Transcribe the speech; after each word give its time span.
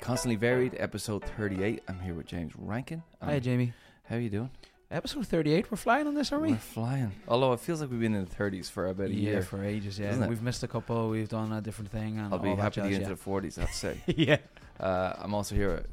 Constantly 0.00 0.36
Varied, 0.36 0.74
episode 0.78 1.24
38. 1.36 1.82
I'm 1.88 2.00
here 2.00 2.14
with 2.14 2.26
James 2.26 2.52
Rankin. 2.56 3.02
Um, 3.20 3.28
Hi, 3.28 3.38
Jamie. 3.38 3.72
How 4.04 4.16
are 4.16 4.20
you 4.20 4.30
doing? 4.30 4.50
Episode 4.90 5.26
38. 5.26 5.70
We're 5.70 5.76
flying 5.76 6.06
on 6.06 6.14
this, 6.14 6.32
aren't 6.32 6.44
we? 6.44 6.52
We're 6.52 6.58
flying. 6.58 7.12
Although 7.26 7.52
it 7.52 7.60
feels 7.60 7.80
like 7.82 7.90
we've 7.90 8.00
been 8.00 8.14
in 8.14 8.24
the 8.24 8.34
30s 8.34 8.70
for 8.70 8.86
about 8.86 9.08
a 9.08 9.14
yeah, 9.14 9.30
year. 9.32 9.42
for 9.42 9.62
ages, 9.62 9.98
yeah. 9.98 10.26
We've 10.26 10.40
missed 10.42 10.62
a 10.62 10.68
couple. 10.68 11.10
We've 11.10 11.28
done 11.28 11.52
a 11.52 11.60
different 11.60 11.90
thing. 11.90 12.18
And 12.18 12.32
I'll 12.32 12.38
be 12.38 12.54
happy 12.54 12.80
to 12.80 12.88
get 12.88 13.02
into 13.02 13.14
the 13.14 13.20
40s, 13.20 13.58
I'd 13.60 13.68
say. 13.68 14.00
yeah. 14.06 14.38
yeah. 14.80 14.84
Uh, 14.84 15.14
I'm 15.18 15.34
also 15.34 15.54
here 15.54 15.70
at 15.70 15.86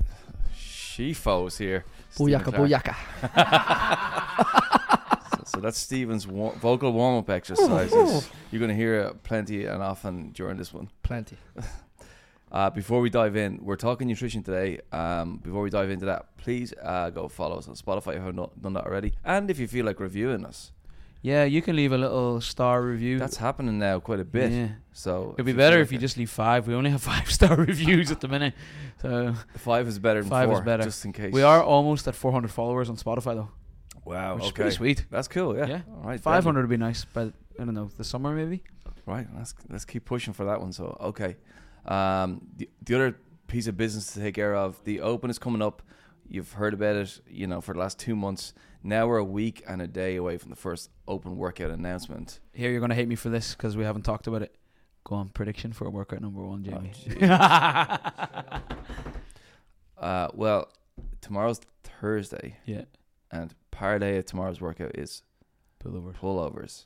Shefo's 0.56 1.58
here. 1.58 1.84
Booyaka, 2.16 2.54
booyaka. 2.54 2.96
So, 5.36 5.42
so 5.46 5.60
that's 5.60 5.78
Stephen's 5.78 6.28
wa- 6.28 6.52
vocal 6.52 6.92
warm 6.94 7.18
up 7.18 7.30
exercises. 7.30 8.30
You're 8.52 8.60
going 8.60 8.70
to 8.70 8.76
hear 8.76 8.96
it 9.02 9.24
plenty 9.24 9.66
and 9.66 9.82
often 9.84 10.32
during 10.32 10.58
this 10.58 10.74
one. 10.74 10.90
Plenty. 11.04 11.38
Uh, 12.52 12.70
before 12.70 13.02
we 13.02 13.10
dive 13.10 13.36
in, 13.36 13.60
we're 13.64 13.76
talking 13.76 14.08
nutrition 14.08 14.42
today. 14.44 14.80
Um, 14.92 15.38
before 15.38 15.62
we 15.62 15.70
dive 15.70 15.90
into 15.90 16.06
that, 16.06 16.38
please 16.38 16.74
uh, 16.82 17.10
go 17.10 17.28
follow 17.28 17.58
us 17.58 17.68
on 17.68 17.76
Spotify 17.76 18.10
if 18.14 18.20
you 18.20 18.26
have 18.26 18.36
not 18.36 18.62
done 18.62 18.74
that 18.74 18.86
already. 18.86 19.14
And 19.26 19.50
if 19.50 19.60
you 19.60 19.68
feel 19.68 19.86
like 19.86 20.00
reviewing 20.00 20.46
us, 20.46 20.72
Yeah, 21.22 21.44
you 21.44 21.62
can 21.62 21.76
leave 21.76 21.92
a 21.92 21.98
little 21.98 22.40
star 22.40 22.82
review. 22.84 23.18
that's 23.20 23.38
happening 23.38 23.80
now 23.80 24.00
quite 24.00 24.20
a 24.20 24.26
bit. 24.26 24.52
Yeah. 24.52 24.68
So 24.94 25.34
It'd 25.38 25.46
be 25.46 25.54
better 25.54 25.80
if 25.82 25.92
you 25.92 25.98
just 25.98 26.18
leave 26.18 26.30
five. 26.30 26.68
We 26.68 26.76
only 26.76 26.92
have 26.92 27.02
five 27.14 27.30
star 27.32 27.56
reviews 27.58 28.12
at 28.12 28.22
the 28.22 28.28
minute. 28.28 28.54
So 29.02 29.34
five 29.58 29.88
is 29.88 30.00
better 30.00 30.22
than 30.22 30.30
Five 30.30 30.52
is 30.52 30.62
better. 30.62 30.84
just 30.84 31.04
in 31.04 31.12
case. 31.14 31.34
we 31.34 31.42
are 31.42 31.62
almost 31.64 32.08
at 32.08 32.16
400 32.16 32.52
followers 32.52 32.90
on 32.90 32.96
Spotify, 32.96 33.36
though. 33.36 33.50
wow. 34.06 34.36
which 34.36 34.44
is 34.46 34.50
okay, 34.52 34.62
pretty 34.62 34.76
sweet. 34.76 35.06
that's 35.10 35.28
cool. 35.28 35.58
Yeah. 35.58 35.66
Yeah. 35.68 35.82
All 35.98 36.04
right. 36.10 36.20
500 36.22 36.62
would 36.62 36.70
be 36.70 36.78
nice, 36.78 37.06
but 37.12 37.34
I 37.60 37.66
don't 37.66 37.74
know, 37.74 37.90
the 37.98 38.04
summer 38.04 38.34
maybe? 38.34 38.64
Right. 39.08 39.28
Let's 39.36 39.54
let's 39.70 39.86
keep 39.86 40.06
pushing 40.06 40.34
for 40.34 40.46
that 40.46 40.62
one. 40.62 40.72
So 40.74 40.96
okay. 41.02 41.36
Um, 41.86 42.48
the 42.58 42.70
the 42.84 42.96
other 42.96 43.18
piece 43.48 43.68
of 43.68 43.78
business 43.78 44.14
to 44.14 44.20
take 44.20 44.36
care 44.36 44.56
of. 44.56 44.84
The 44.84 45.02
Open 45.02 45.30
is 45.30 45.38
coming 45.40 45.62
up. 45.62 45.82
You've 46.28 46.54
heard 46.54 46.74
about 46.74 46.96
it, 46.96 47.22
you 47.30 47.46
know, 47.48 47.62
for 47.62 47.74
the 47.74 47.80
last 47.80 48.00
two 48.00 48.16
months. 48.16 48.54
Now 48.82 49.08
we're 49.08 49.18
a 49.18 49.24
week 49.24 49.64
and 49.68 49.82
a 49.82 49.88
day 49.88 50.16
away 50.16 50.38
from 50.38 50.50
the 50.50 50.56
first 50.56 50.90
Open 51.08 51.38
workout 51.38 51.70
announcement. 51.72 52.40
Here, 52.54 52.72
you're 52.72 52.80
going 52.80 52.90
to 52.90 52.96
hate 52.96 53.08
me 53.08 53.16
for 53.16 53.30
this 53.30 53.54
because 53.54 53.78
we 53.78 53.84
haven't 53.84 54.04
talked 54.04 54.26
about 54.28 54.42
it. 54.42 54.56
Go 55.04 55.16
on, 55.16 55.30
prediction 55.30 55.72
for 55.72 55.86
a 55.86 55.90
workout 55.92 56.22
number 56.22 56.44
one, 56.44 56.64
Jamie. 56.64 56.92
Uh, 59.98 60.28
well, 60.34 60.68
tomorrow's 61.22 61.62
Thursday, 61.84 62.58
yeah, 62.66 62.84
and 63.32 63.54
part 63.72 64.04
A 64.04 64.18
of 64.18 64.26
tomorrow's 64.26 64.60
workout 64.60 64.92
is 64.98 65.24
pullover. 65.84 66.14
pullovers. 66.14 66.86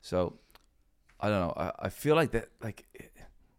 So 0.00 0.38
I 1.20 1.28
don't 1.28 1.40
know. 1.40 1.52
I, 1.56 1.72
I 1.86 1.88
feel 1.90 2.16
like 2.16 2.30
that 2.32 2.48
like 2.62 3.09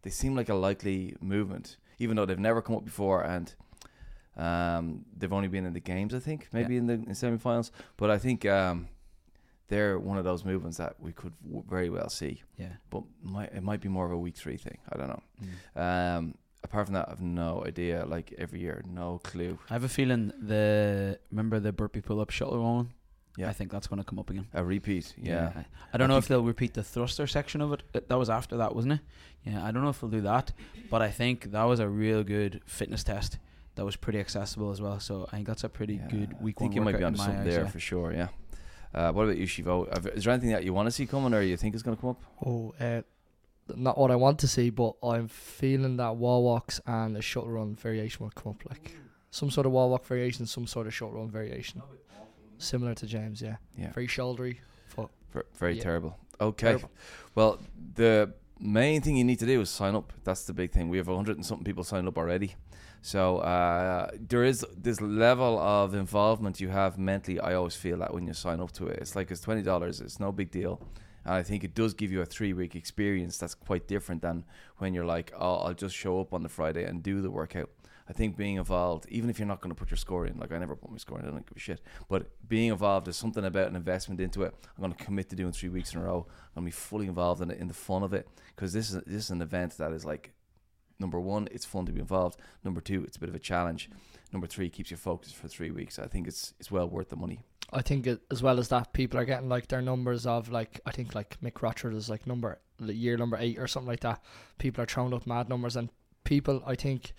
they 0.03 0.09
seem 0.09 0.35
like 0.35 0.49
a 0.49 0.55
likely 0.55 1.15
movement, 1.21 1.77
even 1.99 2.15
though 2.15 2.25
they've 2.25 2.39
never 2.39 2.61
come 2.61 2.75
up 2.75 2.85
before 2.85 3.23
and 3.23 3.53
um, 4.37 5.05
they've 5.17 5.33
only 5.33 5.47
been 5.47 5.65
in 5.65 5.73
the 5.73 5.79
games. 5.79 6.13
I 6.13 6.19
think 6.19 6.47
maybe 6.51 6.77
in 6.77 6.87
the 6.87 6.93
in 6.93 7.07
semifinals, 7.09 7.71
but 7.97 8.09
I 8.09 8.17
think 8.17 8.45
um, 8.45 8.87
they're 9.67 9.99
one 9.99 10.17
of 10.17 10.23
those 10.23 10.43
movements 10.45 10.77
that 10.77 10.95
we 10.99 11.11
could 11.11 11.33
w- 11.43 11.63
very 11.69 11.89
well 11.89 12.09
see. 12.09 12.41
Yeah. 12.57 12.73
But 12.89 13.03
might, 13.23 13.53
it 13.53 13.63
might 13.63 13.81
be 13.81 13.89
more 13.89 14.05
of 14.05 14.11
a 14.11 14.17
week 14.17 14.35
three 14.35 14.57
thing. 14.57 14.77
I 14.91 14.97
don't 14.97 15.07
know. 15.09 15.23
Mm. 15.75 16.17
Um, 16.17 16.35
apart 16.63 16.87
from 16.87 16.95
that, 16.95 17.09
I've 17.09 17.21
no 17.21 17.63
idea. 17.65 18.05
Like 18.05 18.33
every 18.37 18.61
year, 18.61 18.83
no 18.87 19.19
clue. 19.23 19.59
I 19.69 19.73
have 19.73 19.83
a 19.83 19.89
feeling 19.89 20.31
the 20.41 21.19
remember 21.29 21.59
the 21.59 21.71
burpee 21.71 22.01
pull 22.01 22.19
up 22.19 22.29
shuttle 22.29 22.61
one. 22.63 22.89
Yeah. 23.37 23.49
I 23.49 23.53
think 23.53 23.71
that's 23.71 23.87
going 23.87 23.99
to 23.99 24.03
come 24.03 24.19
up 24.19 24.29
again. 24.29 24.47
A 24.53 24.63
repeat, 24.63 25.13
yeah. 25.17 25.51
I, 25.55 25.65
I 25.93 25.97
don't 25.97 26.11
I 26.11 26.13
know 26.13 26.17
if 26.17 26.27
they'll 26.27 26.43
repeat 26.43 26.73
the 26.73 26.83
thruster 26.83 27.25
section 27.27 27.61
of 27.61 27.71
it. 27.71 27.83
That 28.09 28.17
was 28.17 28.29
after 28.29 28.57
that, 28.57 28.75
wasn't 28.75 28.93
it? 28.93 28.99
Yeah, 29.45 29.65
I 29.65 29.71
don't 29.71 29.83
know 29.83 29.89
if 29.89 30.01
they'll 30.01 30.09
do 30.09 30.21
that, 30.21 30.51
but 30.89 31.01
I 31.01 31.09
think 31.09 31.51
that 31.51 31.63
was 31.63 31.79
a 31.79 31.87
real 31.87 32.23
good 32.23 32.61
fitness 32.65 33.03
test. 33.03 33.37
That 33.75 33.85
was 33.85 33.95
pretty 33.95 34.19
accessible 34.19 34.69
as 34.71 34.81
well. 34.81 34.99
So 34.99 35.27
I 35.31 35.37
think 35.37 35.47
that's 35.47 35.63
a 35.63 35.69
pretty 35.69 35.95
Yeah, 35.95 36.07
good 36.09 36.41
week 36.41 36.57
I 36.57 36.59
think 36.59 36.71
one 36.71 36.75
you 36.75 36.81
might 36.81 36.91
be 36.97 36.97
in 36.99 37.03
onto 37.05 37.19
something 37.19 37.37
eyes, 37.39 37.45
there 37.45 37.63
yeah. 37.63 37.69
for 37.69 37.79
sure. 37.79 38.11
Yeah. 38.13 38.27
Uh, 38.93 39.11
what 39.13 39.23
about 39.23 39.37
you, 39.37 39.47
Shivo? 39.47 39.87
Is 40.13 40.25
there 40.25 40.33
anything 40.33 40.51
that 40.51 40.65
you 40.65 40.73
want 40.73 40.87
to 40.87 40.91
see 40.91 41.05
coming, 41.05 41.33
or 41.33 41.41
you 41.41 41.55
think 41.55 41.73
is 41.73 41.83
going 41.83 41.95
to 41.95 42.01
come 42.01 42.09
up? 42.11 42.21
Oh, 42.45 42.73
uh, 42.79 43.01
not 43.75 43.97
what 43.97 44.11
I 44.11 44.17
want 44.17 44.39
to 44.39 44.47
see, 44.47 44.69
but 44.69 44.95
I'm 45.01 45.29
feeling 45.29 45.95
that 45.97 46.17
wall 46.17 46.43
walks 46.43 46.81
and 46.85 47.15
a 47.15 47.21
shuttle 47.21 47.49
run 47.51 47.75
variation 47.75 48.25
will 48.25 48.31
come 48.31 48.51
up. 48.51 48.69
Like 48.69 48.97
some 49.31 49.49
sort 49.49 49.65
of 49.65 49.71
wall 49.71 49.89
walk 49.89 50.05
variation, 50.05 50.45
some 50.45 50.67
sort 50.67 50.87
of 50.87 50.93
shuttle 50.93 51.15
run 51.15 51.31
variation. 51.31 51.81
Similar 52.61 52.93
to 52.95 53.05
James, 53.05 53.41
yeah. 53.41 53.57
Yeah. 53.77 53.91
Very 53.91 54.07
shouldery. 54.07 54.57
Foot. 54.89 55.09
Ver- 55.33 55.45
very 55.55 55.75
Yeah. 55.77 55.83
terrible. 55.83 56.17
Okay. 56.39 56.67
Terrible. 56.67 56.91
Well, 57.35 57.59
the 57.95 58.33
main 58.59 59.01
thing 59.01 59.15
you 59.17 59.23
need 59.23 59.39
to 59.39 59.45
do 59.45 59.61
is 59.61 59.69
sign 59.69 59.95
up. 59.95 60.13
That's 60.23 60.45
the 60.45 60.53
big 60.53 60.71
thing. 60.71 60.89
We 60.89 60.97
have 60.97 61.07
a 61.07 61.15
hundred 61.15 61.37
and 61.37 61.45
something 61.45 61.65
people 61.65 61.83
signed 61.83 62.07
up 62.07 62.17
already. 62.17 62.55
So 63.03 63.37
uh, 63.39 64.11
there 64.29 64.43
is 64.43 64.63
this 64.77 65.01
level 65.01 65.57
of 65.59 65.95
involvement 65.95 66.59
you 66.61 66.69
have 66.69 66.99
mentally. 66.99 67.39
I 67.39 67.55
always 67.55 67.75
feel 67.75 67.97
that 67.97 68.13
when 68.13 68.27
you 68.27 68.33
sign 68.33 68.59
up 68.59 68.71
to 68.73 68.87
it, 68.87 68.99
it's 69.01 69.15
like 69.15 69.31
it's 69.31 69.41
twenty 69.41 69.63
dollars. 69.63 70.01
It's 70.01 70.19
no 70.19 70.31
big 70.31 70.51
deal, 70.51 70.79
and 71.25 71.33
I 71.33 71.41
think 71.43 71.63
it 71.63 71.73
does 71.73 71.95
give 71.95 72.11
you 72.11 72.21
a 72.21 72.25
three 72.25 72.53
week 72.53 72.75
experience. 72.75 73.37
That's 73.39 73.55
quite 73.55 73.87
different 73.87 74.21
than 74.21 74.43
when 74.77 74.93
you're 74.93 75.05
like, 75.05 75.33
oh, 75.35 75.55
I'll 75.63 75.73
just 75.73 75.95
show 75.95 76.19
up 76.21 76.31
on 76.33 76.43
the 76.43 76.49
Friday 76.49 76.83
and 76.83 77.01
do 77.01 77.21
the 77.21 77.31
workout. 77.31 77.69
I 78.09 78.13
think 78.13 78.37
being 78.37 78.55
involved, 78.55 79.05
even 79.09 79.29
if 79.29 79.39
you're 79.39 79.47
not 79.47 79.61
going 79.61 79.73
to 79.73 79.79
put 79.79 79.91
your 79.91 79.97
score 79.97 80.25
in, 80.25 80.37
like 80.37 80.51
I 80.51 80.57
never 80.57 80.75
put 80.75 80.91
my 80.91 80.97
score 80.97 81.19
in, 81.19 81.25
I 81.25 81.29
don't 81.29 81.45
give 81.47 81.57
a 81.57 81.59
shit. 81.59 81.81
But 82.09 82.29
being 82.47 82.69
involved 82.69 83.07
is 83.07 83.15
something 83.15 83.43
about 83.43 83.67
an 83.67 83.75
investment 83.75 84.19
into 84.19 84.43
it. 84.43 84.53
I'm 84.75 84.81
going 84.81 84.93
to 84.93 85.03
commit 85.03 85.29
to 85.29 85.35
doing 85.35 85.51
three 85.51 85.69
weeks 85.69 85.93
in 85.93 85.99
a 85.99 86.03
row. 86.03 86.27
I'm 86.55 86.63
going 86.63 86.71
to 86.71 86.77
be 86.77 86.81
fully 86.81 87.07
involved 87.07 87.41
in 87.41 87.51
it, 87.51 87.59
in 87.59 87.67
the 87.67 87.73
fun 87.73 88.03
of 88.03 88.13
it, 88.13 88.27
because 88.55 88.73
this 88.73 88.91
is 88.91 89.01
this 89.05 89.25
is 89.25 89.29
an 89.29 89.41
event 89.41 89.77
that 89.77 89.91
is 89.91 90.05
like, 90.05 90.31
number 90.99 91.19
one, 91.19 91.47
it's 91.51 91.65
fun 91.65 91.85
to 91.85 91.91
be 91.91 91.99
involved. 91.99 92.39
Number 92.63 92.81
two, 92.81 93.03
it's 93.03 93.17
a 93.17 93.19
bit 93.19 93.29
of 93.29 93.35
a 93.35 93.39
challenge. 93.39 93.89
Number 94.31 94.47
three, 94.47 94.69
keeps 94.69 94.91
you 94.91 94.97
focused 94.97 95.35
for 95.35 95.47
three 95.47 95.71
weeks. 95.71 95.99
I 95.99 96.07
think 96.07 96.27
it's 96.27 96.53
it's 96.59 96.71
well 96.71 96.89
worth 96.89 97.09
the 97.09 97.15
money. 97.15 97.41
I 97.73 97.81
think 97.81 98.05
it, 98.05 98.21
as 98.29 98.43
well 98.43 98.59
as 98.59 98.67
that, 98.69 98.91
people 98.91 99.19
are 99.19 99.25
getting 99.25 99.47
like 99.47 99.67
their 99.67 99.81
numbers 99.81 100.25
of 100.25 100.49
like 100.49 100.81
I 100.85 100.91
think 100.91 101.15
like 101.15 101.37
Mick 101.41 101.61
Rochford 101.61 101.93
is 101.93 102.09
like 102.09 102.27
number 102.27 102.59
year 102.79 103.17
number 103.17 103.37
eight 103.39 103.59
or 103.59 103.67
something 103.67 103.87
like 103.87 104.01
that. 104.01 104.23
People 104.57 104.83
are 104.83 104.87
throwing 104.87 105.13
up 105.13 105.25
mad 105.25 105.47
numbers, 105.49 105.75
and 105.75 105.89
people 106.23 106.61
I 106.65 106.75
think 106.75 107.13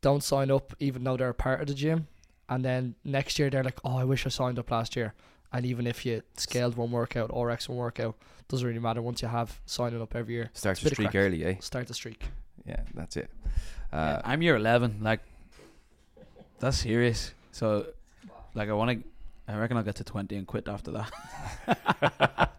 don't 0.00 0.22
sign 0.22 0.50
up 0.50 0.74
even 0.78 1.04
though 1.04 1.16
they're 1.16 1.30
a 1.30 1.34
part 1.34 1.60
of 1.60 1.66
the 1.66 1.74
gym, 1.74 2.06
and 2.48 2.64
then 2.64 2.94
next 3.04 3.38
year 3.38 3.50
they're 3.50 3.64
like, 3.64 3.78
oh, 3.84 3.96
I 3.96 4.04
wish 4.04 4.26
I 4.26 4.28
signed 4.28 4.58
up 4.58 4.70
last 4.70 4.96
year. 4.96 5.14
And 5.52 5.64
even 5.64 5.86
if 5.86 6.04
you 6.04 6.22
scaled 6.36 6.76
one 6.76 6.90
workout 6.90 7.30
or 7.32 7.50
X 7.50 7.68
one 7.68 7.78
workout, 7.78 8.16
doesn't 8.48 8.66
really 8.66 8.80
matter 8.80 9.02
once 9.02 9.22
you 9.22 9.28
have 9.28 9.60
signing 9.66 10.00
up 10.00 10.14
every 10.14 10.34
year. 10.34 10.50
Start 10.52 10.76
It's 10.78 10.82
a 10.82 10.84
your 10.84 10.90
bit 10.90 10.98
of 11.06 11.10
streak 11.10 11.14
early, 11.24 11.44
eh? 11.44 11.54
Start 11.60 11.86
the 11.88 11.94
streak. 11.94 12.24
Yeah, 12.66 12.80
that's 12.94 13.16
it. 13.16 13.30
Yeah, 13.92 13.98
Uh, 13.98 14.22
I'm 14.24 14.42
year 14.42 14.56
11. 14.56 14.98
Like, 15.02 15.20
that's 16.58 16.78
serious. 16.78 17.32
So, 17.52 17.86
like, 18.54 18.68
I 18.68 18.72
want 18.72 18.90
to. 18.90 19.08
I 19.48 19.56
reckon 19.56 19.76
I'll 19.76 19.84
get 19.84 19.94
to 19.96 20.04
20 20.04 20.34
and 20.36 20.46
quit 20.46 20.66
after 20.68 20.90
that. 20.92 21.12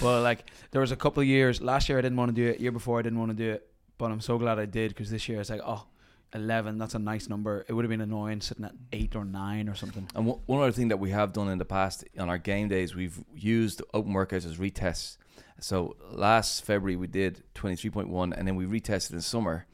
but 0.00 0.22
like, 0.22 0.44
there 0.70 0.80
was 0.80 0.92
a 0.92 0.96
couple 0.96 1.20
of 1.20 1.26
years. 1.26 1.60
Last 1.60 1.88
year 1.88 1.98
I 1.98 2.00
didn't 2.02 2.16
want 2.16 2.34
to 2.34 2.34
do 2.34 2.48
it. 2.48 2.60
Year 2.60 2.70
before 2.70 3.00
I 3.00 3.02
didn't 3.02 3.18
want 3.18 3.32
to 3.32 3.36
do 3.36 3.50
it. 3.50 3.68
But 3.98 4.12
I'm 4.12 4.20
so 4.20 4.38
glad 4.38 4.58
I 4.60 4.64
did 4.64 4.90
because 4.90 5.10
this 5.10 5.28
year 5.28 5.40
it's 5.40 5.50
like, 5.50 5.60
oh, 5.64 5.86
11. 6.34 6.78
That's 6.78 6.94
a 6.94 6.98
nice 6.98 7.28
number. 7.28 7.64
It 7.68 7.72
would 7.72 7.84
have 7.84 7.90
been 7.90 8.00
annoying 8.00 8.40
sitting 8.40 8.64
at 8.64 8.74
eight 8.92 9.16
or 9.16 9.24
nine 9.24 9.68
or 9.68 9.74
something. 9.74 10.08
And 10.14 10.26
one 10.26 10.40
one 10.46 10.60
other 10.60 10.72
thing 10.72 10.88
that 10.88 10.98
we 10.98 11.10
have 11.10 11.32
done 11.32 11.48
in 11.48 11.58
the 11.58 11.64
past 11.64 12.04
on 12.18 12.28
our 12.28 12.38
game 12.38 12.68
days, 12.68 12.94
we've 12.94 13.22
used 13.34 13.82
open 13.94 14.12
workouts 14.12 14.46
as 14.46 14.58
retests. 14.58 15.16
So 15.60 15.96
last 16.10 16.64
February 16.64 16.96
we 16.96 17.06
did 17.06 17.42
23.1 17.54 18.36
and 18.36 18.48
then 18.48 18.56
we 18.56 18.64
retested 18.64 19.12
in 19.12 19.20
summer. 19.20 19.66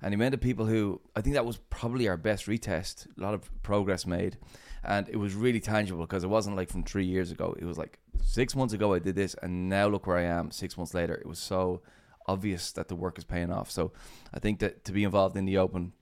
And 0.00 0.12
the 0.12 0.16
amount 0.16 0.34
of 0.34 0.40
people 0.40 0.66
who, 0.66 1.00
I 1.16 1.22
think 1.22 1.34
that 1.34 1.46
was 1.46 1.58
probably 1.70 2.08
our 2.08 2.16
best 2.16 2.46
retest, 2.46 3.06
a 3.16 3.22
lot 3.22 3.32
of 3.34 3.50
progress 3.62 4.06
made. 4.06 4.36
And 4.82 5.08
it 5.08 5.16
was 5.16 5.34
really 5.34 5.60
tangible 5.60 6.02
because 6.02 6.24
it 6.24 6.28
wasn't 6.28 6.56
like 6.56 6.68
from 6.68 6.82
three 6.82 7.06
years 7.06 7.30
ago. 7.30 7.54
It 7.58 7.64
was 7.64 7.78
like 7.78 7.98
six 8.22 8.54
months 8.54 8.74
ago 8.74 8.92
I 8.92 8.98
did 8.98 9.14
this 9.14 9.34
and 9.42 9.68
now 9.68 9.88
look 9.88 10.06
where 10.06 10.18
I 10.18 10.24
am 10.24 10.50
six 10.50 10.76
months 10.76 10.92
later. 10.92 11.14
It 11.14 11.26
was 11.26 11.38
so 11.38 11.82
obvious 12.26 12.72
that 12.72 12.88
the 12.88 12.96
work 12.96 13.18
is 13.18 13.24
paying 13.24 13.50
off. 13.50 13.70
So 13.70 13.92
I 14.32 14.40
think 14.40 14.60
that 14.60 14.84
to 14.84 14.92
be 14.92 15.04
involved 15.04 15.36
in 15.36 15.44
the 15.44 15.58
open, 15.58 15.92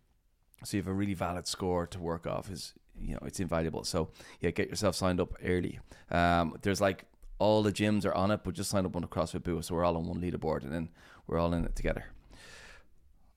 so 0.64 0.76
you 0.76 0.82
have 0.82 0.88
a 0.88 0.92
really 0.92 1.14
valid 1.14 1.46
score 1.46 1.86
to 1.86 1.98
work 1.98 2.26
off 2.26 2.50
is 2.50 2.74
you 3.00 3.14
know 3.14 3.20
it's 3.24 3.40
invaluable. 3.40 3.84
So 3.84 4.10
yeah 4.40 4.50
get 4.50 4.68
yourself 4.68 4.94
signed 4.94 5.20
up 5.20 5.34
early. 5.44 5.78
Um 6.10 6.56
there's 6.62 6.80
like 6.80 7.04
all 7.38 7.62
the 7.62 7.72
gyms 7.72 8.04
are 8.04 8.14
on 8.14 8.30
it 8.30 8.40
but 8.44 8.54
just 8.54 8.70
sign 8.70 8.86
up 8.86 8.94
on 8.94 9.02
the 9.02 9.08
crossfit 9.08 9.42
booth 9.42 9.64
so 9.64 9.74
we're 9.74 9.84
all 9.84 9.96
on 9.96 10.06
one 10.06 10.20
leaderboard 10.20 10.62
and 10.62 10.72
then 10.72 10.88
we're 11.26 11.38
all 11.38 11.52
in 11.52 11.64
it 11.64 11.74
together. 11.74 12.06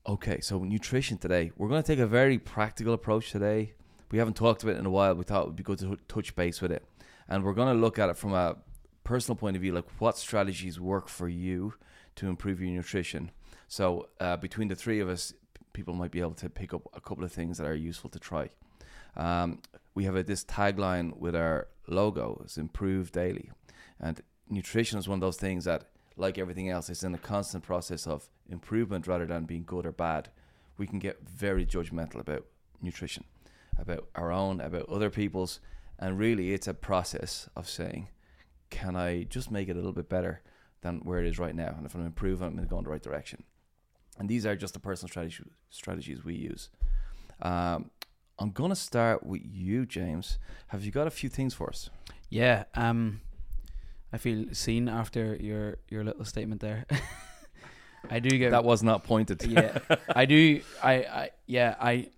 Okay 0.08 0.40
so 0.42 0.60
nutrition 0.60 1.18
today. 1.18 1.52
We're 1.58 1.70
going 1.70 1.82
to 1.82 1.88
take 1.88 2.00
a 2.00 2.08
very 2.08 2.38
practical 2.38 2.94
approach 2.94 3.32
today. 3.32 3.74
We 4.12 4.20
haven't 4.20 4.36
talked 4.36 4.64
about 4.64 4.76
it 4.76 4.80
in 4.80 4.86
a 4.86 4.92
while. 4.92 5.16
We 5.16 5.24
thought 5.24 5.44
it 5.44 5.48
would 5.48 5.56
be 5.56 5.64
good 5.64 5.80
to 5.80 5.98
touch 6.08 6.36
base 6.36 6.62
with 6.62 6.72
it. 6.72 6.86
And 7.28 7.44
we're 7.44 7.54
going 7.54 7.74
to 7.74 7.82
look 7.82 7.98
at 7.98 8.10
it 8.10 8.18
from 8.18 8.34
a 8.34 8.56
personal 9.04 9.36
point 9.36 9.56
of 9.56 9.62
view 9.62 9.72
like 9.72 9.86
what 10.00 10.18
strategies 10.18 10.80
work 10.80 11.08
for 11.08 11.30
you 11.30 11.74
to 12.16 12.28
improve 12.28 12.62
your 12.62 12.72
nutrition. 12.72 13.32
So 13.68 14.10
uh, 14.20 14.38
between 14.38 14.68
the 14.68 14.76
three 14.76 15.00
of 15.00 15.10
us 15.10 15.34
people 15.76 15.94
might 15.94 16.16
be 16.18 16.22
able 16.28 16.40
to 16.44 16.50
pick 16.50 16.74
up 16.74 16.84
a 16.94 17.02
couple 17.08 17.24
of 17.24 17.32
things 17.32 17.58
that 17.58 17.68
are 17.68 17.76
useful 17.76 18.10
to 18.10 18.20
try. 18.20 18.50
Um, 19.16 19.60
we 19.94 20.06
have 20.06 20.16
a, 20.16 20.24
this 20.24 20.44
tagline 20.44 21.18
with 21.18 21.36
our 21.36 21.68
logo: 21.88 22.42
"It's 22.44 22.58
improve 22.58 23.12
daily," 23.12 23.48
and 24.00 24.22
nutrition 24.50 24.98
is 25.00 25.08
one 25.08 25.20
of 25.20 25.26
those 25.28 25.38
things 25.38 25.66
that, 25.66 25.82
like 26.18 26.38
everything 26.38 26.70
else, 26.70 26.90
is 26.90 27.04
in 27.04 27.14
a 27.14 27.28
constant 27.34 27.64
process 27.64 28.08
of 28.08 28.30
improvement 28.50 29.08
rather 29.08 29.28
than 29.28 29.46
being 29.46 29.66
good 29.66 29.86
or 29.86 29.92
bad. 29.92 30.30
we 30.78 30.88
can 30.88 31.00
get 31.00 31.28
very 31.28 31.66
judgmental 31.66 32.20
about 32.20 32.46
nutrition, 32.82 33.24
about 33.78 34.08
our 34.16 34.32
own, 34.32 34.62
about 34.62 34.90
other 34.90 35.10
people's, 35.10 35.60
and 36.00 36.20
really 36.20 36.54
it's 36.54 36.68
a 36.68 36.74
process 36.74 37.50
of 37.56 37.70
saying, 37.70 38.10
can 38.70 38.96
I 38.96 39.24
just 39.24 39.52
make 39.52 39.70
it 39.70 39.74
a 39.74 39.76
little 39.76 39.94
bit 39.94 40.10
better 40.10 40.42
than 40.82 41.00
where 41.00 41.20
it 41.20 41.28
is 41.28 41.40
right 41.40 41.56
now? 41.56 41.74
And 41.78 41.86
if 41.86 41.96
I'm 41.96 42.06
improving, 42.06 42.48
I'm 42.48 42.56
going 42.56 42.66
to 42.66 42.70
go 42.70 42.78
in 42.78 42.84
the 42.84 42.90
right 42.90 43.02
direction. 43.02 43.44
And 44.18 44.30
these 44.30 44.46
are 44.46 44.56
just 44.56 44.74
the 44.74 44.80
personal 44.80 45.10
strategy, 45.10 45.44
strategies 45.70 46.24
we 46.24 46.36
use. 46.36 46.70
Um, 47.42 47.92
I'm 48.40 48.52
going 48.52 48.70
to 48.70 48.76
start 48.76 49.26
with 49.26 49.42
you, 49.44 49.86
James. 49.86 50.40
Have 50.68 50.84
you 50.86 50.92
got 50.92 51.08
a 51.08 51.12
few 51.12 51.30
things 51.30 51.54
for 51.54 51.70
us? 51.70 51.90
Yeah. 52.30 52.64
Um, 52.76 53.22
I 54.14 54.18
feel 54.18 54.46
seen 54.54 54.88
after 54.88 55.36
your 55.36 55.78
your 55.90 56.04
little 56.04 56.24
statement 56.26 56.62
there. 56.62 56.86
I 58.10 58.20
do 58.20 58.30
get 58.38 58.52
That 58.52 58.64
was 58.64 58.84
not 58.84 59.04
pointed. 59.04 59.44
yeah, 59.44 59.80
I 60.16 60.26
do. 60.26 60.62
I, 60.84 60.94
I 60.94 61.30
yeah, 61.48 61.76
I 61.80 62.10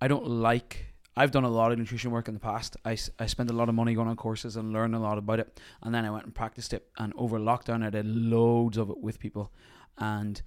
I 0.00 0.08
don't 0.08 0.26
like. 0.26 0.86
I've 1.16 1.30
done 1.30 1.44
a 1.44 1.48
lot 1.48 1.72
of 1.72 1.78
nutrition 1.78 2.10
work 2.10 2.28
in 2.28 2.34
the 2.34 2.40
past. 2.40 2.76
I, 2.84 2.96
I 3.18 3.26
spent 3.26 3.48
a 3.50 3.52
lot 3.52 3.68
of 3.68 3.74
money 3.74 3.94
going 3.94 4.08
on 4.08 4.16
courses 4.16 4.56
and 4.56 4.72
learned 4.72 4.94
a 4.94 4.98
lot 4.98 5.16
about 5.16 5.38
it, 5.40 5.60
and 5.82 5.94
then 5.94 6.04
I 6.04 6.10
went 6.10 6.24
and 6.24 6.34
practiced 6.34 6.72
it. 6.74 6.86
And 6.98 7.12
over 7.16 7.38
lockdown, 7.38 7.84
I 7.84 7.90
did 7.90 8.04
loads 8.06 8.76
of 8.76 8.90
it 8.90 8.98
with 8.98 9.18
people, 9.20 9.52
and 9.96 10.42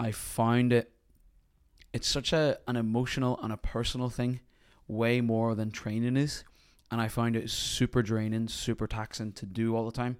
I 0.00 0.12
found 0.12 0.72
it. 0.72 0.92
It's 1.92 2.08
such 2.08 2.32
a 2.32 2.58
an 2.66 2.76
emotional 2.76 3.38
and 3.42 3.52
a 3.52 3.56
personal 3.56 4.08
thing, 4.08 4.40
way 4.88 5.20
more 5.20 5.54
than 5.54 5.70
training 5.70 6.16
is, 6.16 6.44
and 6.90 7.00
I 7.00 7.08
find 7.08 7.36
it 7.36 7.50
super 7.50 8.02
draining, 8.02 8.48
super 8.48 8.86
taxing 8.86 9.32
to 9.32 9.46
do 9.46 9.76
all 9.76 9.84
the 9.84 9.92
time 9.92 10.16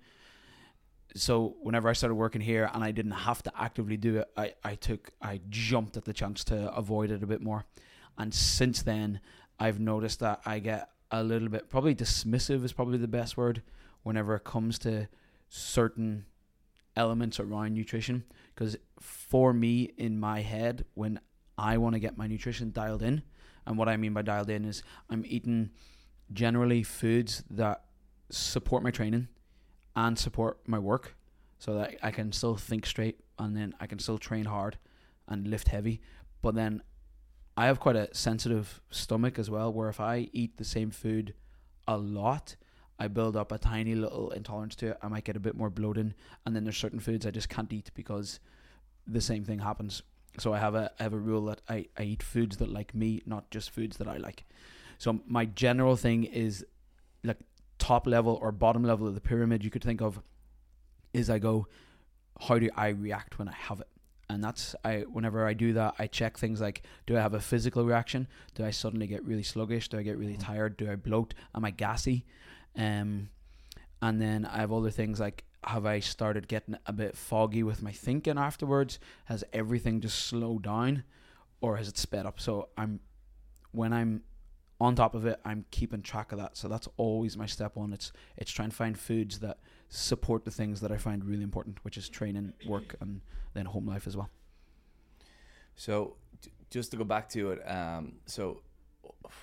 so 1.14 1.56
whenever 1.60 1.88
I 1.88 1.92
started 1.92 2.14
working 2.14 2.40
here 2.40 2.70
and 2.72 2.84
I 2.84 2.90
didn't 2.92 3.12
have 3.12 3.42
to 3.44 3.52
actively 3.56 3.96
do 3.96 4.18
it, 4.18 4.28
I, 4.36 4.54
I 4.62 4.74
took 4.74 5.10
I 5.20 5.40
jumped 5.48 5.96
at 5.96 6.04
the 6.04 6.12
chance 6.12 6.44
to 6.44 6.72
avoid 6.74 7.10
it 7.10 7.22
a 7.22 7.26
bit 7.26 7.42
more. 7.42 7.64
And 8.18 8.32
since 8.32 8.82
then 8.82 9.20
I've 9.58 9.80
noticed 9.80 10.20
that 10.20 10.40
I 10.46 10.58
get 10.58 10.90
a 11.10 11.22
little 11.22 11.48
bit 11.48 11.68
probably 11.68 11.94
dismissive 11.94 12.64
is 12.64 12.72
probably 12.72 12.98
the 12.98 13.08
best 13.08 13.36
word 13.36 13.62
whenever 14.02 14.34
it 14.36 14.44
comes 14.44 14.78
to 14.80 15.08
certain 15.48 16.26
elements 17.00 17.40
around 17.40 17.74
nutrition. 17.74 18.24
Because 18.54 18.76
for 19.00 19.52
me 19.52 19.90
in 19.96 20.20
my 20.20 20.42
head, 20.42 20.84
when 20.94 21.18
I 21.56 21.78
want 21.78 21.94
to 21.94 21.98
get 21.98 22.18
my 22.18 22.26
nutrition 22.26 22.70
dialed 22.70 23.02
in, 23.02 23.22
and 23.66 23.78
what 23.78 23.88
I 23.88 23.96
mean 23.96 24.12
by 24.12 24.22
dialed 24.22 24.50
in 24.50 24.64
is 24.64 24.82
I'm 25.08 25.24
eating 25.26 25.70
generally 26.32 26.82
foods 26.82 27.42
that 27.50 27.84
support 28.30 28.82
my 28.82 28.90
training 28.90 29.28
and 29.96 30.18
support 30.18 30.58
my 30.66 30.78
work 30.78 31.16
so 31.58 31.74
that 31.74 31.96
I 32.02 32.10
can 32.10 32.32
still 32.32 32.56
think 32.56 32.86
straight 32.86 33.18
and 33.38 33.56
then 33.56 33.74
I 33.80 33.86
can 33.86 33.98
still 33.98 34.18
train 34.18 34.44
hard 34.44 34.78
and 35.26 35.48
lift 35.48 35.68
heavy. 35.68 36.00
But 36.42 36.54
then 36.54 36.82
I 37.56 37.66
have 37.66 37.80
quite 37.80 37.96
a 37.96 38.14
sensitive 38.14 38.80
stomach 38.90 39.38
as 39.38 39.50
well, 39.50 39.72
where 39.72 39.88
if 39.88 40.00
I 40.00 40.28
eat 40.32 40.56
the 40.56 40.64
same 40.64 40.90
food 40.90 41.34
a 41.86 41.96
lot, 41.96 42.56
I 43.00 43.08
build 43.08 43.34
up 43.36 43.50
a 43.50 43.58
tiny 43.58 43.94
little 43.94 44.30
intolerance 44.30 44.76
to 44.76 44.88
it. 44.90 44.98
I 45.02 45.08
might 45.08 45.24
get 45.24 45.34
a 45.34 45.40
bit 45.40 45.56
more 45.56 45.70
bloating, 45.70 46.12
and 46.44 46.54
then 46.54 46.64
there's 46.64 46.76
certain 46.76 47.00
foods 47.00 47.24
I 47.26 47.30
just 47.30 47.48
can't 47.48 47.72
eat 47.72 47.90
because 47.94 48.38
the 49.06 49.20
same 49.22 49.42
thing 49.44 49.58
happens. 49.60 50.02
So 50.38 50.52
I 50.52 50.58
have 50.58 50.74
a 50.74 50.92
I 51.00 51.02
have 51.02 51.14
a 51.14 51.18
rule 51.18 51.46
that 51.46 51.62
I, 51.68 51.86
I 51.98 52.02
eat 52.02 52.22
foods 52.22 52.58
that 52.58 52.68
like 52.70 52.94
me, 52.94 53.22
not 53.26 53.50
just 53.50 53.70
foods 53.70 53.96
that 53.96 54.06
I 54.06 54.18
like. 54.18 54.44
So 54.98 55.20
my 55.26 55.46
general 55.46 55.96
thing 55.96 56.24
is 56.24 56.64
like 57.24 57.38
top 57.78 58.06
level 58.06 58.38
or 58.42 58.52
bottom 58.52 58.84
level 58.84 59.08
of 59.08 59.14
the 59.14 59.20
pyramid 59.20 59.64
you 59.64 59.70
could 59.70 59.82
think 59.82 60.02
of 60.02 60.20
is 61.14 61.30
I 61.30 61.38
go, 61.38 61.66
how 62.38 62.58
do 62.58 62.68
I 62.76 62.88
react 62.88 63.38
when 63.38 63.48
I 63.48 63.54
have 63.54 63.80
it? 63.80 63.88
And 64.28 64.44
that's 64.44 64.76
I 64.84 64.98
whenever 65.10 65.44
I 65.46 65.54
do 65.54 65.72
that, 65.72 65.94
I 65.98 66.06
check 66.06 66.36
things 66.38 66.60
like 66.60 66.82
do 67.06 67.16
I 67.16 67.20
have 67.20 67.34
a 67.34 67.40
physical 67.40 67.84
reaction? 67.84 68.28
Do 68.54 68.64
I 68.64 68.70
suddenly 68.70 69.06
get 69.06 69.24
really 69.24 69.42
sluggish? 69.42 69.88
Do 69.88 69.98
I 69.98 70.02
get 70.02 70.18
really 70.18 70.36
Mhm. 70.36 70.44
tired? 70.44 70.76
Do 70.76 70.88
I 70.90 70.96
bloat? 70.96 71.32
Am 71.54 71.64
I 71.64 71.70
gassy? 71.72 72.24
Um 72.76 73.30
and 74.02 74.20
then 74.20 74.46
I 74.46 74.58
have 74.58 74.72
other 74.72 74.90
things 74.90 75.20
like 75.20 75.44
have 75.64 75.84
I 75.84 76.00
started 76.00 76.48
getting 76.48 76.76
a 76.86 76.92
bit 76.92 77.16
foggy 77.16 77.62
with 77.62 77.82
my 77.82 77.92
thinking 77.92 78.38
afterwards? 78.38 78.98
Has 79.26 79.44
everything 79.52 80.00
just 80.00 80.18
slowed 80.18 80.62
down 80.62 81.04
or 81.60 81.76
has 81.76 81.88
it 81.88 81.98
sped 81.98 82.24
up? 82.24 82.40
So 82.40 82.68
I'm 82.76 83.00
when 83.72 83.92
I'm 83.92 84.22
on 84.80 84.94
top 84.94 85.14
of 85.14 85.26
it, 85.26 85.38
I'm 85.44 85.66
keeping 85.70 86.00
track 86.00 86.32
of 86.32 86.38
that. 86.38 86.56
So 86.56 86.66
that's 86.66 86.88
always 86.96 87.36
my 87.36 87.46
step 87.46 87.76
one. 87.76 87.92
It's 87.92 88.12
it's 88.36 88.50
trying 88.50 88.70
to 88.70 88.76
find 88.76 88.98
foods 88.98 89.40
that 89.40 89.58
support 89.90 90.44
the 90.44 90.50
things 90.50 90.80
that 90.80 90.90
I 90.90 90.96
find 90.96 91.24
really 91.24 91.42
important, 91.42 91.84
which 91.84 91.98
is 91.98 92.08
training, 92.08 92.54
work, 92.66 92.96
and 93.00 93.20
then 93.52 93.66
home 93.66 93.86
life 93.86 94.06
as 94.06 94.16
well. 94.16 94.30
So, 95.76 96.16
j- 96.40 96.50
just 96.70 96.90
to 96.92 96.96
go 96.96 97.04
back 97.04 97.28
to 97.30 97.50
it, 97.52 97.62
um, 97.68 98.14
so 98.26 98.62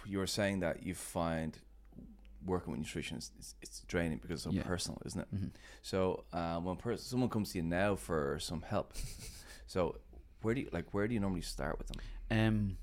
you 0.06 0.18
were 0.18 0.28
saying 0.28 0.62
that 0.62 0.84
you 0.84 0.96
find 0.96 1.58
working 2.46 2.72
with 2.72 2.80
nutrition 2.80 3.18
is 3.18 3.32
it's, 3.38 3.56
it's 3.62 3.80
draining 3.88 4.18
because 4.20 4.36
it's 4.36 4.44
so 4.44 4.52
Yeah. 4.52 4.64
personal, 4.64 5.02
isn't 5.06 5.22
it? 5.22 5.28
Mm-hmm. 5.36 5.48
So, 5.82 6.24
uh, 6.34 6.60
when 6.60 6.76
pers- 6.78 7.04
someone 7.04 7.30
comes 7.30 7.52
to 7.52 7.58
you 7.58 7.64
now 7.64 7.96
for 7.96 8.38
some 8.40 8.62
help, 8.62 8.94
so 9.68 9.98
where 10.42 10.54
do 10.56 10.62
you 10.62 10.70
like 10.72 10.94
where 10.94 11.08
do 11.08 11.14
you 11.14 11.20
normally 11.20 11.42
start 11.42 11.78
with 11.78 11.88
them? 11.88 11.98
Um, 12.30 12.78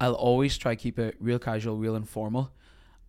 I'll 0.00 0.14
always 0.14 0.56
try 0.56 0.74
keep 0.76 0.98
it 0.98 1.16
real 1.20 1.38
casual, 1.38 1.76
real 1.76 1.94
informal, 1.96 2.52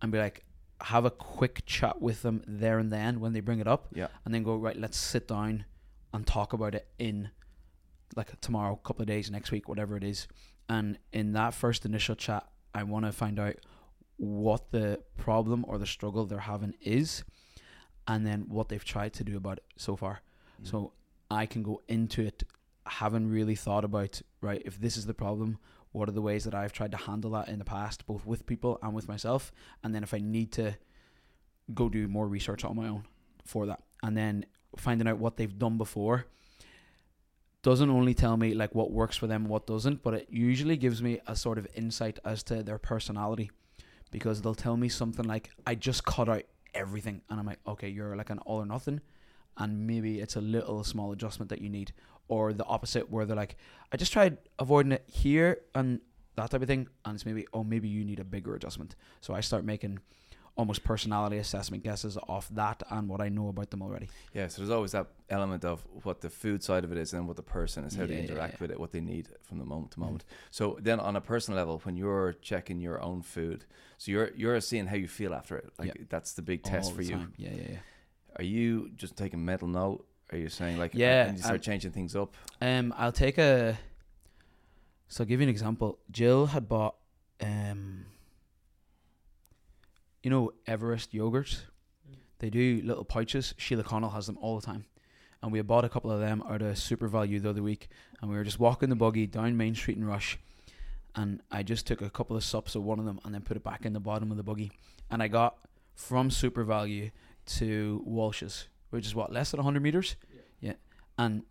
and 0.02 0.12
be 0.12 0.18
like, 0.18 0.44
have 0.82 1.04
a 1.04 1.10
quick 1.10 1.62
chat 1.64 2.00
with 2.02 2.22
them 2.22 2.42
there 2.46 2.78
and 2.78 2.90
then 2.92 3.20
when 3.20 3.32
they 3.32 3.40
bring 3.40 3.60
it 3.60 3.66
up, 3.68 3.88
Yeah. 3.94 4.08
and 4.24 4.34
then 4.34 4.42
go 4.42 4.56
right. 4.56 4.76
Let's 4.76 4.98
sit 4.98 5.28
down 5.28 5.64
and 6.12 6.26
talk 6.26 6.52
about 6.52 6.74
it 6.74 6.88
in 6.98 7.30
like 8.14 8.38
tomorrow, 8.42 8.76
couple 8.76 9.02
of 9.02 9.06
days, 9.08 9.30
next 9.30 9.50
week, 9.52 9.68
whatever 9.68 9.96
it 9.96 10.04
is. 10.04 10.28
And 10.68 10.98
in 11.12 11.32
that 11.32 11.54
first 11.54 11.86
initial 11.86 12.14
chat, 12.14 12.46
I 12.74 12.82
want 12.82 13.06
to 13.06 13.12
find 13.12 13.38
out 13.40 13.56
what 14.22 14.70
the 14.70 15.00
problem 15.18 15.64
or 15.66 15.78
the 15.78 15.86
struggle 15.86 16.24
they're 16.26 16.38
having 16.38 16.74
is, 16.80 17.24
and 18.06 18.24
then 18.24 18.42
what 18.48 18.68
they've 18.68 18.84
tried 18.84 19.12
to 19.14 19.24
do 19.24 19.36
about 19.36 19.58
it 19.58 19.64
so 19.76 19.96
far. 19.96 20.22
Mm. 20.62 20.70
So 20.70 20.92
I 21.28 21.44
can 21.46 21.64
go 21.64 21.82
into 21.88 22.22
it 22.22 22.44
having 22.86 23.28
really 23.28 23.56
thought 23.56 23.84
about 23.84 24.22
right 24.40 24.62
if 24.64 24.80
this 24.80 24.96
is 24.96 25.06
the 25.06 25.14
problem 25.14 25.58
what 25.92 26.08
are 26.08 26.12
the 26.12 26.22
ways 26.22 26.44
that 26.44 26.54
I've 26.54 26.72
tried 26.72 26.90
to 26.92 26.96
handle 26.96 27.30
that 27.32 27.48
in 27.48 27.60
the 27.60 27.64
past 27.64 28.06
both 28.06 28.26
with 28.26 28.44
people 28.44 28.78
and 28.82 28.92
with 28.92 29.06
myself 29.06 29.52
and 29.84 29.94
then 29.94 30.02
if 30.02 30.12
I 30.12 30.18
need 30.18 30.50
to 30.52 30.76
go 31.72 31.88
do 31.88 32.08
more 32.08 32.26
research 32.26 32.64
on 32.64 32.74
my 32.74 32.88
own 32.88 33.04
for 33.44 33.66
that 33.66 33.84
and 34.02 34.16
then 34.16 34.46
finding 34.76 35.06
out 35.06 35.18
what 35.18 35.36
they've 35.36 35.58
done 35.58 35.78
before 35.78 36.26
doesn't 37.62 37.88
only 37.88 38.14
tell 38.14 38.36
me 38.36 38.52
like 38.52 38.74
what 38.74 38.90
works 38.90 39.16
for 39.16 39.28
them 39.28 39.44
what 39.44 39.64
doesn't 39.64 40.02
but 40.02 40.14
it 40.14 40.26
usually 40.28 40.76
gives 40.76 41.00
me 41.00 41.20
a 41.28 41.36
sort 41.36 41.58
of 41.58 41.68
insight 41.76 42.18
as 42.24 42.42
to 42.42 42.64
their 42.64 42.78
personality 42.78 43.52
because 44.12 44.40
they'll 44.40 44.54
tell 44.54 44.76
me 44.76 44.88
something 44.88 45.26
like 45.26 45.50
I 45.66 45.74
just 45.74 46.04
cut 46.04 46.28
out 46.28 46.44
everything 46.74 47.20
and 47.28 47.40
I'm 47.40 47.46
like 47.46 47.58
okay 47.66 47.88
you're 47.88 48.16
like 48.16 48.30
an 48.30 48.38
all 48.40 48.58
or 48.58 48.66
nothing 48.66 49.00
and 49.58 49.86
maybe 49.86 50.20
it's 50.20 50.36
a 50.36 50.40
little 50.40 50.84
small 50.84 51.12
adjustment 51.12 51.48
that 51.50 51.60
you 51.60 51.68
need 51.68 51.92
or 52.28 52.52
the 52.52 52.64
opposite 52.64 53.10
where 53.10 53.26
they're 53.26 53.36
like 53.36 53.56
i 53.92 53.96
just 53.98 54.10
tried 54.10 54.38
avoiding 54.58 54.92
it 54.92 55.04
here 55.06 55.58
and 55.74 56.00
that 56.36 56.50
type 56.50 56.62
of 56.62 56.68
thing 56.68 56.88
and 57.04 57.14
it's 57.14 57.26
maybe 57.26 57.46
oh 57.52 57.62
maybe 57.62 57.88
you 57.88 58.04
need 58.04 58.20
a 58.20 58.24
bigger 58.24 58.54
adjustment. 58.54 58.96
So 59.20 59.34
i 59.34 59.40
start 59.40 59.64
making 59.64 59.98
almost 60.54 60.84
personality 60.84 61.38
assessment 61.38 61.82
guesses 61.82 62.18
off 62.28 62.48
that 62.50 62.82
and 62.90 63.08
what 63.08 63.20
i 63.22 63.28
know 63.28 63.48
about 63.48 63.70
them 63.70 63.82
already 63.82 64.08
Yeah, 64.34 64.48
so 64.48 64.60
there's 64.62 64.70
always 64.70 64.92
that 64.92 65.06
element 65.30 65.64
of 65.64 65.82
what 66.04 66.20
the 66.20 66.28
food 66.30 66.62
side 66.62 66.84
of 66.84 66.92
it 66.92 66.98
is 66.98 67.12
and 67.14 67.26
what 67.26 67.36
the 67.36 67.42
person 67.42 67.84
is, 67.84 67.94
how 67.94 68.06
they 68.06 68.14
Yeah, 68.14 68.20
yeah, 68.20 68.28
interact 68.30 68.54
yeah. 68.54 68.58
with 68.60 68.70
it, 68.70 68.78
what 68.80 68.92
they 68.92 69.00
need 69.00 69.28
from 69.42 69.58
the 69.58 69.64
moment 69.64 69.90
to 69.92 69.96
Mhm. 69.98 70.04
moment. 70.04 70.24
So 70.50 70.78
then 70.80 71.00
on 71.00 71.16
a 71.16 71.20
personal 71.20 71.56
level, 71.58 71.78
when 71.84 71.96
you're 71.96 72.34
checking 72.42 72.80
your 72.80 73.00
own 73.02 73.22
food, 73.22 73.64
so 73.98 74.10
you're 74.12 74.30
you're 74.36 74.60
seeing 74.60 74.86
how 74.88 74.96
you 74.96 75.08
feel 75.08 75.32
after 75.34 75.56
it. 75.56 75.70
Like 75.78 76.08
that's 76.08 76.32
the 76.34 76.42
big 76.42 76.62
test 76.62 76.90
All 76.90 76.96
for 76.96 77.02
you. 77.02 77.16
time. 77.16 77.32
yeah 77.36 77.50
yeah 77.54 77.68
yeah 77.72 77.78
Are 78.36 78.44
you 78.44 78.90
just 78.96 79.16
taking 79.16 79.44
mental 79.44 79.68
note? 79.68 80.06
Are 80.32 80.38
you 80.38 80.48
saying 80.48 80.76
like 80.78 80.92
Yeah, 80.94 81.28
and 81.28 81.36
you 81.38 81.42
start 81.42 81.60
um, 81.60 81.70
changing 81.70 81.92
things 81.92 82.14
up? 82.16 82.34
Um, 82.60 82.92
I'll 82.98 83.12
take 83.24 83.38
a. 83.38 83.78
So 85.08 85.24
I'll 85.24 85.28
give 85.28 85.40
you 85.40 85.44
an 85.44 85.50
example. 85.50 85.98
Jill 86.10 86.46
had 86.46 86.68
bought, 86.68 86.96
um, 87.40 88.06
you 90.22 90.30
know, 90.30 90.52
Everest 90.66 91.12
yogurts. 91.12 91.62
Mm. 92.10 92.16
They 92.38 92.50
do 92.50 92.80
little 92.84 93.04
pouches. 93.04 93.54
Sheila 93.56 93.82
Connell 93.84 94.10
has 94.10 94.26
them 94.26 94.38
all 94.40 94.58
the 94.58 94.66
time, 94.66 94.84
and 95.42 95.52
we 95.52 95.58
had 95.58 95.66
bought 95.66 95.84
a 95.84 95.88
couple 95.88 96.10
of 96.10 96.20
them 96.20 96.42
out 96.48 96.62
of 96.62 96.76
SuperValu 96.76 97.42
the 97.42 97.50
other 97.50 97.62
week, 97.62 97.88
and 98.20 98.30
we 98.30 98.36
were 98.36 98.44
just 98.44 98.58
walking 98.60 98.88
the 98.88 98.96
buggy 98.96 99.26
down 99.26 99.56
Main 99.56 99.74
Street 99.74 99.96
in 99.96 100.04
Rush, 100.04 100.38
and 101.14 101.40
I 101.50 101.62
just 101.62 101.86
took 101.86 102.00
a 102.00 102.10
couple 102.10 102.36
of 102.36 102.44
sups 102.44 102.74
of 102.74 102.82
one 102.84 102.98
of 102.98 103.04
them 103.04 103.20
and 103.24 103.34
then 103.34 103.42
put 103.42 103.56
it 103.56 103.64
back 103.64 103.84
in 103.84 103.92
the 103.92 104.00
bottom 104.00 104.30
of 104.30 104.36
the 104.36 104.42
buggy, 104.42 104.72
and 105.10 105.22
I 105.22 105.28
got 105.28 105.56
from 105.94 106.30
SuperValu 106.30 107.10
to 107.44 108.02
Walsh's, 108.06 108.68
which 108.90 109.06
is 109.06 109.14
what 109.14 109.32
less 109.32 109.50
than 109.50 109.60
hundred 109.60 109.82
meters, 109.82 110.16
yeah, 110.60 110.74
and 111.18 111.42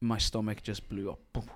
my 0.00 0.18
stomach 0.18 0.62
just 0.62 0.88
blew 0.88 1.10
up, 1.10 1.20
Boom. 1.32 1.50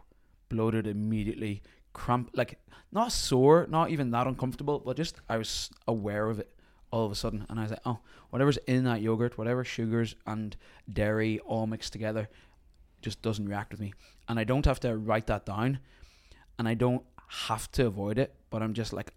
bloated 0.48 0.86
immediately, 0.86 1.62
cramp, 2.00 2.30
like 2.34 2.58
not 2.92 3.10
sore, 3.10 3.66
not 3.68 3.90
even 3.90 4.10
that 4.10 4.26
uncomfortable, 4.26 4.78
but 4.84 4.96
just 4.96 5.16
I 5.28 5.36
was 5.38 5.70
aware 5.88 6.28
of 6.28 6.38
it 6.38 6.50
all 6.92 7.04
of 7.06 7.12
a 7.12 7.14
sudden, 7.14 7.44
and 7.48 7.58
I 7.58 7.62
was 7.62 7.72
like, 7.72 7.86
oh, 7.86 7.98
whatever's 8.30 8.58
in 8.74 8.84
that 8.84 9.00
yogurt, 9.02 9.36
whatever 9.38 9.64
sugars 9.64 10.14
and 10.26 10.56
dairy 11.00 11.40
all 11.40 11.66
mixed 11.66 11.92
together, 11.92 12.28
just 13.02 13.22
doesn't 13.22 13.48
react 13.48 13.72
with 13.72 13.80
me, 13.80 13.92
and 14.28 14.38
I 14.38 14.44
don't 14.44 14.66
have 14.66 14.80
to 14.80 14.96
write 14.96 15.26
that 15.26 15.46
down, 15.46 15.80
and 16.58 16.68
I 16.68 16.74
don't 16.74 17.02
have 17.48 17.70
to 17.72 17.86
avoid 17.86 18.18
it, 18.18 18.34
but 18.50 18.62
I'm 18.62 18.74
just 18.74 18.92
like 18.92 19.12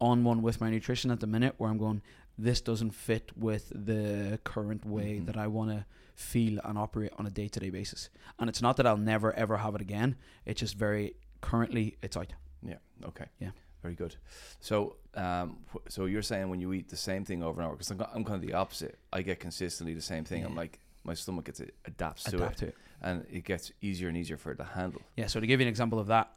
on 0.00 0.22
one 0.24 0.42
with 0.42 0.60
my 0.60 0.70
nutrition 0.70 1.10
at 1.10 1.20
the 1.20 1.26
minute 1.26 1.54
where 1.58 1.70
I'm 1.70 1.78
going. 1.78 2.02
This 2.38 2.60
doesn't 2.60 2.92
fit 2.92 3.30
with 3.36 3.72
the 3.74 4.38
current 4.44 4.84
way 4.84 5.18
Mhm. 5.18 5.26
that 5.26 5.36
I 5.36 5.46
want 5.46 5.70
to 5.70 5.84
feel 6.14 6.60
and 6.64 6.78
operate 6.78 7.12
on 7.18 7.26
a 7.26 7.30
day 7.30 7.48
to 7.48 7.60
day 7.60 7.70
basis. 7.70 8.10
And 8.38 8.48
it's 8.50 8.62
not 8.62 8.76
that 8.76 8.86
I'll 8.86 8.96
never 9.14 9.32
ever 9.34 9.56
have 9.58 9.74
it 9.74 9.80
again. 9.80 10.16
It's 10.44 10.60
just 10.60 10.76
very 10.76 11.14
currently 11.42 11.98
it's 12.02 12.16
out. 12.16 12.32
Yeah. 12.62 12.76
Okay. 13.04 13.26
Yeah. 13.38 13.50
Very 13.82 13.94
good. 13.94 14.16
So, 14.60 14.96
um, 15.14 15.58
so 15.88 16.06
you're 16.06 16.22
saying 16.22 16.48
when 16.48 16.60
you 16.60 16.72
eat 16.72 16.88
the 16.88 16.96
same 16.96 17.24
thing 17.24 17.42
over 17.42 17.60
and 17.60 17.66
over, 17.66 17.76
because 17.76 17.90
I'm, 17.90 18.00
I'm 18.14 18.24
kind 18.24 18.42
of 18.42 18.48
the 18.48 18.54
opposite. 18.54 18.98
I 19.12 19.22
get 19.22 19.40
consistently 19.40 19.92
the 19.92 20.00
same 20.00 20.24
thing. 20.24 20.44
I'm 20.44 20.56
like, 20.56 20.78
my 21.04 21.14
stomach 21.14 21.46
gets 21.46 21.60
it 21.60 21.74
adapts 21.84 22.22
to 22.24 22.36
Adapt 22.36 22.54
it, 22.54 22.58
to 22.58 22.66
it. 22.68 22.76
and 23.02 23.26
it 23.30 23.44
gets 23.44 23.72
easier 23.82 24.08
and 24.08 24.16
easier 24.16 24.36
for 24.36 24.52
it 24.52 24.56
to 24.56 24.64
handle. 24.64 25.02
Yeah, 25.16 25.26
so 25.26 25.40
to 25.40 25.46
give 25.46 25.60
you 25.60 25.64
an 25.64 25.68
example 25.68 25.98
of 25.98 26.06
that, 26.06 26.30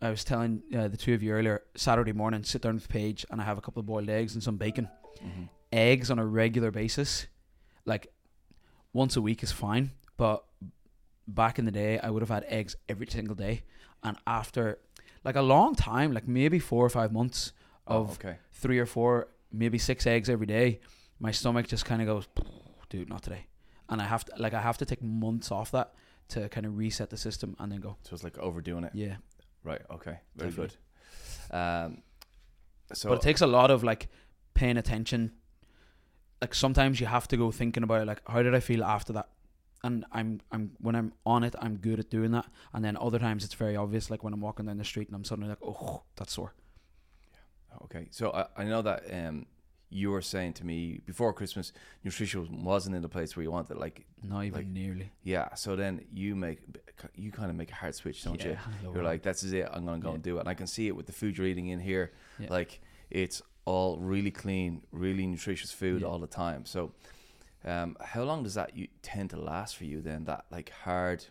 I 0.00 0.10
was 0.10 0.22
telling 0.24 0.62
uh, 0.76 0.88
the 0.88 0.96
two 0.96 1.12
of 1.14 1.22
you 1.22 1.32
earlier, 1.32 1.62
Saturday 1.74 2.12
morning, 2.12 2.44
sit 2.44 2.62
down 2.62 2.74
with 2.74 2.88
Paige 2.88 3.26
and 3.30 3.40
I 3.40 3.44
have 3.44 3.58
a 3.58 3.60
couple 3.60 3.80
of 3.80 3.86
boiled 3.86 4.08
eggs 4.08 4.34
and 4.34 4.42
some 4.42 4.56
bacon. 4.56 4.88
Mm-hmm. 5.24 5.44
Eggs 5.72 6.10
on 6.10 6.18
a 6.18 6.26
regular 6.26 6.70
basis, 6.70 7.26
like 7.84 8.12
once 8.92 9.16
a 9.16 9.20
week 9.20 9.42
is 9.42 9.50
fine, 9.50 9.90
but 10.16 10.44
back 11.26 11.58
in 11.58 11.64
the 11.64 11.70
day, 11.70 11.98
I 11.98 12.10
would 12.10 12.22
have 12.22 12.28
had 12.28 12.44
eggs 12.46 12.76
every 12.88 13.06
single 13.06 13.34
day. 13.34 13.62
And 14.02 14.16
after 14.26 14.78
like 15.24 15.36
a 15.36 15.42
long 15.42 15.74
time, 15.74 16.12
like 16.12 16.26
maybe 16.26 16.58
four 16.58 16.84
or 16.84 16.90
five 16.90 17.12
months 17.12 17.52
of 17.86 18.10
oh, 18.10 18.12
okay. 18.12 18.36
three 18.52 18.78
or 18.78 18.86
four, 18.86 19.28
maybe 19.52 19.78
six 19.78 20.06
eggs 20.06 20.28
every 20.28 20.46
day, 20.46 20.80
my 21.20 21.30
stomach 21.30 21.68
just 21.68 21.84
kind 21.84 22.00
of 22.02 22.08
goes, 22.08 22.26
dude, 22.90 23.08
not 23.08 23.22
today. 23.22 23.46
And 23.88 24.00
I 24.00 24.04
have 24.04 24.24
to, 24.24 24.32
like, 24.38 24.54
I 24.54 24.60
have 24.60 24.78
to 24.78 24.84
take 24.84 25.02
months 25.02 25.50
off 25.50 25.70
that 25.72 25.94
to 26.28 26.48
kind 26.48 26.66
of 26.66 26.78
reset 26.78 27.10
the 27.10 27.16
system 27.16 27.56
and 27.58 27.70
then 27.70 27.80
go, 27.80 27.96
So 28.02 28.14
it's 28.14 28.24
like 28.24 28.38
overdoing 28.38 28.84
it. 28.84 28.92
yeah. 28.94 29.16
Right. 29.64 29.82
Okay. 29.90 30.18
Very 30.36 30.50
Definitely. 30.50 30.76
good. 31.50 31.56
Um, 31.56 32.02
so 32.92 33.08
but 33.10 33.16
it 33.18 33.22
takes 33.22 33.40
a 33.42 33.46
lot 33.46 33.70
of 33.70 33.84
like 33.84 34.08
paying 34.54 34.76
attention. 34.76 35.32
Like 36.40 36.54
sometimes 36.54 36.98
you 37.00 37.06
have 37.06 37.28
to 37.28 37.36
go 37.36 37.50
thinking 37.52 37.82
about 37.84 38.02
it, 38.02 38.06
like 38.06 38.22
how 38.26 38.42
did 38.42 38.54
I 38.54 38.60
feel 38.60 38.82
after 38.82 39.12
that, 39.12 39.28
and 39.84 40.04
I'm 40.12 40.40
I'm 40.50 40.72
when 40.80 40.94
I'm 40.94 41.12
on 41.26 41.44
it, 41.44 41.54
I'm 41.60 41.76
good 41.76 41.98
at 41.98 42.10
doing 42.10 42.30
that. 42.32 42.46
And 42.72 42.84
then 42.84 42.96
other 42.96 43.18
times 43.18 43.44
it's 43.44 43.54
very 43.54 43.76
obvious, 43.76 44.10
like 44.10 44.22
when 44.24 44.32
I'm 44.32 44.40
walking 44.40 44.66
down 44.66 44.78
the 44.78 44.84
street 44.84 45.08
and 45.08 45.16
I'm 45.16 45.24
suddenly 45.24 45.48
like, 45.50 45.58
oh, 45.62 46.02
that's 46.16 46.32
sore. 46.34 46.54
Yeah. 47.32 47.78
Okay, 47.84 48.08
so 48.10 48.30
I, 48.32 48.46
I 48.62 48.64
know 48.64 48.82
that 48.82 49.04
um, 49.12 49.46
you 49.90 50.10
were 50.10 50.22
saying 50.22 50.54
to 50.54 50.64
me 50.66 51.00
before 51.04 51.32
Christmas, 51.32 51.72
nutrition 52.04 52.62
wasn't 52.64 52.96
in 52.96 53.02
the 53.02 53.08
place 53.08 53.36
where 53.36 53.42
you 53.42 53.50
wanted. 53.50 53.76
Like, 53.76 54.06
Not 54.22 54.44
even 54.44 54.58
Like, 54.58 54.66
nearly. 54.68 55.12
yeah. 55.22 55.54
So 55.54 55.76
then 55.76 56.04
you 56.12 56.34
make 56.36 56.60
you 57.14 57.30
kind 57.32 57.50
of 57.50 57.56
make 57.56 57.70
a 57.70 57.74
hard 57.74 57.94
switch, 57.94 58.22
don't 58.24 58.42
you? 58.42 58.50
Yeah, 58.52 58.58
know 58.84 58.94
You're 58.94 59.02
like, 59.02 59.22
that's 59.22 59.42
it. 59.42 59.68
I'm 59.72 59.84
gonna 59.84 59.98
go 59.98 60.08
Yeah. 60.10 60.14
and 60.14 60.22
do 60.22 60.36
it. 60.36 60.40
And 60.40 60.48
I 60.48 60.54
can 60.54 60.66
see 60.66 60.86
it 60.86 60.96
with 60.96 61.06
the 61.06 61.12
food 61.12 61.36
you're 61.36 61.46
eating 61.46 61.68
in 61.68 61.80
here. 61.80 62.12
Like, 62.48 62.80
it's 63.10 63.42
all 63.64 63.98
really 63.98 64.30
clean, 64.30 64.82
really 64.92 65.26
nutritious 65.26 65.70
food 65.72 66.02
all 66.02 66.18
the 66.18 66.26
time. 66.26 66.64
So, 66.64 66.92
um, 67.64 67.96
how 68.00 68.22
long 68.24 68.42
does 68.42 68.54
that 68.54 68.76
you 68.76 68.88
tend 69.02 69.30
to 69.30 69.36
last 69.36 69.76
for 69.76 69.84
you? 69.84 70.00
Then 70.00 70.24
that 70.24 70.46
like 70.50 70.70
hard, 70.70 71.24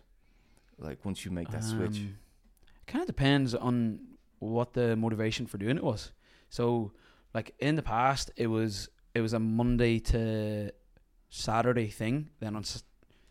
like 0.78 1.04
once 1.04 1.24
you 1.24 1.30
make 1.30 1.50
that 1.50 1.62
switch. 1.64 1.98
Um, 1.98 2.18
kind 2.86 3.00
of 3.02 3.06
depends 3.06 3.54
on 3.54 4.00
what 4.38 4.72
the 4.72 4.96
motivation 4.96 5.46
for 5.46 5.58
doing 5.58 5.76
it 5.76 5.84
was. 5.84 6.12
So, 6.50 6.92
like 7.34 7.54
in 7.58 7.76
the 7.76 7.82
past, 7.82 8.30
it 8.36 8.46
was 8.48 8.88
it 9.14 9.20
was 9.20 9.32
a 9.32 9.38
Monday 9.38 9.98
to 9.98 10.72
Saturday 11.30 11.88
thing. 11.88 12.30
Then 12.40 12.56
on 12.56 12.62
s- 12.62 12.84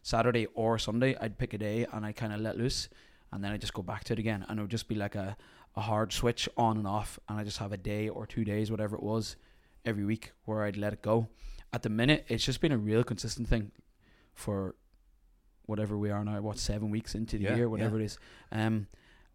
Saturday 0.03 0.47
or 0.53 0.77
Sunday, 0.79 1.15
I'd 1.19 1.37
pick 1.37 1.53
a 1.53 1.57
day 1.57 1.85
and 1.91 2.05
I 2.05 2.11
kind 2.11 2.33
of 2.33 2.39
let 2.41 2.57
loose, 2.57 2.89
and 3.31 3.43
then 3.43 3.51
I 3.51 3.57
just 3.57 3.73
go 3.73 3.81
back 3.81 4.03
to 4.05 4.13
it 4.13 4.19
again, 4.19 4.45
and 4.47 4.59
it 4.59 4.61
would 4.61 4.71
just 4.71 4.87
be 4.87 4.95
like 4.95 5.15
a 5.15 5.37
a 5.77 5.81
hard 5.81 6.11
switch 6.11 6.49
on 6.57 6.77
and 6.77 6.85
off, 6.87 7.17
and 7.29 7.39
I 7.39 7.43
just 7.45 7.57
have 7.59 7.71
a 7.71 7.77
day 7.77 8.09
or 8.09 8.25
two 8.27 8.43
days, 8.43 8.69
whatever 8.69 8.95
it 8.97 9.03
was, 9.03 9.37
every 9.85 10.03
week 10.03 10.33
where 10.45 10.63
I'd 10.63 10.75
let 10.75 10.91
it 10.91 11.01
go. 11.01 11.29
At 11.73 11.83
the 11.83 11.89
minute, 11.89 12.25
it's 12.27 12.43
just 12.43 12.59
been 12.61 12.71
a 12.71 12.77
real 12.77 13.03
consistent 13.03 13.47
thing 13.47 13.71
for 14.33 14.75
whatever 15.65 15.97
we 15.97 16.09
are 16.09 16.23
now, 16.25 16.41
what 16.41 16.57
seven 16.57 16.89
weeks 16.89 17.15
into 17.15 17.37
the 17.37 17.43
Yeah, 17.45 17.49
year, 17.55 17.59
yeah. 17.59 17.65
whatever 17.65 17.99
it 17.99 18.03
is. 18.03 18.17
Um, 18.51 18.87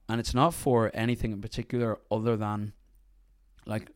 and 0.08 0.20
it's 0.20 0.34
not 0.34 0.52
for 0.54 0.90
anything 0.94 1.32
in 1.32 1.40
particular 1.40 1.98
other 2.10 2.36
than 2.36 2.72
like 3.64 3.90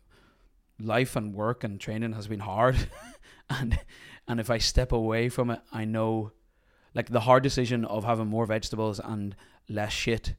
life 0.80 1.16
and 1.16 1.34
work 1.34 1.62
and 1.64 1.78
training 1.78 2.14
has 2.14 2.26
been 2.26 2.40
hard, 2.40 2.76
and 3.50 3.78
and 4.26 4.40
if 4.40 4.50
I 4.50 4.58
step 4.58 4.90
away 4.92 5.28
from 5.28 5.50
it, 5.50 5.60
I 5.72 5.84
know 5.84 6.32
like 6.94 7.10
the 7.10 7.20
hard 7.20 7.42
decision 7.42 7.84
of 7.84 8.04
having 8.04 8.26
more 8.26 8.46
vegetables 8.46 8.98
and 8.98 9.36
less 9.68 9.92
shit 9.92 10.34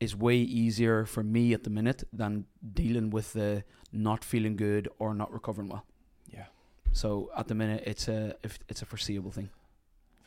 is 0.00 0.16
way 0.16 0.36
easier 0.36 1.04
for 1.04 1.22
me 1.22 1.52
at 1.52 1.62
the 1.62 1.70
minute 1.70 2.02
than 2.12 2.46
dealing 2.72 3.10
with 3.10 3.34
the 3.34 3.62
not 3.92 4.24
feeling 4.24 4.56
good 4.56 4.88
or 4.98 5.14
not 5.14 5.32
recovering 5.32 5.68
well. 5.68 5.84
So 6.92 7.30
at 7.36 7.48
the 7.48 7.54
minute, 7.54 7.82
it's 7.86 8.08
a 8.08 8.36
if 8.42 8.58
it's 8.68 8.82
a 8.82 8.86
foreseeable 8.86 9.30
thing. 9.30 9.48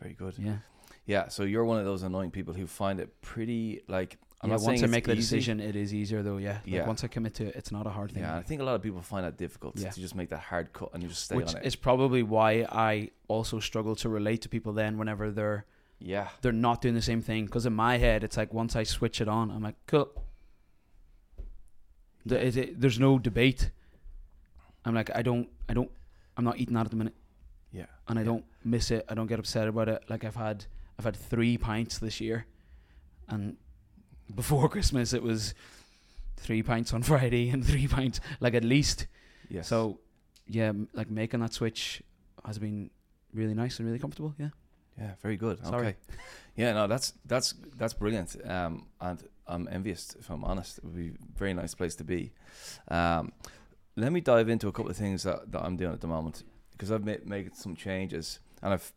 Very 0.01 0.13
good. 0.13 0.35
Yeah. 0.37 0.57
Yeah. 1.05 1.27
So 1.29 1.43
you're 1.43 1.65
one 1.65 1.79
of 1.79 1.85
those 1.85 2.03
annoying 2.03 2.31
people 2.31 2.53
who 2.53 2.67
find 2.67 2.99
it 2.99 3.21
pretty 3.21 3.81
like. 3.87 4.17
I'm 4.41 4.49
yeah 4.51 4.57
once 4.57 4.83
I 4.83 4.87
make 4.87 5.05
the 5.05 5.13
easy. 5.13 5.21
decision, 5.21 5.59
it 5.59 5.75
is 5.75 5.93
easier 5.93 6.21
though. 6.21 6.37
Yeah. 6.37 6.53
Like 6.53 6.61
Yeah. 6.65 6.85
once 6.87 7.03
I 7.03 7.07
commit 7.07 7.33
to 7.35 7.45
it, 7.47 7.55
it's 7.55 7.71
not 7.71 7.87
a 7.87 7.89
hard 7.89 8.11
thing. 8.11 8.21
Yeah, 8.23 8.37
I 8.37 8.43
think 8.43 8.61
a 8.61 8.63
lot 8.63 8.75
of 8.75 8.81
people 8.83 9.01
find 9.01 9.25
that 9.25 9.37
difficult 9.37 9.77
Yeah. 9.77 9.89
to 9.89 9.99
just 9.99 10.13
make 10.13 10.29
that 10.29 10.39
hard 10.39 10.73
cut 10.73 10.89
and 10.93 11.01
you 11.01 11.09
just 11.09 11.23
stay 11.23 11.35
Which 11.35 11.49
on 11.49 11.57
it. 11.57 11.63
it. 11.63 11.67
is 11.67 11.75
probably 11.75 12.21
why 12.21 12.67
I 12.69 13.11
also 13.27 13.59
struggle 13.59 13.95
to 13.97 14.09
relate 14.09 14.41
to 14.41 14.49
people 14.49 14.73
then 14.73 14.97
whenever 14.97 15.31
they're 15.31 15.65
yeah, 15.99 16.27
they're 16.41 16.51
not 16.51 16.81
doing 16.81 16.93
the 16.93 17.01
same 17.01 17.21
thing. 17.21 17.45
Because 17.45 17.65
in 17.65 17.73
my 17.73 17.97
head, 17.97 18.23
it's 18.23 18.35
like 18.37 18.53
once 18.53 18.75
I 18.75 18.83
switch 18.83 19.21
it 19.21 19.27
on, 19.29 19.49
I'm 19.49 19.63
like, 19.63 19.77
cool. 19.87 20.09
The- 22.25 22.45
it- 22.47 22.57
it- 22.57 22.81
there's 22.81 22.99
no 22.99 23.17
debate. 23.19 23.71
I'm 24.83 24.93
like, 24.93 25.09
I 25.15 25.21
don't, 25.21 25.49
I 25.69 25.73
don't, 25.73 25.89
I'm 26.37 26.43
not 26.43 26.57
eating 26.59 26.73
that 26.75 26.85
at 26.85 26.91
the 26.91 26.97
minute, 26.97 27.15
yeah, 27.71 27.85
and 28.07 28.19
I 28.19 28.21
Yeah. 28.21 28.25
don't 28.27 28.45
miss 28.63 28.91
it. 28.91 29.05
I 29.09 29.13
don't 29.13 29.27
get 29.27 29.39
upset 29.39 29.67
about 29.67 29.89
it. 29.89 30.03
Like 30.09 30.23
I've 30.23 30.35
had, 30.35 30.65
I've 30.99 31.05
had 31.05 31.15
three 31.15 31.57
pints 31.57 31.97
this 31.99 32.19
year, 32.21 32.45
and 33.27 33.57
before 34.33 34.67
Christmas 34.75 35.13
it 35.13 35.23
was 35.23 35.53
three 36.37 36.61
pints 36.63 36.93
on 36.93 37.03
Friday 37.11 37.49
and 37.49 37.65
three 37.65 37.87
pints, 37.87 38.19
like 38.39 38.53
at 38.53 38.63
least. 38.63 39.07
yes. 39.49 39.67
So, 39.67 39.99
yeah, 40.47 40.65
m- 40.69 40.89
like 40.93 41.09
making 41.09 41.39
that 41.39 41.53
switch 41.53 42.03
has 42.45 42.59
been 42.59 42.89
really 43.33 43.53
nice 43.53 43.79
and 43.79 43.87
really 43.87 43.99
comfortable. 43.99 44.33
Yeah. 44.37 44.49
yeah, 44.99 45.11
very 45.21 45.37
good. 45.37 45.65
Sorry. 45.65 45.87
Okay, 45.87 45.95
yeah, 46.55 46.73
no, 46.73 46.87
that's 46.87 47.13
that's 47.25 47.53
that's 47.77 47.93
brilliant. 47.93 48.35
Um, 48.45 48.85
and 49.01 49.23
I'm 49.47 49.67
envious 49.71 50.15
if 50.19 50.29
I'm 50.29 50.43
honest. 50.43 50.77
It 50.79 50.83
would 50.85 50.95
be 50.95 51.07
a 51.09 51.37
very 51.37 51.53
nice 51.53 51.73
place 51.75 51.95
to 51.95 52.03
be. 52.03 52.31
Um, 52.89 53.31
let 53.95 54.11
me 54.11 54.21
dive 54.21 54.49
into 54.49 54.67
a 54.67 54.71
couple 54.71 54.91
of 54.91 54.97
things 54.97 55.23
that, 55.23 55.51
that 55.51 55.61
I'm 55.61 55.77
doing 55.77 55.93
at 55.93 56.01
the 56.01 56.07
moment 56.07 56.43
because 56.71 56.91
I've 56.91 57.05
made 57.05 57.25
made 57.25 57.55
some 57.55 57.75
changes 57.75 58.39
and 58.61 58.73
I've 58.73 58.91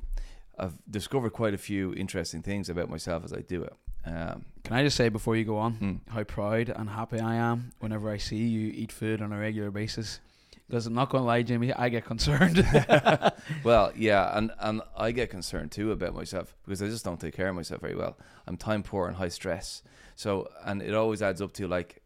I've 0.59 0.75
discovered 0.91 1.31
quite 1.31 1.55
a 1.55 1.59
few 1.59 1.95
interesting 1.95 2.43
things 2.43 2.69
about 2.69 2.91
myself 2.91 3.25
as 3.25 3.33
I 3.33 3.41
do 3.41 3.63
it. 3.63 3.73
Um, 4.05 4.47
Can 4.65 4.77
I 4.77 4.83
just 4.83 4.97
say 4.97 5.09
before 5.09 5.37
you 5.37 5.45
go 5.45 5.59
on, 5.59 5.75
hmm. 5.75 5.95
how 6.09 6.25
proud 6.25 6.69
and 6.75 6.89
happy 6.89 7.21
I 7.21 7.37
am 7.37 7.73
whenever 7.79 8.11
I 8.11 8.17
see 8.17 8.37
you 8.37 8.73
eat 8.75 8.91
food 8.91 9.23
on 9.23 9.33
a 9.33 9.39
regular 9.39 9.71
basis. 9.71 10.21
Because 10.67 10.87
I'm 10.87 10.95
not 10.95 11.09
going 11.09 11.23
to 11.23 11.27
lie, 11.27 11.43
Jimmy, 11.43 11.73
I 11.73 11.89
get 11.89 12.05
concerned. 12.05 12.59
Well, 13.65 13.93
yeah, 13.97 14.37
and 14.37 14.53
and 14.59 14.83
I 14.97 15.13
get 15.13 15.31
concerned 15.31 15.73
too 15.73 15.93
about 15.93 16.15
myself 16.15 16.55
because 16.65 16.83
I 16.83 16.89
just 16.89 17.05
don't 17.05 17.19
take 17.19 17.35
care 17.35 17.49
of 17.49 17.55
myself 17.55 17.81
very 17.81 17.95
well. 17.95 18.19
I'm 18.47 18.57
time 18.57 18.83
poor 18.83 19.07
and 19.09 19.17
high 19.17 19.31
stress. 19.31 19.83
So, 20.17 20.49
and 20.65 20.83
it 20.83 20.95
always 20.95 21.23
adds 21.23 21.41
up 21.41 21.53
to 21.55 21.67
like 21.67 22.03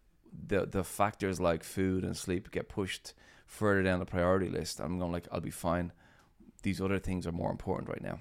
the 0.47 0.67
the 0.67 0.85
factors 0.85 1.41
like 1.41 1.65
food 1.65 2.05
and 2.05 2.17
sleep 2.17 2.51
get 2.51 2.69
pushed 2.69 3.15
further 3.47 3.83
down 3.83 3.99
the 3.99 4.07
priority 4.07 4.49
list. 4.49 4.81
I'm 4.81 4.99
going 4.99 5.13
like 5.13 5.29
I'll 5.31 5.41
be 5.41 5.51
fine. 5.51 5.93
These 6.63 6.81
other 6.81 6.99
things 6.99 7.27
are 7.27 7.33
more 7.33 7.51
important 7.51 7.89
right 7.89 8.03
now. 8.03 8.21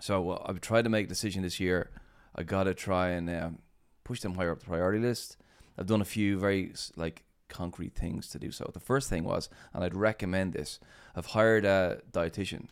So 0.00 0.30
uh, 0.30 0.42
I've 0.46 0.60
tried 0.60 0.84
to 0.84 0.90
make 0.90 1.06
a 1.06 1.08
decision 1.08 1.42
this 1.42 1.60
year. 1.60 1.90
I 2.34 2.42
gotta 2.42 2.74
try 2.74 3.10
and 3.10 3.28
um, 3.30 3.58
push 4.04 4.20
them 4.20 4.34
higher 4.34 4.52
up 4.52 4.60
the 4.60 4.66
priority 4.66 4.98
list. 4.98 5.36
I've 5.78 5.86
done 5.86 6.00
a 6.00 6.06
few 6.06 6.38
very 6.38 6.72
like 6.96 7.24
concrete 7.48 7.94
things 7.94 8.28
to 8.28 8.38
do 8.38 8.50
so. 8.50 8.70
The 8.72 8.80
first 8.80 9.10
thing 9.10 9.24
was, 9.24 9.48
and 9.74 9.84
I'd 9.84 9.94
recommend 9.94 10.52
this. 10.52 10.78
I've 11.14 11.26
hired 11.26 11.64
a 11.64 12.00
dietitian 12.10 12.68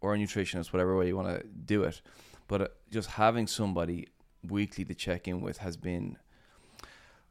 or 0.00 0.14
a 0.14 0.18
nutritionist, 0.18 0.72
whatever 0.72 0.96
way 0.96 1.08
you 1.08 1.16
want 1.16 1.28
to 1.28 1.46
do 1.46 1.82
it. 1.82 2.00
But 2.48 2.60
uh, 2.60 2.68
just 2.90 3.10
having 3.10 3.46
somebody 3.46 4.08
weekly 4.46 4.84
to 4.84 4.94
check 4.94 5.26
in 5.26 5.40
with 5.40 5.58
has 5.58 5.76
been 5.76 6.18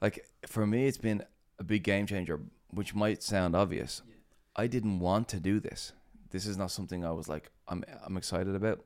like 0.01 0.25
for 0.47 0.65
me, 0.65 0.87
it's 0.87 0.97
been 0.97 1.23
a 1.59 1.63
big 1.63 1.83
game 1.83 2.05
changer. 2.07 2.39
Which 2.73 2.95
might 2.95 3.21
sound 3.21 3.53
obvious. 3.53 4.01
I 4.55 4.67
didn't 4.67 4.99
want 4.99 5.27
to 5.29 5.39
do 5.39 5.59
this. 5.59 5.91
This 6.29 6.45
is 6.45 6.57
not 6.57 6.71
something 6.71 7.03
I 7.03 7.11
was 7.11 7.27
like 7.27 7.51
I'm 7.67 7.83
I'm 8.05 8.17
excited 8.17 8.55
about. 8.55 8.83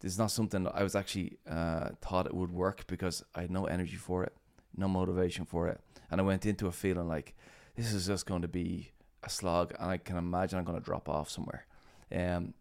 This 0.00 0.12
is 0.12 0.18
not 0.18 0.30
something 0.30 0.68
I 0.68 0.82
was 0.82 0.94
actually 0.94 1.38
uh, 1.48 1.90
thought 2.00 2.26
it 2.26 2.34
would 2.34 2.52
work 2.52 2.86
because 2.86 3.24
I 3.34 3.42
had 3.42 3.50
no 3.50 3.64
energy 3.64 3.96
for 3.96 4.22
it, 4.22 4.34
no 4.76 4.86
motivation 4.86 5.46
for 5.46 5.68
it, 5.68 5.80
and 6.10 6.20
I 6.20 6.24
went 6.24 6.44
into 6.44 6.66
a 6.66 6.72
feeling 6.72 7.08
like 7.08 7.34
this 7.74 7.92
is 7.92 8.06
just 8.06 8.26
going 8.26 8.42
to 8.42 8.48
be 8.48 8.92
a 9.22 9.30
slog, 9.30 9.72
and 9.78 9.90
I 9.90 9.96
can 9.96 10.16
imagine 10.16 10.58
I'm 10.58 10.64
going 10.64 10.78
to 10.78 10.84
drop 10.84 11.08
off 11.08 11.30
somewhere. 11.30 11.66
Um, 12.14 12.54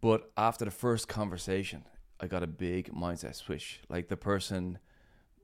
but 0.00 0.30
after 0.36 0.64
the 0.64 0.70
first 0.70 1.08
conversation, 1.08 1.84
I 2.20 2.26
got 2.28 2.42
a 2.42 2.46
big 2.46 2.92
mindset 2.92 3.34
switch. 3.34 3.80
Like 3.88 4.08
the 4.08 4.16
person 4.16 4.78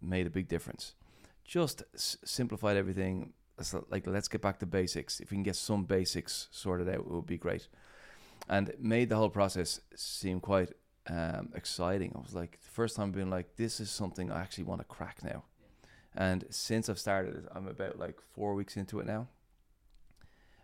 made 0.00 0.26
a 0.26 0.30
big 0.30 0.46
difference. 0.46 0.94
Just 1.44 1.82
s- 1.94 2.16
simplified 2.24 2.76
everything. 2.76 3.32
It's 3.58 3.74
like 3.90 4.06
let's 4.06 4.28
get 4.28 4.42
back 4.42 4.58
to 4.60 4.66
basics. 4.66 5.20
If 5.20 5.30
we 5.30 5.36
can 5.36 5.44
get 5.44 5.56
some 5.56 5.84
basics 5.84 6.48
sorted 6.50 6.88
out, 6.88 6.96
it 6.96 7.10
would 7.10 7.26
be 7.26 7.38
great. 7.38 7.68
And 8.48 8.68
it 8.68 8.82
made 8.82 9.08
the 9.08 9.16
whole 9.16 9.30
process 9.30 9.80
seem 9.94 10.40
quite 10.40 10.72
um, 11.08 11.50
exciting. 11.54 12.12
I 12.14 12.20
was 12.20 12.34
like, 12.34 12.60
the 12.62 12.70
first 12.70 12.96
time 12.96 13.12
being 13.12 13.30
like, 13.30 13.56
this 13.56 13.80
is 13.80 13.90
something 13.90 14.30
I 14.30 14.40
actually 14.40 14.64
want 14.64 14.80
to 14.80 14.86
crack 14.86 15.22
now. 15.22 15.44
And 16.16 16.44
since 16.50 16.88
I've 16.88 16.98
started 16.98 17.46
I'm 17.54 17.68
about 17.68 17.98
like 17.98 18.20
four 18.34 18.54
weeks 18.54 18.76
into 18.76 19.00
it 19.00 19.06
now. 19.06 19.28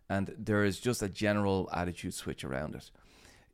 And 0.09 0.35
there 0.39 0.65
is 0.65 0.81
just 0.81 1.03
a 1.03 1.09
general 1.09 1.69
attitude 1.73 2.15
switch 2.15 2.43
around 2.43 2.75
it. 2.75 2.91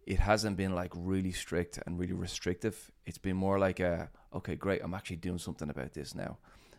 It 0.06 0.20
hasn't 0.20 0.56
been 0.56 0.74
like 0.74 0.92
really 0.94 1.32
strict 1.32 1.78
and 1.84 1.98
really 1.98 2.12
restrictive. 2.12 2.90
It's 3.04 3.18
been 3.18 3.36
more 3.36 3.58
like 3.58 3.80
a, 3.80 4.08
okay, 4.32 4.54
great, 4.54 4.80
I'm 4.82 4.94
actually 4.94 5.16
doing 5.16 5.38
something 5.38 5.68
about 5.68 5.92
this 5.92 6.14
now. 6.14 6.38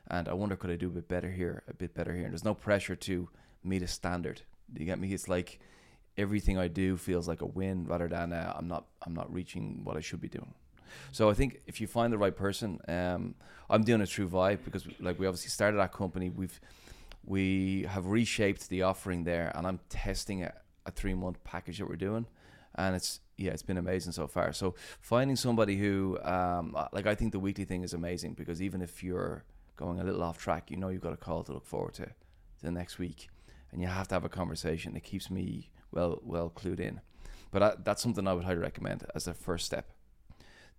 And 0.10 0.28
I 0.30 0.34
wonder, 0.34 0.56
could 0.56 0.70
I 0.70 0.76
do 0.76 0.88
a 0.88 0.92
bit 0.92 1.08
better 1.08 1.30
here, 1.30 1.64
a 1.68 1.74
bit 1.74 1.94
better 1.94 2.14
here? 2.14 2.24
And 2.24 2.32
there's 2.32 2.46
no 2.46 2.54
pressure 2.54 2.96
to 2.96 3.30
meet 3.64 3.82
a 3.82 3.88
standard. 3.88 4.42
Do 4.74 4.82
you 4.82 4.86
get 4.86 5.00
me? 5.00 5.14
It's 5.14 5.28
like 5.28 5.60
everything 6.18 6.58
I 6.58 6.68
do 6.68 6.98
feels 6.98 7.28
like 7.28 7.42
a 7.42 7.46
win 7.46 7.86
rather 7.86 8.08
than 8.08 8.34
uh, 8.34 8.54
I'm 8.58 8.68
not 8.68 8.86
I'm 9.06 9.14
not 9.14 9.32
reaching 9.32 9.82
what 9.84 9.98
I 9.98 10.00
should 10.02 10.22
be 10.22 10.30
doing. 10.30 10.54
So 11.12 11.30
I 11.30 11.34
think 11.34 11.62
if 11.68 11.80
you 11.80 11.88
find 11.88 12.12
the 12.12 12.18
right 12.18 12.36
person, 12.36 12.80
um, 12.88 13.36
I'm 13.70 13.84
doing 13.84 14.02
it 14.02 14.10
through 14.10 14.30
Vibe 14.30 14.60
because 14.64 14.88
like 15.00 15.20
we 15.20 15.28
obviously 15.28 15.50
started 15.50 15.78
that 15.78 15.92
company. 15.92 16.30
We've 16.30 16.60
we 17.26 17.86
have 17.90 18.08
reshaped 18.08 18.70
the 18.70 18.84
offering 18.84 19.26
there, 19.26 19.52
and 19.56 19.68
I'm 19.68 19.80
testing 19.90 20.44
a, 20.44 20.54
a 20.86 20.92
three 20.92 21.14
month 21.14 21.44
package 21.44 21.80
that 21.80 21.90
we're 21.90 21.96
doing, 21.98 22.26
and 22.76 22.96
it's 22.96 23.20
yeah, 23.38 23.52
it's 23.52 23.64
been 23.64 23.78
amazing 23.78 24.14
so 24.14 24.28
far. 24.28 24.54
So 24.54 24.76
finding 25.00 25.36
somebody 25.36 25.78
who 25.78 26.18
um, 26.24 26.76
like 26.92 27.06
I 27.06 27.16
think 27.16 27.32
the 27.34 27.40
weekly 27.40 27.66
thing 27.66 27.84
is 27.84 27.94
amazing 27.94 28.34
because 28.34 28.62
even 28.62 28.82
if 28.82 29.04
you're 29.04 29.44
going 29.78 30.00
a 30.00 30.04
little 30.04 30.24
off 30.24 30.38
track, 30.38 30.70
you 30.70 30.78
know 30.78 30.90
you've 30.90 31.02
got 31.02 31.14
a 31.14 31.18
call 31.18 31.44
to 31.44 31.54
look 31.54 31.66
forward 31.66 31.94
to, 31.96 32.06
to 32.06 32.12
the 32.64 32.72
next 32.72 32.98
week, 33.00 33.30
and 33.72 33.82
you 33.82 33.88
have 33.88 34.08
to 34.10 34.16
have 34.16 34.26
a 34.26 34.30
conversation. 34.30 34.96
It 34.96 35.04
keeps 35.04 35.32
me 35.32 35.70
well 35.92 36.20
well 36.24 36.50
clued 36.50 36.80
in. 36.80 37.00
But 37.52 37.64
I, 37.64 37.74
that's 37.84 38.02
something 38.02 38.28
I 38.28 38.34
would 38.34 38.44
highly 38.44 38.60
recommend 38.60 39.06
as 39.16 39.28
a 39.28 39.34
first 39.34 39.66
step. 39.66 39.90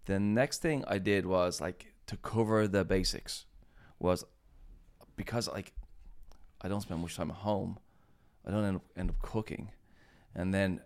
The 0.05 0.21
next 0.21 0.61
thing 0.61 0.85
I 0.87 0.99
did 0.99 1.25
was 1.25 1.61
like 1.61 1.95
to 2.07 2.17
cover 2.17 2.69
the 2.69 2.85
basics 2.85 3.47
was 3.99 4.25
because 5.17 5.49
like 5.49 5.73
I 6.61 6.69
don't 6.69 6.81
spend 6.81 7.01
much 7.01 7.17
time 7.17 7.31
at 7.31 7.39
home. 7.39 7.79
I 8.47 8.51
don't 8.51 8.65
end 8.65 8.77
up 8.77 8.85
end 8.97 9.11
up 9.11 9.23
cooking, 9.23 9.71
and 10.35 10.53
then 10.53 10.81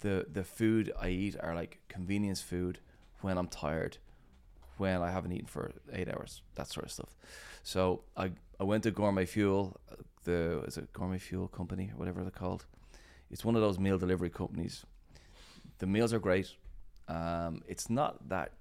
the 0.00 0.26
the 0.30 0.44
food 0.44 0.92
I 1.00 1.08
eat 1.08 1.36
are 1.40 1.54
like 1.54 1.80
convenience 1.88 2.40
food 2.40 2.80
when 3.20 3.38
I'm 3.38 3.48
tired, 3.48 3.98
when 4.76 5.02
I 5.02 5.10
haven't 5.10 5.32
eaten 5.32 5.46
for 5.46 5.72
eight 5.92 6.08
hours, 6.08 6.42
that 6.54 6.68
sort 6.68 6.86
of 6.86 6.92
stuff. 6.92 7.16
So 7.62 8.02
I 8.16 8.32
I 8.60 8.64
went 8.64 8.82
to 8.84 8.90
Gourmet 8.90 9.26
Fuel, 9.26 9.80
the 10.24 10.62
is 10.66 10.76
it 10.76 10.92
Gourmet 10.92 11.18
Fuel 11.18 11.48
Company 11.48 11.92
whatever 11.96 12.22
they're 12.22 12.30
called. 12.30 12.66
It's 13.30 13.44
one 13.44 13.56
of 13.56 13.62
those 13.62 13.78
meal 13.78 13.98
delivery 13.98 14.30
companies. 14.30 14.84
The 15.78 15.86
meals 15.86 16.12
are 16.12 16.20
great. 16.20 16.54
Um, 17.08 17.62
it's 17.66 17.90
not 17.90 18.28
that 18.28 18.52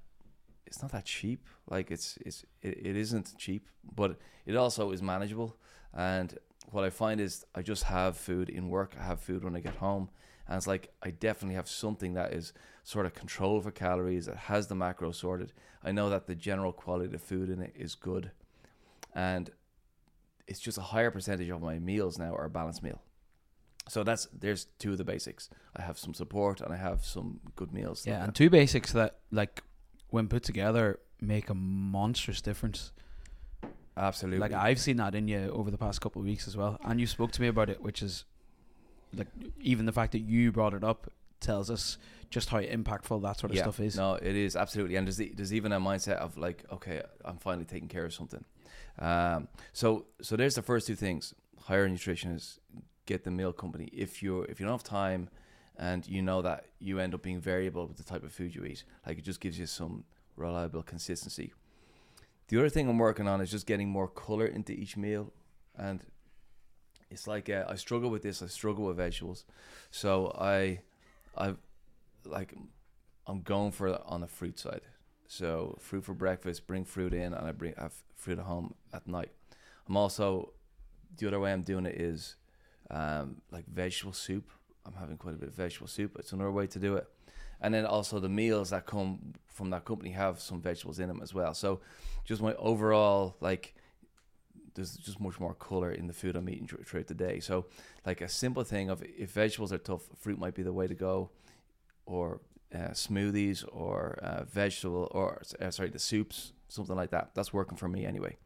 it's 0.65 0.81
not 0.81 0.91
that 0.91 1.05
cheap. 1.05 1.45
Like 1.69 1.91
it's 1.91 2.17
it's 2.25 2.45
it, 2.61 2.77
it 2.85 2.95
isn't 2.95 3.37
cheap, 3.37 3.67
but 3.95 4.17
it 4.45 4.55
also 4.55 4.91
is 4.91 5.01
manageable. 5.01 5.55
And 5.93 6.37
what 6.71 6.83
I 6.83 6.89
find 6.89 7.21
is 7.21 7.45
I 7.53 7.61
just 7.61 7.83
have 7.83 8.17
food 8.17 8.49
in 8.49 8.69
work. 8.69 8.95
I 8.99 9.03
have 9.03 9.19
food 9.19 9.43
when 9.43 9.55
I 9.55 9.59
get 9.59 9.75
home, 9.75 10.09
and 10.47 10.57
it's 10.57 10.67
like 10.67 10.93
I 11.01 11.11
definitely 11.11 11.55
have 11.55 11.67
something 11.67 12.13
that 12.13 12.33
is 12.33 12.53
sort 12.83 13.05
of 13.05 13.13
control 13.13 13.61
for 13.61 13.71
calories. 13.71 14.27
That 14.27 14.37
has 14.37 14.67
the 14.67 14.75
macro 14.75 15.11
sorted. 15.11 15.53
I 15.83 15.91
know 15.91 16.09
that 16.09 16.27
the 16.27 16.35
general 16.35 16.71
quality 16.71 17.13
of 17.13 17.21
food 17.21 17.49
in 17.49 17.61
it 17.61 17.73
is 17.75 17.95
good, 17.95 18.31
and 19.13 19.49
it's 20.47 20.59
just 20.59 20.77
a 20.77 20.81
higher 20.81 21.11
percentage 21.11 21.49
of 21.49 21.61
my 21.61 21.79
meals 21.79 22.19
now 22.19 22.33
are 22.35 22.45
a 22.45 22.49
balanced 22.49 22.83
meal. 22.83 23.01
So 23.87 24.03
that's 24.03 24.27
there's 24.37 24.65
two 24.79 24.93
of 24.93 24.97
the 24.97 25.03
basics. 25.03 25.49
I 25.75 25.83
have 25.83 25.97
some 25.97 26.13
support 26.13 26.61
and 26.61 26.73
I 26.73 26.77
have 26.77 27.05
some 27.05 27.39
good 27.55 27.71
meals. 27.71 28.05
Yeah, 28.05 28.23
and 28.23 28.33
two 28.33 28.49
basics 28.49 28.91
that 28.93 29.17
like 29.31 29.63
when 30.09 30.27
put 30.27 30.43
together 30.43 30.99
make 31.21 31.49
a 31.49 31.53
monstrous 31.53 32.41
difference. 32.41 32.91
absolutely. 33.95 34.39
Like 34.39 34.53
I've 34.53 34.79
seen 34.79 34.97
that 34.97 35.15
in 35.15 35.27
you 35.27 35.49
over 35.53 35.69
the 35.71 35.77
past 35.77 36.01
couple 36.01 36.21
of 36.21 36.25
weeks 36.25 36.47
as 36.47 36.57
well, 36.57 36.79
and 36.83 36.99
you 36.99 37.07
spoke 37.07 37.31
to 37.33 37.41
me 37.41 37.47
about 37.47 37.69
it, 37.69 37.81
which 37.81 38.01
is 38.01 38.25
like 39.15 39.27
even 39.59 39.85
the 39.85 39.91
fact 39.91 40.11
that 40.13 40.19
you 40.19 40.51
brought 40.51 40.73
it 40.73 40.83
up 40.83 41.11
tells 41.39 41.69
us 41.69 41.97
just 42.29 42.49
how 42.49 42.59
impactful 42.59 43.21
that 43.21 43.39
sort 43.39 43.51
of 43.51 43.55
yeah, 43.55 43.63
stuff 43.63 43.79
is. 43.79 43.95
No, 43.95 44.15
it 44.15 44.35
is 44.35 44.55
absolutely, 44.55 44.95
and 44.95 45.07
there's 45.07 45.17
the, 45.17 45.31
there's 45.35 45.53
even 45.53 45.71
a 45.71 45.79
mindset 45.79 46.17
of 46.17 46.37
like, 46.37 46.63
okay, 46.71 47.01
I'm 47.23 47.37
finally 47.37 47.65
taking 47.65 47.87
care 47.87 48.05
of 48.05 48.13
something. 48.13 48.43
Um, 48.99 49.47
so 49.73 50.05
so 50.21 50.35
there's 50.35 50.55
the 50.55 50.61
first 50.61 50.87
two 50.87 50.95
things. 50.95 51.33
Hire 51.61 51.85
a 51.85 51.89
nutritionist, 51.89 52.59
get 53.05 53.23
the 53.23 53.31
meal 53.31 53.53
company. 53.53 53.89
If 53.91 54.21
you're 54.21 54.45
if 54.45 54.59
you 54.59 54.65
don't 54.65 54.73
have 54.73 54.83
time, 54.83 55.29
and 55.77 56.07
you 56.07 56.21
know 56.21 56.41
that 56.41 56.65
you 56.79 56.99
end 56.99 57.13
up 57.13 57.21
being 57.21 57.39
variable 57.39 57.87
with 57.87 57.97
the 57.97 58.03
type 58.03 58.23
of 58.23 58.31
food 58.31 58.55
you 58.55 58.63
eat, 58.65 58.83
like 59.05 59.17
it 59.17 59.23
just 59.23 59.39
gives 59.39 59.59
you 59.59 59.65
some 59.65 60.03
reliable 60.35 60.83
consistency. 60.83 61.53
The 62.47 62.59
other 62.59 62.69
thing 62.69 62.87
I'm 62.87 62.99
working 62.99 63.27
on 63.27 63.41
is 63.41 63.49
just 63.49 63.65
getting 63.65 63.89
more 63.89 64.07
color 64.07 64.45
into 64.45 64.73
each 64.73 64.97
meal, 64.97 65.33
and 65.75 66.03
it's 67.15 67.27
like 67.27 67.49
uh, 67.49 67.63
I 67.69 67.75
struggle 67.75 68.09
with 68.09 68.23
this. 68.23 68.43
I 68.43 68.47
struggle 68.47 68.85
with 68.85 68.97
vegetables, 68.97 69.45
so 69.89 70.35
I, 70.37 70.81
I, 71.37 71.55
like, 72.25 72.53
I'm 73.25 73.41
going 73.41 73.71
for 73.71 73.97
on 74.05 74.19
the 74.19 74.27
fruit 74.27 74.59
side. 74.59 74.81
So 75.27 75.77
fruit 75.79 76.03
for 76.03 76.13
breakfast, 76.13 76.67
bring 76.67 76.83
fruit 76.83 77.13
in, 77.13 77.33
and 77.33 77.47
I 77.47 77.53
bring 77.53 77.73
have 77.77 77.93
fruit 78.15 78.37
at 78.37 78.45
home 78.45 78.75
at 78.93 79.07
night. 79.07 79.31
I'm 79.87 79.95
also 79.95 80.51
the 81.17 81.27
other 81.27 81.39
way 81.39 81.53
I'm 81.53 81.61
doing 81.61 81.85
it 81.85 81.95
is 81.95 82.35
um, 82.91 83.41
like 83.49 83.65
vegetable 83.65 84.13
soup. 84.13 84.51
I'm 84.85 84.93
having 84.93 85.15
quite 85.15 85.35
a 85.35 85.37
bit 85.37 85.49
of 85.49 85.55
vegetable 85.55 85.87
soup. 85.87 86.17
It's 86.19 86.33
another 86.33 86.51
way 86.51 86.67
to 86.67 86.79
do 86.79 86.95
it. 86.95 87.07
And 87.61 87.73
then 87.73 87.85
also 87.85 88.19
the 88.19 88.29
meals 88.29 88.71
that 88.71 88.85
come 88.85 89.35
from 89.47 89.69
that 89.69 89.85
company 89.85 90.11
have 90.11 90.41
some 90.41 90.61
vegetables 90.61 90.99
in 90.99 91.07
them 91.07 91.21
as 91.23 91.33
well. 91.33 91.53
So 91.53 91.79
just 92.25 92.41
my 92.41 92.53
overall 92.55 93.37
like 93.39 93.73
there's 94.75 94.95
just 94.97 95.19
much 95.19 95.39
more 95.39 95.53
color 95.53 95.91
in 95.91 96.07
the 96.07 96.13
food 96.13 96.35
I'm 96.35 96.49
eating 96.49 96.67
thr- 96.67 96.83
throughout 96.85 97.07
the 97.07 97.13
day. 97.13 97.39
So 97.39 97.65
like 98.05 98.21
a 98.21 98.29
simple 98.29 98.63
thing 98.63 98.89
of 98.89 99.01
if 99.03 99.31
vegetables 99.31 99.73
are 99.73 99.77
tough, 99.77 100.03
fruit 100.19 100.37
might 100.37 100.53
be 100.53 100.63
the 100.63 100.73
way 100.73 100.87
to 100.87 100.93
go, 100.93 101.31
or 102.05 102.41
uh, 102.73 102.89
smoothies 102.89 103.65
or 103.71 104.19
uh, 104.21 104.43
vegetable 104.43 105.07
or 105.11 105.41
uh, 105.61 105.71
sorry 105.71 105.89
the 105.89 105.99
soups, 105.99 106.51
something 106.67 106.95
like 106.95 107.11
that. 107.11 107.31
That's 107.33 107.53
working 107.53 107.77
for 107.77 107.87
me 107.87 108.05
anyway. 108.05 108.37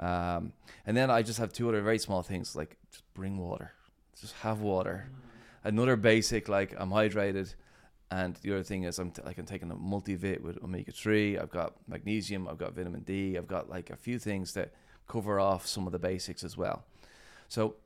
Um, 0.00 0.52
and 0.86 0.96
then 0.96 1.10
I 1.10 1.22
just 1.22 1.38
have 1.38 1.52
two 1.52 1.68
other 1.68 1.82
very 1.82 1.98
small 1.98 2.22
things 2.22 2.56
like 2.56 2.76
just 2.90 3.04
bring 3.14 3.38
water, 3.38 3.72
just 4.20 4.34
have 4.36 4.60
water. 4.60 5.08
Another 5.62 5.96
basic 5.96 6.48
like 6.48 6.74
I'm 6.76 6.90
hydrated, 6.90 7.54
and 8.10 8.36
the 8.42 8.52
other 8.52 8.62
thing 8.62 8.84
is 8.84 8.98
I'm 8.98 9.10
t- 9.10 9.22
like 9.24 9.38
I'm 9.38 9.46
taking 9.46 9.70
a 9.70 9.76
multivit 9.76 10.40
with 10.40 10.62
omega 10.62 10.92
three. 10.92 11.38
I've 11.38 11.50
got 11.50 11.74
magnesium. 11.88 12.48
I've 12.48 12.58
got 12.58 12.74
vitamin 12.74 13.00
D. 13.00 13.38
I've 13.38 13.46
got 13.46 13.70
like 13.70 13.90
a 13.90 13.96
few 13.96 14.18
things 14.18 14.52
that 14.54 14.72
cover 15.06 15.38
off 15.38 15.66
some 15.66 15.86
of 15.86 15.92
the 15.92 15.98
basics 15.98 16.44
as 16.44 16.56
well. 16.56 16.84
So 17.48 17.76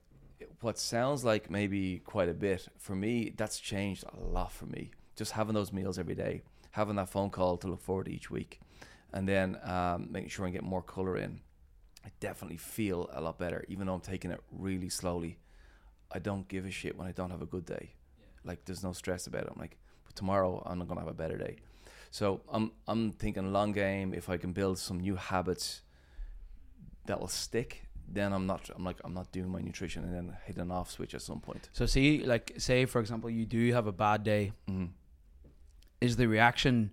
what 0.60 0.78
sounds 0.78 1.24
like 1.24 1.50
maybe 1.50 1.98
quite 1.98 2.28
a 2.28 2.34
bit 2.34 2.68
for 2.78 2.94
me, 2.94 3.32
that's 3.36 3.58
changed 3.58 4.04
a 4.04 4.20
lot 4.20 4.52
for 4.52 4.66
me. 4.66 4.90
Just 5.16 5.32
having 5.32 5.54
those 5.54 5.72
meals 5.72 5.98
every 5.98 6.14
day, 6.14 6.42
having 6.70 6.96
that 6.96 7.08
phone 7.08 7.30
call 7.30 7.56
to 7.58 7.68
look 7.68 7.80
forward 7.80 8.06
to 8.06 8.12
each 8.12 8.30
week, 8.30 8.60
and 9.12 9.28
then 9.28 9.58
um, 9.64 10.08
making 10.10 10.30
sure 10.30 10.46
I 10.46 10.50
get 10.50 10.62
more 10.62 10.82
color 10.82 11.16
in. 11.16 11.40
I 12.04 12.10
definitely 12.20 12.56
feel 12.56 13.10
a 13.12 13.20
lot 13.20 13.38
better, 13.38 13.64
even 13.68 13.86
though 13.86 13.94
I'm 13.94 14.00
taking 14.00 14.30
it 14.30 14.40
really 14.52 14.88
slowly. 14.88 15.38
I 16.10 16.20
don't 16.20 16.46
give 16.48 16.64
a 16.64 16.70
shit 16.70 16.96
when 16.96 17.06
I 17.06 17.12
don't 17.12 17.30
have 17.30 17.42
a 17.42 17.46
good 17.46 17.66
day. 17.66 17.94
Like 18.44 18.64
there's 18.64 18.82
no 18.82 18.92
stress 18.92 19.26
about 19.26 19.42
it. 19.42 19.50
I'm 19.52 19.60
like, 19.60 19.76
but 20.06 20.14
tomorrow 20.14 20.62
I'm 20.64 20.78
gonna 20.86 21.00
have 21.00 21.08
a 21.08 21.14
better 21.14 21.36
day. 21.36 21.56
So 22.10 22.40
I'm 22.50 22.72
I'm 22.86 23.12
thinking 23.12 23.52
long 23.52 23.72
game. 23.72 24.14
If 24.14 24.30
I 24.30 24.36
can 24.36 24.52
build 24.52 24.78
some 24.78 25.00
new 25.00 25.16
habits 25.16 25.82
that 27.08 27.20
will 27.20 27.28
stick, 27.28 27.82
then 28.08 28.32
I'm 28.32 28.46
not 28.46 28.70
I'm 28.74 28.84
like 28.84 29.00
I'm 29.04 29.12
not 29.12 29.30
doing 29.32 29.50
my 29.50 29.60
nutrition 29.60 30.04
and 30.04 30.14
then 30.14 30.36
hit 30.46 30.56
an 30.56 30.70
off 30.70 30.90
switch 30.90 31.14
at 31.14 31.22
some 31.22 31.40
point. 31.40 31.68
So 31.72 31.84
see, 31.84 32.24
like 32.24 32.54
say 32.56 32.86
for 32.86 33.00
example, 33.00 33.28
you 33.28 33.44
do 33.44 33.72
have 33.72 33.86
a 33.86 33.92
bad 33.92 34.22
day. 34.22 34.52
Mm-hmm. 34.68 34.92
Is 36.00 36.16
the 36.16 36.28
reaction 36.28 36.92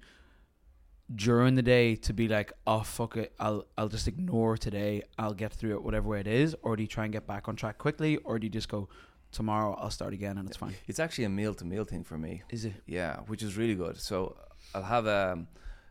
during 1.14 1.54
the 1.54 1.62
day 1.62 1.96
to 1.96 2.14
be 2.14 2.28
like, 2.28 2.52
oh 2.66 2.82
fuck 2.82 3.16
it, 3.18 3.34
I'll 3.40 3.66
I'll 3.78 3.88
just 3.88 4.08
ignore 4.08 4.58
today. 4.58 5.04
I'll 5.20 5.36
get 5.36 5.54
through 5.54 5.76
it 5.76 5.84
whatever 5.84 6.10
way 6.10 6.20
it 6.20 6.28
is, 6.28 6.56
or 6.64 6.76
do 6.76 6.82
you 6.82 6.88
try 6.88 7.04
and 7.04 7.14
get 7.14 7.28
back 7.28 7.48
on 7.48 7.56
track 7.56 7.78
quickly, 7.78 8.18
or 8.18 8.40
do 8.40 8.48
you 8.48 8.52
just 8.52 8.68
go 8.68 8.90
tomorrow 9.32 9.76
I'll 9.80 9.92
start 9.92 10.14
again 10.14 10.38
and 10.40 10.48
it's 10.48 10.58
fine? 10.58 10.74
It's 10.88 11.00
actually 11.00 11.26
a 11.26 11.30
meal 11.30 11.54
to 11.54 11.66
meal 11.66 11.86
thing 11.86 12.04
for 12.04 12.18
me. 12.18 12.42
Is 12.50 12.66
it? 12.66 12.74
Yeah, 12.88 13.18
which 13.28 13.44
is 13.44 13.56
really 13.58 13.76
good. 13.76 13.98
So 13.98 14.38
I'll 14.74 14.84
have 14.84 15.06
a 15.06 15.46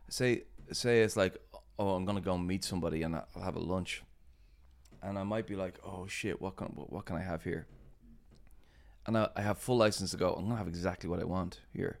say 0.09 0.43
say 0.71 1.01
it's 1.01 1.15
like 1.15 1.37
oh 1.79 1.95
I'm 1.95 2.05
gonna 2.05 2.21
go 2.21 2.37
meet 2.37 2.63
somebody 2.65 3.03
and 3.03 3.15
I'll 3.15 3.41
have 3.41 3.55
a 3.55 3.59
lunch, 3.59 4.03
and 5.05 5.17
I 5.17 5.23
might 5.23 5.47
be 5.47 5.55
like 5.55 5.75
oh 5.83 6.07
shit 6.07 6.41
what 6.41 6.55
can 6.57 6.67
what, 6.67 6.91
what 6.91 7.05
can 7.05 7.15
I 7.15 7.21
have 7.21 7.43
here, 7.43 7.67
and 9.05 9.17
I, 9.17 9.29
I 9.35 9.41
have 9.41 9.57
full 9.57 9.77
license 9.77 10.11
to 10.11 10.17
go 10.17 10.33
I'm 10.33 10.45
gonna 10.45 10.57
have 10.57 10.67
exactly 10.67 11.09
what 11.09 11.19
I 11.19 11.25
want 11.25 11.61
here, 11.71 11.99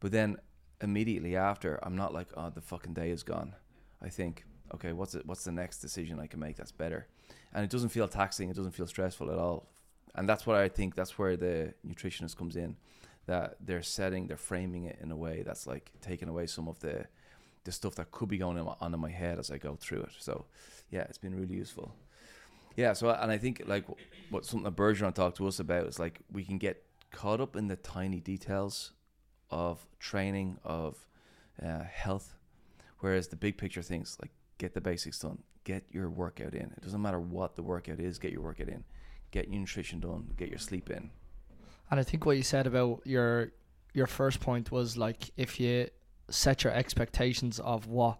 but 0.00 0.12
then 0.12 0.38
immediately 0.80 1.36
after, 1.36 1.78
I'm 1.82 1.96
not 1.96 2.12
like, 2.12 2.28
oh, 2.36 2.50
the 2.50 2.60
fucking 2.60 2.94
day 2.94 3.10
is 3.10 3.22
gone. 3.22 3.54
I 4.02 4.08
think, 4.08 4.44
okay, 4.74 4.92
what's 4.92 5.14
it? 5.14 5.26
What's 5.26 5.44
the 5.44 5.52
next 5.52 5.78
decision 5.78 6.20
I 6.20 6.26
can 6.26 6.40
make 6.40 6.56
that's 6.56 6.72
better? 6.72 7.06
And 7.52 7.64
it 7.64 7.70
doesn't 7.70 7.88
feel 7.88 8.08
taxing. 8.08 8.50
It 8.50 8.56
doesn't 8.56 8.72
feel 8.72 8.86
stressful 8.86 9.30
at 9.30 9.38
all. 9.38 9.68
And 10.14 10.28
that's 10.28 10.46
what 10.46 10.56
I 10.56 10.68
think. 10.68 10.94
That's 10.94 11.18
where 11.18 11.36
the 11.36 11.74
nutritionist 11.86 12.36
comes 12.36 12.56
in. 12.56 12.76
That 13.26 13.56
they're 13.60 13.82
setting, 13.82 14.26
they're 14.26 14.36
framing 14.36 14.84
it 14.84 14.98
in 15.02 15.10
a 15.10 15.16
way 15.16 15.42
that's 15.44 15.66
like 15.66 15.92
taking 16.00 16.28
away 16.28 16.46
some 16.46 16.68
of 16.68 16.78
the 16.80 17.06
the 17.64 17.72
stuff 17.72 17.96
that 17.96 18.10
could 18.10 18.28
be 18.28 18.38
going 18.38 18.58
on 18.58 18.94
in 18.94 19.00
my 19.00 19.10
head 19.10 19.38
as 19.38 19.50
I 19.50 19.58
go 19.58 19.76
through 19.78 20.02
it. 20.02 20.12
So, 20.18 20.46
yeah, 20.90 21.02
it's 21.02 21.18
been 21.18 21.34
really 21.34 21.56
useful. 21.56 21.94
Yeah. 22.78 22.92
So, 22.92 23.10
and 23.10 23.32
I 23.32 23.38
think 23.38 23.62
like 23.66 23.84
what 24.30 24.46
something 24.46 24.62
that 24.62 24.76
Bergeron 24.76 25.12
talked 25.12 25.36
to 25.38 25.48
us 25.48 25.58
about 25.58 25.86
is 25.88 25.98
like 25.98 26.20
we 26.32 26.44
can 26.44 26.58
get 26.58 26.84
caught 27.10 27.40
up 27.40 27.56
in 27.56 27.66
the 27.66 27.74
tiny 27.74 28.20
details 28.20 28.92
of 29.50 29.84
training 29.98 30.58
of 30.62 31.08
uh, 31.60 31.82
health, 31.82 32.36
whereas 33.00 33.26
the 33.26 33.36
big 33.36 33.58
picture 33.58 33.82
things 33.82 34.16
like 34.22 34.30
get 34.58 34.74
the 34.74 34.80
basics 34.80 35.18
done, 35.18 35.38
get 35.64 35.86
your 35.90 36.08
workout 36.08 36.54
in. 36.54 36.72
It 36.76 36.82
doesn't 36.82 37.02
matter 37.02 37.18
what 37.18 37.56
the 37.56 37.64
workout 37.64 37.98
is, 37.98 38.20
get 38.20 38.30
your 38.30 38.42
workout 38.42 38.68
in, 38.68 38.84
get 39.32 39.48
your 39.48 39.58
nutrition 39.58 39.98
done, 39.98 40.28
get 40.36 40.48
your 40.48 40.60
sleep 40.60 40.88
in. 40.88 41.10
And 41.90 41.98
I 41.98 42.04
think 42.04 42.26
what 42.26 42.36
you 42.36 42.44
said 42.44 42.68
about 42.68 43.00
your 43.04 43.50
your 43.92 44.06
first 44.06 44.38
point 44.38 44.70
was 44.70 44.96
like 44.96 45.32
if 45.36 45.58
you 45.58 45.88
set 46.30 46.62
your 46.62 46.72
expectations 46.72 47.58
of 47.58 47.88
what 47.88 48.18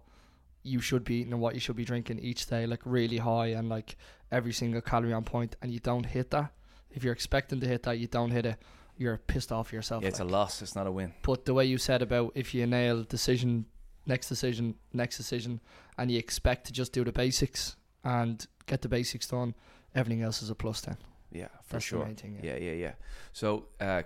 you 0.64 0.80
should 0.80 1.04
be 1.04 1.16
eating 1.16 1.32
and 1.32 1.40
what 1.40 1.54
you 1.54 1.60
should 1.60 1.76
be 1.76 1.84
drinking 1.84 2.18
each 2.18 2.46
day 2.46 2.66
like 2.66 2.80
really 2.84 3.18
high 3.18 3.48
and 3.48 3.68
like 3.68 3.96
every 4.30 4.52
single 4.52 4.80
calorie 4.80 5.12
on 5.12 5.24
point 5.24 5.56
and 5.62 5.72
you 5.72 5.80
don't 5.80 6.04
hit 6.06 6.30
that 6.30 6.50
if 6.90 7.02
you're 7.04 7.12
expecting 7.12 7.60
to 7.60 7.66
hit 7.66 7.82
that 7.84 7.98
you 7.98 8.06
don't 8.06 8.30
hit 8.30 8.46
it 8.46 8.56
you're 8.96 9.16
pissed 9.16 9.52
off 9.52 9.72
yourself 9.72 10.02
Yeah, 10.02 10.08
it's 10.08 10.20
a 10.20 10.24
loss. 10.24 10.60
It's 10.62 10.74
not 10.74 10.86
a 10.86 10.92
win. 10.92 11.12
but 11.22 11.44
the 11.44 11.54
way 11.54 11.64
you 11.64 11.78
said 11.78 12.02
about 12.02 12.32
if 12.34 12.52
you 12.54 12.66
nail 12.66 13.04
decision 13.04 13.66
next 14.06 14.28
decision 14.28 14.74
next 14.92 15.16
decision 15.16 15.60
and 15.96 16.10
you 16.10 16.18
expect 16.18 16.66
to 16.66 16.72
just 16.72 16.92
do 16.92 17.04
the 17.04 17.12
basics 17.12 17.76
and 18.04 18.46
get 18.66 18.82
the 18.82 18.88
basics 18.88 19.28
done 19.28 19.54
everything 19.94 20.22
else 20.22 20.42
is 20.42 20.50
a 20.50 20.54
plus 20.54 20.80
then 20.82 20.96
Yeah, 21.30 21.48
for 21.62 21.74
that's 21.74 21.84
sure. 21.84 22.06
thing 22.16 22.38
yeah. 22.42 22.54
Yeah, 22.54 22.58
yeah, 22.58 22.72
yeah. 22.72 22.92
So, 23.32 23.66
uh, 23.80 24.02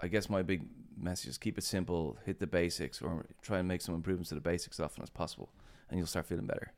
I 0.00 0.08
guess 0.08 0.28
my 0.28 0.42
big 0.42 0.62
message 0.96 1.28
is 1.30 1.38
keep 1.38 1.56
it 1.58 1.64
simple, 1.64 2.16
hit 2.26 2.38
the 2.40 2.46
basics, 2.46 3.00
or 3.02 3.26
try 3.42 3.58
and 3.58 3.68
make 3.68 3.80
some 3.82 3.94
improvements 3.94 4.28
to 4.30 4.34
the 4.34 4.40
basics 4.40 4.78
as 4.80 4.84
often 4.84 5.02
as 5.02 5.10
possible, 5.10 5.48
and 5.88 5.98
you'll 5.98 6.06
start 6.06 6.26
feeling 6.26 6.46
better. 6.46 6.72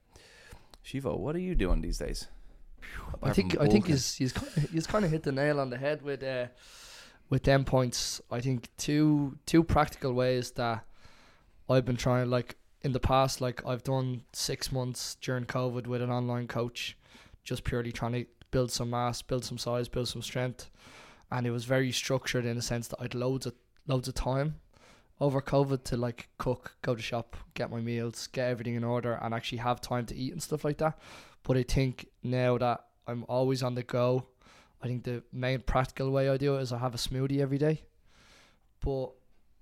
Shivo, 0.85 1.16
what 1.18 1.35
are 1.37 1.40
you 1.40 1.55
doing 1.55 1.81
these 1.83 1.99
days? 1.99 2.29
I 3.23 3.33
think 3.33 3.59
I 3.61 3.67
think 3.67 3.87
he's 3.87 4.15
he's 4.15 4.33
kind 4.33 4.49
of, 4.57 4.71
he's 4.71 4.87
kind 4.87 5.05
of 5.05 5.11
hit 5.11 5.23
the 5.23 5.33
nail 5.33 5.61
on 5.61 5.71
the 5.71 5.79
head 5.79 6.03
with 6.03 6.23
uh, 6.23 6.47
with 7.29 7.43
them 7.45 7.65
points. 7.65 8.21
I 8.31 8.41
think 8.41 8.69
two 8.77 9.39
two 9.47 9.65
practical 9.65 10.12
ways 10.12 10.53
that 10.53 10.85
I've 11.69 11.85
been 11.85 11.97
trying 11.97 12.31
like 12.31 12.57
in 12.83 12.93
the 12.93 13.01
past. 13.01 13.41
Like 13.41 13.67
I've 13.67 13.83
done 13.83 14.23
six 14.33 14.71
months 14.71 15.17
during 15.21 15.45
COVID 15.45 15.87
with 15.87 16.03
an 16.03 16.11
online 16.11 16.47
coach, 16.47 16.97
just 17.45 17.65
purely 17.65 17.93
trying 17.93 18.12
to 18.12 18.27
build 18.51 18.71
some 18.71 18.91
mass, 18.91 19.23
build 19.23 19.45
some 19.45 19.59
size, 19.59 19.89
build 19.89 20.09
some 20.09 20.23
strength, 20.23 20.71
and 21.31 21.47
it 21.47 21.51
was 21.51 21.65
very 21.65 21.93
structured 21.93 22.45
in 22.45 22.57
the 22.57 22.62
sense 22.62 22.89
that 22.89 23.01
I'd 23.01 23.15
loads 23.15 23.47
of 23.47 23.55
loads 23.87 24.09
of 24.09 24.15
time 24.15 24.57
over 25.21 25.41
COVID 25.41 25.83
to 25.85 25.97
like 25.97 26.29
cook, 26.39 26.77
go 26.83 26.95
to 26.95 27.03
shop, 27.03 27.37
get 27.55 27.71
my 27.71 27.81
meals, 27.81 28.27
get 28.29 28.51
everything 28.51 28.75
in 28.75 28.85
order, 28.85 29.19
and 29.23 29.35
actually 29.35 29.59
have 29.59 29.81
time 29.81 30.07
to 30.07 30.15
eat 30.15 30.33
and 30.33 30.43
stuff 30.43 30.65
like 30.65 30.79
that. 30.79 30.99
But 31.46 31.56
I 31.56 31.62
think 31.62 32.09
now 32.24 32.59
that 32.59 32.85
I'm 33.06 33.24
always 33.28 33.62
on 33.62 33.76
the 33.76 33.85
go, 33.85 34.26
I 34.82 34.88
think 34.88 35.04
the 35.04 35.22
main 35.32 35.61
practical 35.61 36.11
way 36.11 36.28
I 36.28 36.37
do 36.37 36.56
it 36.56 36.62
is 36.62 36.72
I 36.72 36.78
have 36.78 36.92
a 36.92 36.98
smoothie 36.98 37.40
every 37.40 37.56
day. 37.56 37.85
But 38.80 39.12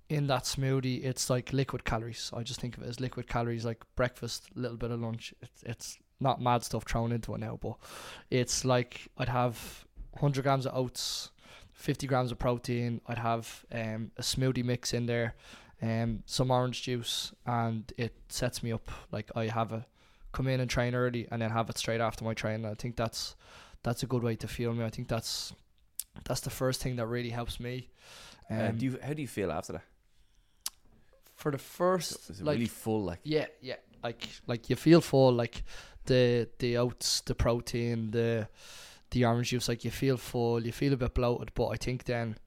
in 0.09 0.25
that 0.27 0.45
smoothie, 0.45 1.05
it's 1.05 1.29
like 1.29 1.53
liquid 1.53 1.85
calories. 1.85 2.31
I 2.35 2.41
just 2.41 2.59
think 2.59 2.75
of 2.75 2.83
it 2.83 2.89
as 2.89 2.99
liquid 2.99 3.27
calories, 3.27 3.65
like 3.65 3.83
breakfast, 3.95 4.49
a 4.55 4.59
little 4.59 4.77
bit 4.77 4.89
of 4.89 4.99
lunch. 4.99 5.35
It's, 5.43 5.61
it's 5.61 5.99
not 6.19 6.41
mad 6.41 6.63
stuff 6.63 6.85
thrown 6.85 7.11
into 7.11 7.35
it 7.35 7.39
now, 7.39 7.59
but 7.61 7.75
it's 8.31 8.65
like 8.65 9.07
I'd 9.19 9.29
have 9.29 9.85
100 10.13 10.41
grams 10.41 10.65
of 10.65 10.75
oats, 10.75 11.29
50 11.73 12.07
grams 12.07 12.31
of 12.31 12.39
protein. 12.39 12.99
I'd 13.05 13.19
have 13.19 13.63
um, 13.71 14.09
a 14.17 14.23
smoothie 14.23 14.65
mix 14.65 14.91
in 14.91 15.05
there, 15.05 15.35
um, 15.83 16.23
some 16.25 16.49
orange 16.49 16.81
juice, 16.81 17.31
and 17.45 17.93
it 17.95 18.15
sets 18.27 18.63
me 18.63 18.71
up. 18.71 18.89
Like 19.11 19.29
I 19.35 19.49
have 19.49 19.71
a 19.71 19.85
come 20.35 20.47
in 20.47 20.59
and 20.59 20.69
train 20.69 20.93
early, 20.93 21.27
and 21.31 21.41
then 21.41 21.51
have 21.51 21.69
it 21.69 21.77
straight 21.77 22.01
after 22.01 22.23
my 22.25 22.33
training. 22.33 22.65
I 22.65 22.75
think 22.75 22.95
that's 22.95 23.35
that's 23.83 24.03
a 24.03 24.07
good 24.07 24.23
way 24.23 24.35
to 24.35 24.47
feel 24.47 24.73
me. 24.73 24.85
I 24.85 24.89
think 24.89 25.07
that's 25.07 25.53
that's 26.23 26.41
the 26.41 26.49
first 26.49 26.81
thing 26.81 26.97
that 26.97 27.07
really 27.07 27.31
helps 27.31 27.59
me. 27.59 27.89
Um, 28.49 28.59
uh, 28.59 28.71
do 28.71 28.85
you, 28.85 28.99
how 29.01 29.13
do 29.13 29.21
you 29.21 29.27
feel 29.27 29.51
after 29.51 29.73
that? 29.73 29.83
for 31.35 31.51
the 31.51 31.57
first, 31.57 32.29
Is 32.29 32.39
it 32.39 32.45
like 32.45 32.55
really 32.55 32.67
full? 32.67 33.03
Like, 33.03 33.19
yeah, 33.23 33.45
yeah, 33.61 33.75
like 34.03 34.27
like 34.47 34.69
you 34.69 34.75
feel 34.75 35.01
full, 35.01 35.33
like 35.33 35.63
the 36.05 36.49
the 36.59 36.77
oats, 36.77 37.21
the 37.21 37.35
protein, 37.35 38.11
the 38.11 38.47
the 39.11 39.25
orange 39.25 39.49
juice, 39.49 39.67
like 39.67 39.85
you 39.85 39.91
feel 39.91 40.17
full, 40.17 40.65
you 40.65 40.71
feel 40.71 40.93
a 40.93 40.97
bit 40.97 41.13
bloated. 41.13 41.51
But 41.53 41.67
I 41.67 41.75
think 41.75 42.05
then 42.05 42.37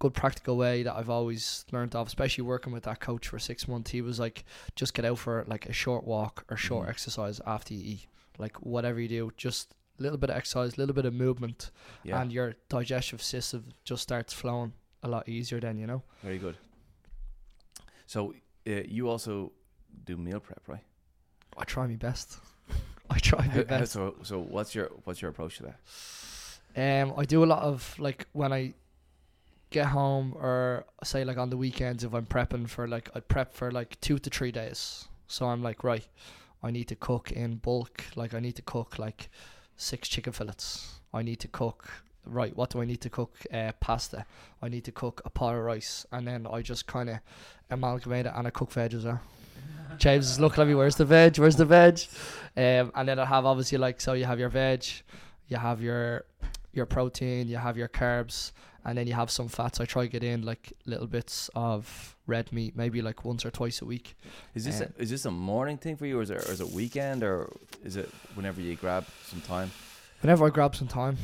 good 0.00 0.12
practical 0.12 0.56
way 0.58 0.82
that 0.82 0.94
I've 0.94 1.08
always 1.08 1.64
learned 1.72 1.94
of, 1.94 2.06
especially 2.08 2.42
working 2.42 2.72
with 2.74 2.82
that 2.82 3.00
coach 3.00 3.28
for 3.28 3.38
six 3.38 3.66
months, 3.66 3.90
he 3.92 4.02
was 4.02 4.18
like, 4.20 4.44
just 4.76 4.92
get 4.92 5.04
out 5.04 5.18
for 5.18 5.44
like 5.46 5.66
a 5.66 5.72
short 5.72 6.04
walk 6.04 6.44
or 6.50 6.56
short 6.56 6.86
Mhm. 6.86 6.90
exercise 6.90 7.40
after 7.46 7.72
you 7.74 7.82
eat, 7.94 8.06
like 8.36 8.56
whatever 8.60 9.00
you 9.00 9.08
do, 9.08 9.32
just 9.38 9.74
a 9.98 10.02
little 10.02 10.18
bit 10.18 10.28
of 10.30 10.36
exercise, 10.36 10.74
a 10.74 10.80
little 10.80 10.94
bit 10.94 11.06
of 11.06 11.14
movement, 11.14 11.70
yeah, 12.02 12.20
and 12.20 12.32
your 12.32 12.54
digestive 12.68 13.22
system 13.22 13.72
just 13.84 14.02
starts 14.02 14.32
flowing 14.34 14.72
a 15.02 15.08
lot 15.08 15.26
easier. 15.28 15.60
Then 15.60 15.78
you 15.78 15.86
know. 15.86 16.02
very 16.22 16.38
good. 16.38 16.56
So, 18.06 18.34
uh, 18.66 18.70
you 18.86 19.08
also 19.08 19.52
do 20.04 20.16
meal 20.16 20.40
prep, 20.40 20.62
right? 20.66 20.84
I 21.56 21.64
try 21.64 21.86
my 21.86 21.96
best. 21.96 22.38
I 23.10 23.18
try 23.18 23.46
my 23.46 23.62
best. 23.72 23.92
so, 23.92 24.16
so 24.22 24.40
what's 24.40 24.74
your 24.74 24.90
what's 25.04 25.22
your 25.22 25.30
approach 25.30 25.56
to 25.58 25.62
that? 25.62 25.78
Um, 26.76 27.14
I 27.16 27.24
do 27.24 27.44
a 27.44 27.46
lot 27.46 27.62
of 27.62 27.94
like 27.98 28.26
when 28.32 28.52
I 28.52 28.74
get 29.74 29.86
home 29.86 30.32
or 30.36 30.86
say 31.02 31.24
like 31.24 31.36
on 31.36 31.50
the 31.50 31.56
weekends 31.56 32.04
if 32.04 32.14
I'm 32.14 32.26
prepping 32.26 32.68
for 32.68 32.86
like 32.86 33.10
I 33.14 33.20
prep 33.20 33.52
for 33.52 33.72
like 33.72 34.00
two 34.00 34.18
to 34.20 34.30
three 34.30 34.52
days. 34.52 35.08
So 35.26 35.46
I'm 35.46 35.62
like 35.62 35.82
right, 35.82 36.06
I 36.62 36.70
need 36.70 36.88
to 36.88 36.96
cook 36.96 37.32
in 37.32 37.56
bulk. 37.56 38.04
Like 38.14 38.34
I 38.34 38.40
need 38.40 38.54
to 38.56 38.62
cook 38.62 38.98
like 38.98 39.28
six 39.76 40.08
chicken 40.08 40.32
fillets. 40.32 41.00
I 41.12 41.22
need 41.22 41.40
to 41.40 41.48
cook 41.48 41.90
right. 42.24 42.56
What 42.56 42.70
do 42.70 42.80
I 42.82 42.84
need 42.84 43.00
to 43.00 43.10
cook? 43.10 43.32
Uh, 43.52 43.72
pasta. 43.80 44.24
I 44.62 44.68
need 44.68 44.84
to 44.84 44.92
cook 44.92 45.20
a 45.24 45.30
pot 45.30 45.56
of 45.56 45.62
rice, 45.64 46.06
and 46.12 46.26
then 46.26 46.46
I 46.46 46.62
just 46.62 46.86
kind 46.86 47.10
of 47.10 47.18
amalgamate 47.68 48.26
it 48.26 48.32
and 48.36 48.46
I 48.46 48.50
cook 48.50 48.70
veg 48.70 48.94
as 48.94 49.04
well. 49.04 49.20
James 49.98 50.30
is 50.30 50.38
looking 50.38 50.62
at 50.62 50.68
me. 50.68 50.74
Where's 50.74 50.96
the 50.96 51.04
veg? 51.04 51.38
Where's 51.38 51.56
the 51.56 51.64
veg? 51.64 52.00
Um, 52.56 52.92
and 52.94 53.08
then 53.08 53.18
I 53.18 53.24
have 53.24 53.44
obviously 53.44 53.78
like 53.78 54.00
so 54.00 54.12
you 54.12 54.24
have 54.24 54.38
your 54.38 54.50
veg, 54.50 54.84
you 55.48 55.56
have 55.56 55.82
your 55.82 56.26
your 56.72 56.86
protein, 56.86 57.48
you 57.48 57.56
have 57.56 57.76
your 57.76 57.88
carbs, 57.88 58.52
and 58.84 58.96
then 58.98 59.06
you 59.06 59.14
have 59.14 59.30
some 59.30 59.48
fats. 59.48 59.80
I 59.80 59.84
try 59.84 60.02
to 60.02 60.08
get 60.08 60.22
in 60.24 60.42
like 60.42 60.72
little 60.86 61.06
bits 61.06 61.50
of 61.54 62.16
red 62.26 62.52
meat, 62.52 62.76
maybe 62.76 63.02
like 63.02 63.24
once 63.24 63.44
or 63.44 63.50
twice 63.50 63.82
a 63.82 63.84
week. 63.84 64.16
Is 64.54 64.64
this 64.64 64.80
Um, 64.80 64.88
a, 64.98 65.02
is 65.02 65.10
this 65.10 65.24
a 65.24 65.30
morning 65.30 65.76
thing 65.78 65.96
for 65.96 66.06
you, 66.06 66.18
or 66.18 66.22
is 66.22 66.30
it 66.30 66.38
or 66.48 66.52
is 66.52 66.60
it 66.60 66.70
weekend, 66.70 67.22
or 67.22 67.50
is 67.84 67.96
it 67.96 68.08
whenever 68.34 68.60
you 68.60 68.74
grab 68.76 69.04
some 69.26 69.40
time? 69.40 69.70
Whenever 70.20 70.46
I 70.46 70.50
grab 70.50 70.74
some 70.76 70.88
time. 70.88 71.16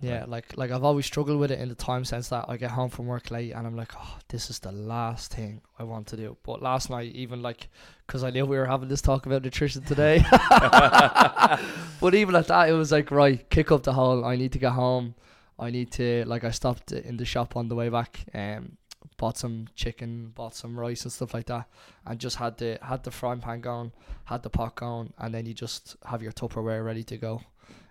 Yeah, 0.00 0.20
Right. 0.20 0.28
like 0.28 0.56
like 0.56 0.70
I've 0.70 0.84
always 0.84 1.06
struggled 1.06 1.40
with 1.40 1.50
it 1.50 1.58
in 1.58 1.68
the 1.68 1.74
time 1.74 2.04
sense 2.04 2.28
that 2.28 2.44
I 2.46 2.56
get 2.56 2.70
home 2.70 2.88
from 2.88 3.06
work 3.06 3.32
late 3.32 3.50
and 3.52 3.66
I'm 3.66 3.74
like, 3.74 3.92
oh, 3.96 4.18
this 4.28 4.48
is 4.48 4.60
the 4.60 4.70
last 4.70 5.34
thing 5.34 5.60
I 5.76 5.82
want 5.82 6.06
to 6.08 6.16
do. 6.16 6.36
But 6.44 6.62
last 6.62 6.88
night, 6.88 7.12
even 7.16 7.42
like, 7.42 7.68
because 8.06 8.22
I 8.22 8.30
knew 8.30 8.46
we 8.46 8.56
were 8.58 8.66
having 8.66 8.88
this 8.88 9.02
talk 9.02 9.26
about 9.26 9.42
nutrition 9.42 9.82
today, 9.82 10.22
but 12.00 12.14
even 12.14 12.36
at 12.36 12.46
that, 12.48 12.68
it 12.68 12.72
was 12.74 12.92
like, 12.92 13.10
right, 13.10 13.48
kick 13.50 13.72
up 13.72 13.82
the 13.82 13.92
hole. 13.92 14.24
I 14.24 14.36
need 14.36 14.52
to 14.52 14.58
get 14.58 14.72
home. 14.72 15.14
I 15.58 15.70
need 15.70 15.90
to 15.92 16.24
like 16.26 16.44
I 16.44 16.50
stopped 16.50 16.92
in 16.92 17.16
the 17.16 17.24
shop 17.24 17.56
on 17.56 17.68
the 17.68 17.74
way 17.74 17.88
back. 17.88 18.24
Um, 18.34 18.76
bought 19.16 19.36
some 19.36 19.66
chicken, 19.74 20.30
bought 20.34 20.54
some 20.54 20.78
rice 20.78 21.02
and 21.02 21.12
stuff 21.12 21.34
like 21.34 21.46
that, 21.46 21.66
and 22.06 22.18
just 22.20 22.36
had 22.36 22.56
the 22.58 22.78
had 22.82 23.02
the 23.04 23.10
frying 23.10 23.40
pan 23.40 23.60
going, 23.60 23.92
had 24.26 24.42
the 24.42 24.50
pot 24.50 24.76
going, 24.76 25.12
and 25.18 25.34
then 25.34 25.46
you 25.46 25.54
just 25.54 25.96
have 26.06 26.22
your 26.22 26.32
Tupperware 26.32 26.84
ready 26.84 27.02
to 27.04 27.16
go. 27.16 27.40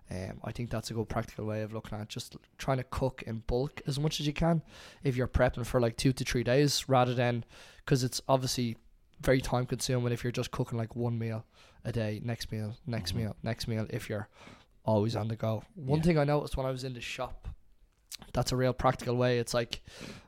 Um, 0.10 0.40
I 0.46 0.54
think 0.54 0.70
that's 0.70 0.90
a 0.90 0.94
good 0.94 1.10
practical 1.10 1.46
way 1.46 1.64
of 1.64 1.74
looking 1.74 1.98
at 1.98 2.04
it. 2.04 2.10
Just 2.10 2.38
trying 2.58 2.78
to 2.78 2.84
cook 2.86 3.24
in 3.28 3.44
bulk 3.46 3.82
as 3.88 4.00
much 4.00 4.22
as 4.22 4.28
you 4.28 4.32
can 4.32 4.62
if 5.04 5.18
you're 5.18 5.28
prepping 5.28 5.66
for 5.66 5.82
like 5.82 5.98
two 5.98 6.14
to 6.14 6.24
three 6.24 6.44
days 6.44 6.88
rather 6.88 7.14
than 7.14 7.44
because 7.80 8.06
it's 8.06 8.22
obviously 8.30 8.78
very 9.20 9.42
time 9.42 9.66
consuming 9.66 10.14
if 10.14 10.24
you're 10.24 10.32
just 10.32 10.52
cooking 10.52 10.78
like 10.78 10.96
one 10.96 11.20
meal 11.20 11.44
a 11.84 11.92
day, 11.92 12.22
next 12.24 12.54
meal, 12.54 12.78
next 12.86 13.12
Mhm. 13.12 13.16
meal, 13.18 13.36
next 13.44 13.68
meal, 13.68 13.86
if 13.90 14.08
you're 14.08 14.30
always 14.86 15.14
on 15.18 15.28
the 15.28 15.36
go. 15.36 15.64
One 15.76 15.98
Yeah. 16.00 16.04
thing 16.04 16.18
I 16.18 16.24
noticed 16.24 16.56
when 16.56 16.66
I 16.66 16.72
was 16.72 16.86
in 16.86 16.94
the 16.94 17.02
shop, 17.02 17.50
that's 18.34 18.52
a 18.52 18.56
real 18.56 18.74
practical 18.74 19.16
way. 19.16 19.40
It's 19.40 19.54
like, 19.54 19.82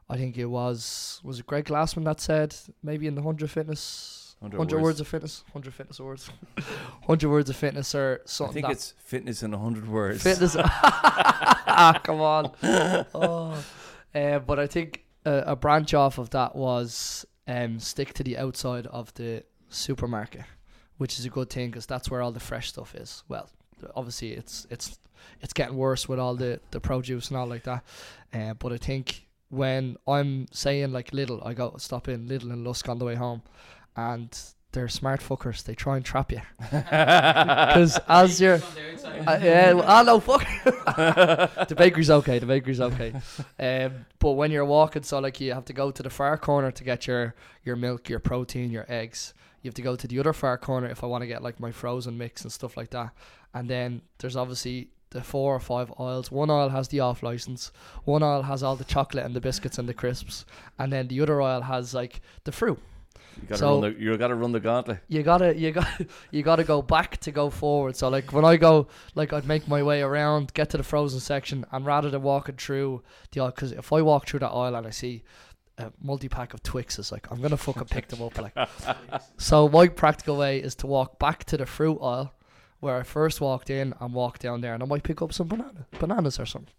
I 0.10 0.18
think 0.18 0.38
it 0.38 0.46
was, 0.46 1.20
was 1.24 1.40
it 1.40 1.46
Greg 1.46 1.66
Glassman 1.66 2.06
that 2.06 2.20
said, 2.20 2.56
maybe 2.84 3.08
in 3.08 3.16
the 3.16 3.22
100 3.22 3.50
Fitness, 3.50 4.36
100 4.40 4.58
100, 4.58 4.76
words. 4.76 4.84
words 4.84 5.00
of 5.02 5.08
fitness, 5.08 5.44
100 5.52 5.74
fitness 5.74 6.00
words, 6.00 6.30
100 6.56 7.30
words 7.30 7.50
of 7.50 7.56
fitness 7.58 7.94
or 7.94 8.22
something 8.26 8.64
I 8.64 8.70
think 8.70 8.78
it's 8.78 8.94
fitness 8.98 9.44
in 9.44 9.52
hundred 9.52 9.90
words. 9.90 10.24
Fitness. 10.24 10.56
ah, 10.58 12.00
come 12.04 12.22
on. 12.22 12.52
Oh. 12.64 13.62
Uh, 14.16 14.40
but 14.40 14.58
I 14.58 14.66
think 14.66 15.04
a, 15.26 15.44
a 15.48 15.56
branch 15.58 15.94
off 15.94 16.18
of 16.18 16.30
that 16.30 16.56
was 16.56 17.26
um, 17.48 17.80
stick 17.80 18.14
to 18.14 18.24
the 18.24 18.38
outside 18.38 18.88
of 18.88 19.14
the 19.16 19.44
supermarket, 19.68 20.46
which 20.98 21.20
is 21.20 21.26
a 21.26 21.30
good 21.30 21.50
thing 21.50 21.70
because 21.70 21.86
that's 21.86 22.10
where 22.10 22.22
all 22.22 22.32
the 22.32 22.40
fresh 22.40 22.70
stuff 22.70 22.96
is. 22.96 23.24
Well, 23.28 23.50
obviously 23.96 24.32
it's 24.34 24.68
it's 24.70 25.00
it's 25.42 25.54
getting 25.54 25.78
worse 25.78 26.08
with 26.08 26.20
all 26.20 26.36
the 26.36 26.60
the 26.72 26.80
produce 26.80 27.30
and 27.30 27.38
all 27.38 27.48
like 27.48 27.64
that. 27.64 27.84
Uh, 28.34 28.54
but 28.54 28.72
I 28.72 28.78
think 28.78 29.28
when 29.50 29.98
I'm 30.08 30.48
saying 30.52 30.92
like 30.92 31.12
Lidl, 31.12 31.46
I 31.46 31.54
go 31.54 31.76
stop 31.78 32.08
in 32.08 32.28
Lidl 32.28 32.52
and 32.52 32.66
Lusk 32.66 32.88
on 32.88 33.00
the 33.00 33.06
way 33.06 33.16
home, 33.16 33.42
and 33.96 34.38
they're 34.72 34.88
smart 34.88 35.20
fuckers. 35.20 35.64
They 35.64 35.74
try 35.74 35.96
and 35.98 36.06
trap 36.06 36.32
you 36.32 36.42
because 36.60 38.00
as 38.08 38.40
you're, 38.40 38.62
uh, 39.28 39.40
yeah, 39.42 39.74
well, 39.74 39.86
I 39.88 40.04
know 40.04 40.20
fuck. 40.20 40.46
the 41.68 41.76
bakery's 41.76 42.10
okay. 42.12 42.40
The 42.40 42.46
bakery's 42.46 42.82
okay. 42.82 43.14
Um, 43.60 44.06
but 44.20 44.32
when 44.32 44.52
you're 44.52 44.66
walking, 44.66 45.04
so 45.04 45.20
like 45.20 45.42
you 45.42 45.54
have 45.54 45.66
to 45.66 45.74
go 45.74 45.92
to 45.92 46.04
the 46.04 46.10
far 46.10 46.38
corner 46.38 46.72
to 46.72 46.84
get 46.84 47.08
your 47.08 47.36
your 47.64 47.76
milk, 47.76 48.10
your 48.10 48.20
protein, 48.20 48.72
your 48.72 48.86
eggs. 48.88 49.34
You 49.62 49.68
have 49.70 49.76
to 49.76 49.82
go 49.82 49.96
to 49.96 50.08
the 50.08 50.20
other 50.20 50.34
far 50.34 50.58
corner 50.58 50.88
if 50.88 51.04
I 51.04 51.08
want 51.08 51.22
to 51.24 51.28
get 51.28 51.44
like 51.44 51.60
my 51.60 51.72
frozen 51.72 52.18
mix 52.18 52.44
and 52.44 52.52
stuff 52.52 52.78
like 52.78 52.90
that. 52.92 53.12
And 53.54 53.70
then 53.70 54.02
there's 54.20 54.36
obviously 54.36 54.90
the 55.12 55.22
four 55.22 55.56
or 55.56 55.60
five 55.60 55.92
aisles. 56.00 56.32
One 56.32 56.50
aisle 56.50 56.70
has 56.70 56.88
the 56.90 57.00
off 57.00 57.24
license. 57.24 57.72
One 58.06 58.22
aisle 58.24 58.44
has 58.44 58.62
all 58.64 58.76
the 58.76 58.84
chocolate 58.84 59.26
and 59.26 59.36
the 59.36 59.42
biscuits 59.42 59.78
and 59.80 59.90
the 59.90 59.94
crisps, 59.94 60.46
and 60.78 60.94
then 60.94 61.08
the 61.08 61.20
other 61.22 61.42
aisle 61.42 61.64
has 61.64 61.94
like 61.94 62.22
the 62.44 62.52
fruit. 62.52 62.80
You 63.42 63.48
gotta 63.48 63.60
So- 63.60 63.82
run 63.82 63.94
the 63.94 64.00
you 64.00 64.18
gotta 64.18 64.36
run 64.36 64.52
the 64.52 64.60
gauntlet. 64.60 65.00
You 65.08 65.24
gotta, 65.24 65.58
you 65.58 65.72
gotta 65.72 66.06
you 66.32 66.44
gotta 66.44 66.64
go 66.64 66.82
back 66.82 67.18
to 67.22 67.32
go 67.32 67.50
forward. 67.50 67.96
So 67.96 68.08
like 68.10 68.32
when 68.34 68.46
I 68.46 68.56
go, 68.58 68.88
like 69.16 69.34
I'd 69.34 69.46
make 69.48 69.68
my 69.68 69.82
way 69.82 70.02
around, 70.02 70.54
get 70.54 70.70
to 70.72 70.78
the 70.78 70.84
frozen 70.84 71.20
section, 71.20 71.66
and 71.72 71.86
rather 71.86 72.10
than 72.10 72.22
walking 72.22 72.56
through 72.58 73.02
the 73.32 73.42
aisle, 73.42 73.52
because 73.52 73.72
if 73.72 73.92
I 73.92 74.02
walk 74.02 74.28
through 74.28 74.40
that 74.42 74.50
aisle 74.52 74.76
and 74.76 74.86
I 74.86 74.92
see 74.92 75.24
a 75.80 75.92
multi 76.02 76.30
pack 76.30 76.54
of 76.54 76.62
Twixes, 76.64 77.12
like 77.12 77.32
I'm 77.32 77.42
gonna 77.42 77.58
fucking 77.58 77.86
pick 77.86 78.08
them 78.08 78.22
up. 78.22 78.38
Like, 78.38 78.56
so 79.38 79.68
my 79.70 79.88
practical 79.88 80.38
way 80.38 80.60
is 80.60 80.76
to 80.76 80.88
walk 80.88 81.20
back 81.20 81.44
to 81.46 81.58
the 81.58 81.66
fruit 81.66 82.00
aisle 82.02 82.34
where 82.80 82.98
I 82.98 83.04
first 83.04 83.42
walked 83.42 83.70
in 83.70 83.94
and 84.00 84.14
walk 84.14 84.40
down 84.40 84.62
there, 84.62 84.74
and 84.74 84.84
I 84.84 84.86
might 84.86 85.04
pick 85.04 85.22
up 85.22 85.34
some 85.34 85.48
banana, 85.48 85.86
bananas 86.00 86.40
or 86.40 86.46
something. 86.46 86.74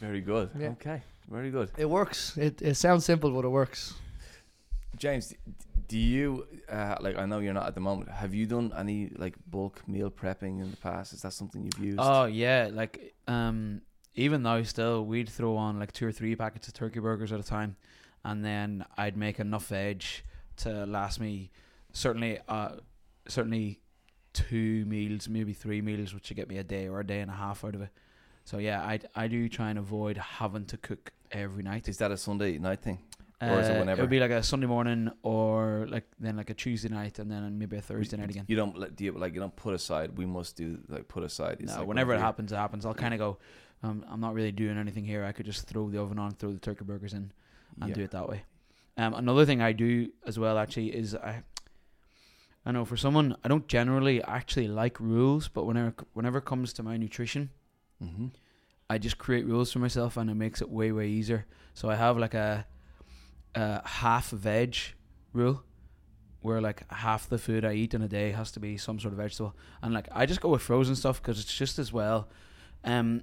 Very 0.00 0.20
good. 0.20 0.50
Yeah. 0.58 0.68
Okay. 0.68 1.02
Very 1.28 1.50
good. 1.50 1.70
It 1.76 1.88
works. 1.88 2.36
It 2.36 2.60
it 2.62 2.74
sounds 2.74 3.04
simple, 3.04 3.30
but 3.30 3.44
it 3.44 3.50
works. 3.50 3.94
James, 4.96 5.32
do 5.86 5.98
you 5.98 6.46
uh, 6.68 6.96
like? 7.00 7.16
I 7.18 7.26
know 7.26 7.38
you're 7.38 7.52
not 7.52 7.66
at 7.66 7.74
the 7.74 7.80
moment. 7.80 8.10
Have 8.10 8.34
you 8.34 8.46
done 8.46 8.72
any 8.76 9.10
like 9.16 9.34
bulk 9.46 9.86
meal 9.86 10.10
prepping 10.10 10.60
in 10.60 10.70
the 10.70 10.76
past? 10.76 11.12
Is 11.12 11.22
that 11.22 11.32
something 11.32 11.64
you've 11.64 11.84
used? 11.84 11.98
Oh 12.00 12.24
yeah, 12.24 12.70
like 12.72 13.14
um, 13.28 13.82
even 14.14 14.42
now 14.42 14.62
still 14.62 15.04
we'd 15.04 15.28
throw 15.28 15.56
on 15.56 15.78
like 15.78 15.92
two 15.92 16.06
or 16.06 16.12
three 16.12 16.34
packets 16.34 16.68
of 16.68 16.74
turkey 16.74 17.00
burgers 17.00 17.32
at 17.32 17.40
a 17.40 17.44
time, 17.44 17.76
and 18.24 18.44
then 18.44 18.84
I'd 18.96 19.16
make 19.16 19.40
enough 19.40 19.66
veg 19.68 20.04
to 20.58 20.86
last 20.86 21.20
me 21.20 21.50
certainly 21.92 22.38
uh 22.48 22.76
certainly 23.28 23.80
two 24.32 24.84
meals, 24.86 25.28
maybe 25.28 25.52
three 25.52 25.80
meals, 25.82 26.14
which 26.14 26.28
would 26.30 26.36
get 26.36 26.48
me 26.48 26.58
a 26.58 26.64
day 26.64 26.88
or 26.88 27.00
a 27.00 27.06
day 27.06 27.20
and 27.20 27.30
a 27.30 27.34
half 27.34 27.64
out 27.64 27.74
of 27.74 27.82
it. 27.82 27.90
So 28.44 28.58
yeah, 28.58 28.80
I 28.82 29.00
I 29.14 29.28
do 29.28 29.48
try 29.48 29.70
and 29.70 29.78
avoid 29.78 30.16
having 30.16 30.66
to 30.66 30.76
cook 30.76 31.12
every 31.32 31.62
night. 31.62 31.88
Is 31.88 31.98
that 31.98 32.10
a 32.10 32.16
Sunday 32.16 32.58
night 32.58 32.80
thing? 32.82 32.98
Or 33.42 33.58
is 33.60 33.68
it 33.68 33.76
Uh, 33.76 33.78
whenever? 33.80 34.02
would 34.02 34.10
be 34.10 34.20
like 34.20 34.30
a 34.32 34.42
Sunday 34.42 34.66
morning 34.66 35.10
or 35.22 35.86
like 35.88 36.06
then 36.18 36.36
like 36.36 36.50
a 36.50 36.54
Tuesday 36.54 36.90
night 36.90 37.18
and 37.18 37.30
then 37.30 37.58
maybe 37.58 37.76
a 37.76 37.80
Thursday 37.80 38.18
night 38.18 38.28
again. 38.30 38.44
You 38.48 38.56
don't 38.56 38.76
like, 38.78 38.94
do 38.96 39.04
you 39.04 39.12
like 39.12 39.32
you 39.34 39.40
don't 39.40 39.56
put 39.56 39.72
aside. 39.74 40.18
We 40.18 40.26
must 40.26 40.56
do 40.56 40.78
like 40.88 41.08
put 41.08 41.22
aside. 41.22 41.56
It's 41.60 41.72
No, 41.72 41.78
like 41.78 41.88
whenever 41.88 42.12
it 42.12 42.20
happens, 42.20 42.52
it 42.52 42.56
happens. 42.56 42.84
I'll 42.84 42.92
kind 42.94 43.14
of 43.14 43.18
go. 43.18 43.38
Um, 43.82 44.04
I'm 44.10 44.20
not 44.20 44.34
really 44.34 44.52
doing 44.52 44.76
anything 44.76 45.06
here. 45.06 45.24
I 45.24 45.32
could 45.32 45.46
just 45.46 45.66
throw 45.66 45.88
the 45.88 45.98
oven 45.98 46.18
on, 46.18 46.32
throw 46.32 46.52
the 46.52 46.58
turkey 46.58 46.84
burgers 46.84 47.14
in, 47.14 47.32
and 47.80 47.88
Yeah. 47.90 47.94
do 47.94 48.02
it 48.02 48.10
that 48.12 48.28
way. 48.28 48.44
Um, 48.96 49.14
another 49.14 49.44
thing 49.46 49.60
I 49.62 49.72
do 49.72 50.10
as 50.26 50.38
well 50.38 50.58
actually 50.58 50.94
is 50.94 51.14
I. 51.14 51.42
I 52.66 52.72
know 52.72 52.84
for 52.84 52.96
someone 52.96 53.36
I 53.42 53.48
don't 53.48 53.66
generally 53.68 54.22
actually 54.22 54.68
like 54.68 55.00
rules, 55.00 55.48
but 55.48 55.64
whenever 55.64 55.94
whenever 56.12 56.38
it 56.38 56.44
comes 56.44 56.72
to 56.74 56.82
my 56.82 56.96
nutrition, 56.98 57.50
Mhm. 58.02 58.32
I 58.90 58.98
just 58.98 59.16
create 59.18 59.46
rules 59.46 59.72
for 59.72 59.78
myself, 59.78 60.16
and 60.18 60.28
it 60.28 60.34
makes 60.34 60.60
it 60.60 60.68
way 60.68 60.92
way 60.92 61.08
easier. 61.08 61.46
So 61.74 61.88
I 61.88 61.96
have 61.96 62.18
like 62.18 62.34
a, 62.34 62.66
a 63.54 63.88
half 63.88 64.30
veg 64.30 64.76
rule, 65.32 65.62
where 66.42 66.60
like 66.60 66.90
half 66.92 67.28
the 67.30 67.38
food 67.38 67.64
I 67.64 67.72
eat 67.72 67.94
in 67.94 68.02
a 68.02 68.08
day 68.08 68.32
has 68.32 68.50
to 68.52 68.60
be 68.60 68.76
some 68.76 68.98
sort 69.00 69.12
of 69.14 69.18
vegetable, 69.18 69.56
and 69.82 69.94
like 69.94 70.08
I 70.12 70.26
just 70.26 70.42
go 70.42 70.50
with 70.50 70.60
frozen 70.62 70.94
stuff 70.96 71.22
because 71.22 71.40
it's 71.40 71.54
just 71.56 71.78
as 71.78 71.94
well, 71.94 72.28
um, 72.84 73.22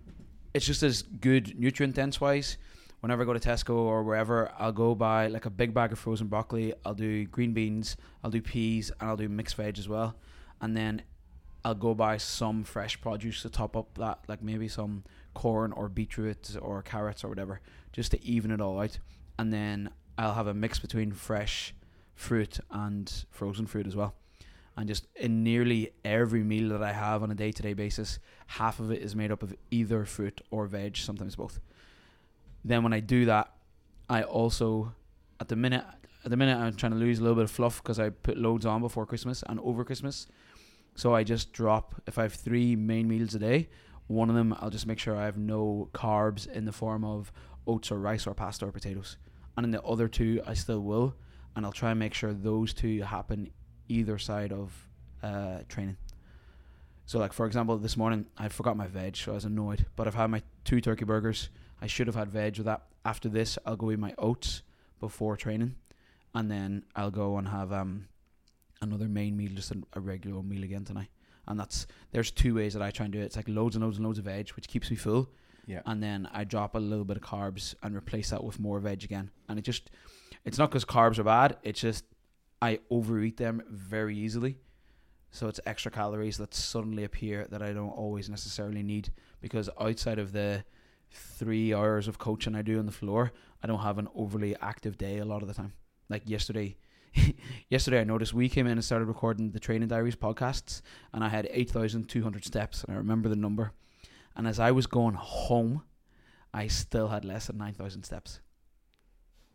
it's 0.56 0.66
just 0.66 0.82
as 0.82 1.04
good 1.04 1.60
nutrient 1.60 1.94
dense 1.96 2.20
wise. 2.20 2.58
Whenever 3.02 3.22
I 3.22 3.26
go 3.26 3.34
to 3.34 3.40
Tesco 3.40 3.76
or 3.76 4.04
wherever, 4.04 4.52
I'll 4.58 4.72
go 4.72 4.96
buy 4.96 5.28
like 5.28 5.46
a 5.46 5.52
big 5.52 5.74
bag 5.74 5.92
of 5.92 6.00
frozen 6.00 6.28
broccoli. 6.28 6.74
I'll 6.84 6.96
do 6.96 7.26
green 7.26 7.54
beans, 7.54 7.96
I'll 8.24 8.32
do 8.32 8.42
peas, 8.42 8.92
and 9.00 9.10
I'll 9.10 9.18
do 9.18 9.30
mixed 9.30 9.56
veg 9.56 9.78
as 9.78 9.88
well. 9.88 10.16
And 10.62 10.76
then 10.76 11.04
I'll 11.64 11.76
go 11.76 11.94
buy 11.94 12.18
some 12.18 12.64
fresh 12.64 13.00
produce 13.00 13.44
to 13.44 13.50
top 13.50 13.76
up 13.76 13.98
that, 13.98 14.20
like 14.28 14.42
maybe 14.42 14.68
some 14.68 15.04
corn 15.34 15.72
or 15.74 15.90
beetroot 15.90 16.58
or 16.60 16.82
carrots 16.82 17.24
or 17.24 17.30
whatever, 17.30 17.62
just 17.92 18.12
to 18.12 18.24
even 18.24 18.52
it 18.52 18.62
all 18.62 18.80
out. 18.80 18.98
And 19.38 19.54
then 19.54 19.92
I'll 20.18 20.34
have 20.34 20.48
a 20.48 20.54
mix 20.54 20.80
between 20.80 21.12
fresh 21.12 21.76
fruit 22.16 22.60
and 22.72 23.26
frozen 23.30 23.68
fruit 23.68 23.86
as 23.86 23.96
well. 23.96 24.16
And 24.76 24.88
just 24.88 25.08
in 25.16 25.44
nearly 25.44 25.92
every 26.04 26.44
meal 26.44 26.70
that 26.70 26.84
I 26.84 26.94
have 26.94 27.22
on 27.22 27.32
a 27.32 27.36
day 27.36 27.52
to 27.52 27.62
day 27.62 27.74
basis, 27.74 28.18
half 28.48 28.80
of 28.80 28.92
it 28.92 29.02
is 29.02 29.16
made 29.16 29.32
up 29.32 29.44
of 29.44 29.56
either 29.70 30.06
fruit 30.06 30.42
or 30.50 30.66
veg, 30.68 30.98
sometimes 30.98 31.36
both. 31.36 31.60
Then 32.68 32.84
when 32.84 32.92
I 32.92 33.00
do 33.00 33.26
that, 33.26 33.52
I 34.10 34.24
also, 34.24 34.94
at 35.40 35.48
the 35.48 35.56
minute, 35.56 35.86
at 36.26 36.32
the 36.32 36.38
minute 36.38 36.58
I'm 36.58 36.76
trying 36.76 36.92
to 36.92 36.98
lose 36.98 37.20
a 37.20 37.22
little 37.22 37.36
bit 37.36 37.46
of 37.46 37.52
fluff 37.52 37.82
because 37.82 37.98
I 37.98 38.10
put 38.10 38.38
loads 38.38 38.66
on 38.66 38.82
before 38.82 39.06
Christmas 39.06 39.44
and 39.48 39.60
over 39.62 39.86
Christmas. 39.86 40.28
So 40.96 41.16
I 41.16 41.24
just 41.24 41.54
drop 41.54 41.96
if 42.08 42.18
I 42.18 42.24
have 42.24 42.34
three 42.34 42.76
main 42.76 43.08
meals 43.08 43.34
a 43.36 43.40
day, 43.40 43.70
one 44.08 44.30
of 44.30 44.36
them 44.36 44.54
I'll 44.60 44.70
just 44.70 44.86
make 44.86 45.00
sure 45.00 45.16
I 45.16 45.26
have 45.26 45.38
no 45.38 45.90
carbs 45.94 46.46
in 46.50 46.66
the 46.66 46.74
form 46.74 47.06
of 47.06 47.32
oats 47.66 47.92
or 47.92 48.00
rice 48.00 48.28
or 48.28 48.34
pasta 48.34 48.66
or 48.66 48.72
potatoes. 48.72 49.16
And 49.56 49.66
in 49.66 49.72
the 49.72 49.82
other 49.84 50.10
two 50.10 50.42
I 50.46 50.54
still 50.54 50.82
will 50.82 51.16
and 51.56 51.66
I'll 51.66 51.72
try 51.72 51.92
and 51.92 52.00
make 52.00 52.14
sure 52.14 52.34
those 52.34 52.74
two 52.74 53.02
happen 53.02 53.52
either 53.88 54.18
side 54.18 54.52
of 54.52 54.74
uh, 55.24 55.60
training. 55.70 55.96
So 57.06 57.20
like 57.20 57.32
for 57.32 57.46
example 57.46 57.78
this 57.78 57.96
morning 57.96 58.26
I 58.38 58.50
forgot 58.50 58.76
my 58.76 58.88
veg 58.88 59.16
so 59.16 59.32
I 59.32 59.36
was 59.36 59.46
annoyed. 59.46 59.86
But 59.96 60.08
I've 60.08 60.16
had 60.16 60.30
my 60.30 60.42
two 60.66 60.82
turkey 60.82 61.06
burgers. 61.06 61.50
I 61.82 61.88
should 61.88 62.08
have 62.08 62.16
had 62.16 62.30
veg 62.32 62.58
with 62.58 62.66
that. 62.66 62.84
After 63.06 63.30
this 63.30 63.58
I'll 63.66 63.76
go 63.76 63.92
eat 63.92 64.00
my 64.00 64.14
oats 64.18 64.64
before 65.00 65.38
training 65.38 65.76
and 66.34 66.50
then 66.52 66.84
I'll 66.96 67.12
go 67.12 67.38
and 67.38 67.48
have 67.48 67.72
um 67.72 68.08
another 68.82 69.08
main 69.08 69.36
meal, 69.38 69.52
just 69.56 69.72
a, 69.72 69.78
a 69.94 70.00
regular 70.00 70.44
meal 70.44 70.64
again 70.64 70.84
tonight. 70.86 71.10
And 71.48 71.60
that's 71.60 71.88
there's 72.12 72.32
two 72.32 72.56
ways 72.56 72.74
that 72.74 72.82
I 72.82 72.92
try 72.92 73.06
and 73.06 73.14
do 73.14 73.20
it. 73.20 73.26
It's 73.26 73.36
like 73.36 73.48
loads 73.48 73.76
and 73.76 73.84
loads 73.84 73.98
and 73.98 74.06
loads 74.06 74.20
of 74.20 74.26
veg, 74.26 74.50
which 74.52 74.68
keeps 74.68 74.90
me 74.92 74.98
full, 74.98 75.30
Yeah. 75.66 75.82
and 75.86 76.04
then 76.04 76.28
I 76.34 76.44
drop 76.44 76.76
a 76.76 76.80
little 76.80 77.06
bit 77.06 77.18
of 77.18 77.24
carbs 77.24 77.74
and 77.82 77.96
replace 77.96 78.30
that 78.32 78.44
with 78.44 78.60
more 78.60 78.80
veg 78.80 79.04
again. 79.04 79.32
And 79.48 79.58
it 79.58 79.62
just, 79.64 79.90
it's 80.46 80.58
not 80.58 80.70
because 80.70 80.84
carbs 80.86 81.18
are 81.20 81.24
bad. 81.24 81.58
It's 81.64 81.80
just 81.80 82.04
I 82.62 82.80
overeat 82.90 83.38
them 83.38 83.62
very 83.70 84.18
easily, 84.18 84.58
so 85.32 85.48
it's 85.48 85.60
extra 85.66 85.90
calories 85.92 86.38
that 86.38 86.54
suddenly 86.54 87.04
appear 87.06 87.48
that 87.50 87.62
I 87.62 87.72
don't 87.72 87.90
always 87.90 88.30
necessarily 88.30 88.84
need 88.84 89.10
because 89.40 89.70
outside 89.80 90.20
of 90.20 90.34
the 90.34 90.66
three 91.12 91.74
hours 91.74 92.08
of 92.08 92.18
coaching 92.18 92.56
I 92.56 92.62
do 92.62 92.80
on 92.80 92.86
the 92.86 92.92
floor, 92.92 93.32
I 93.64 93.68
don't 93.68 93.80
have 93.80 93.98
an 93.98 94.08
overly 94.16 94.56
active 94.62 94.98
day 94.98 95.20
a 95.20 95.26
lot 95.26 95.42
of 95.42 95.48
the 95.48 95.54
time. 95.54 95.74
Like 96.10 96.30
yesterday, 96.30 96.78
yesterday 97.70 98.02
I 98.02 98.04
noticed 98.04 98.34
we 98.34 98.50
came 98.50 98.68
in 98.68 98.74
and 98.74 98.84
started 98.84 99.06
recording 99.06 99.52
the 99.52 99.60
Training 99.60 99.88
Diaries 99.88 100.16
podcasts, 100.16 100.82
and 101.14 101.24
I 101.24 101.30
had 101.30 101.48
eight 101.52 101.70
thousand 101.70 102.08
two 102.10 102.24
hundred 102.24 102.46
steps, 102.46 102.84
and 102.84 102.94
I 102.94 102.98
remember 102.98 103.30
the 103.30 103.36
number. 103.36 103.72
And 104.36 104.48
as 104.48 104.60
I 104.60 104.72
was 104.72 104.86
going 104.86 105.16
home, 105.16 105.84
I 106.54 106.68
still 106.68 107.08
had 107.08 107.26
less 107.26 107.48
than 107.48 107.58
nine 107.58 107.74
thousand 107.74 108.04
steps. 108.04 108.42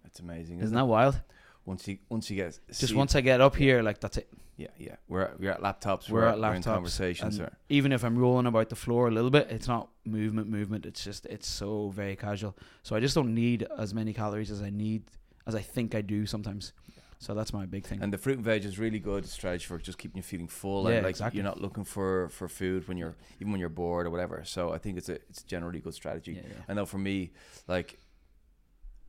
That's 0.03 0.21
amazing. 0.21 0.57
Isn't 0.57 0.65
Isn't, 0.65 0.77
that 0.77 0.87
wild? 0.87 1.21
Once 1.65 1.87
you 1.89 1.99
once 2.09 2.29
you 2.31 2.37
get 2.37 2.59
Just 2.69 2.89
see- 2.89 2.95
once 2.95 3.15
I 3.15 3.21
get 3.21 3.41
up 3.41 3.55
here, 3.57 3.83
like 3.83 4.01
that's 4.01 4.17
it. 4.19 4.29
Yeah, 4.57 4.69
yeah. 4.79 4.97
We're 5.09 5.23
at, 5.23 5.41
we're 5.41 5.51
at 5.51 5.61
laptops. 5.63 6.11
We're 6.11 6.21
We're, 6.21 6.27
at 6.27 6.39
We're 6.39 6.55
in 6.55 6.63
laptops, 6.63 6.65
conversations. 6.75 7.41
Or, 7.41 7.51
even 7.69 7.91
if 7.91 8.05
I'm 8.05 8.19
rolling 8.19 8.47
about 8.47 8.69
the 8.69 8.77
floor 8.77 9.09
a 9.09 9.11
little 9.11 9.31
bit, 9.31 9.51
it's 9.51 9.67
not 9.67 9.89
movement, 10.05 10.49
movement. 10.49 10.85
It's 10.87 11.03
just 11.03 11.25
it's 11.27 11.49
so 11.49 11.89
very 11.89 12.17
casual. 12.17 12.55
So 12.83 12.95
I 12.95 13.01
just 13.01 13.15
don't 13.15 13.35
need 13.35 13.67
as 13.79 13.95
many 13.95 14.13
calories 14.13 14.51
as 14.51 14.61
I 14.63 14.71
need 14.71 15.05
as 15.47 15.55
I 15.55 15.63
think 15.63 15.95
I 15.95 16.01
do 16.03 16.27
sometimes. 16.27 16.73
So 17.19 17.35
that's 17.35 17.53
my 17.53 17.67
big 17.67 17.85
thing. 17.87 18.03
and 18.03 18.13
the 18.13 18.19
fruit 18.19 18.37
and 18.39 18.45
veg 18.45 18.65
is 18.65 18.81
really 18.81 18.99
good 18.99 19.25
strategy 19.27 19.65
for 19.65 19.79
just 19.79 19.97
keeping 19.97 20.17
you 20.17 20.23
feeling 20.25 20.49
full 20.49 20.89
Yeah, 20.91 20.97
and 20.97 21.05
like 21.05 21.11
exactly. 21.11 21.39
you're 21.39 21.45
not 21.45 21.61
looking 21.61 21.85
for 21.85 22.29
for 22.31 22.49
food 22.49 22.89
when 22.89 22.97
you're 22.99 23.15
even 23.41 23.53
when 23.53 23.61
you're 23.61 23.69
bored 23.69 24.07
or 24.07 24.11
whatever. 24.11 24.43
So 24.45 24.73
I 24.73 24.79
think 24.79 24.99
it's 24.99 25.09
a 25.09 25.15
it's 25.31 25.43
generally 25.45 25.79
a 25.79 25.83
good 25.83 25.95
strategy. 25.95 26.33
yeah. 26.35 26.43
I 26.69 26.75
know 26.75 26.85
for 26.85 26.99
me, 26.99 27.31
like 27.69 27.99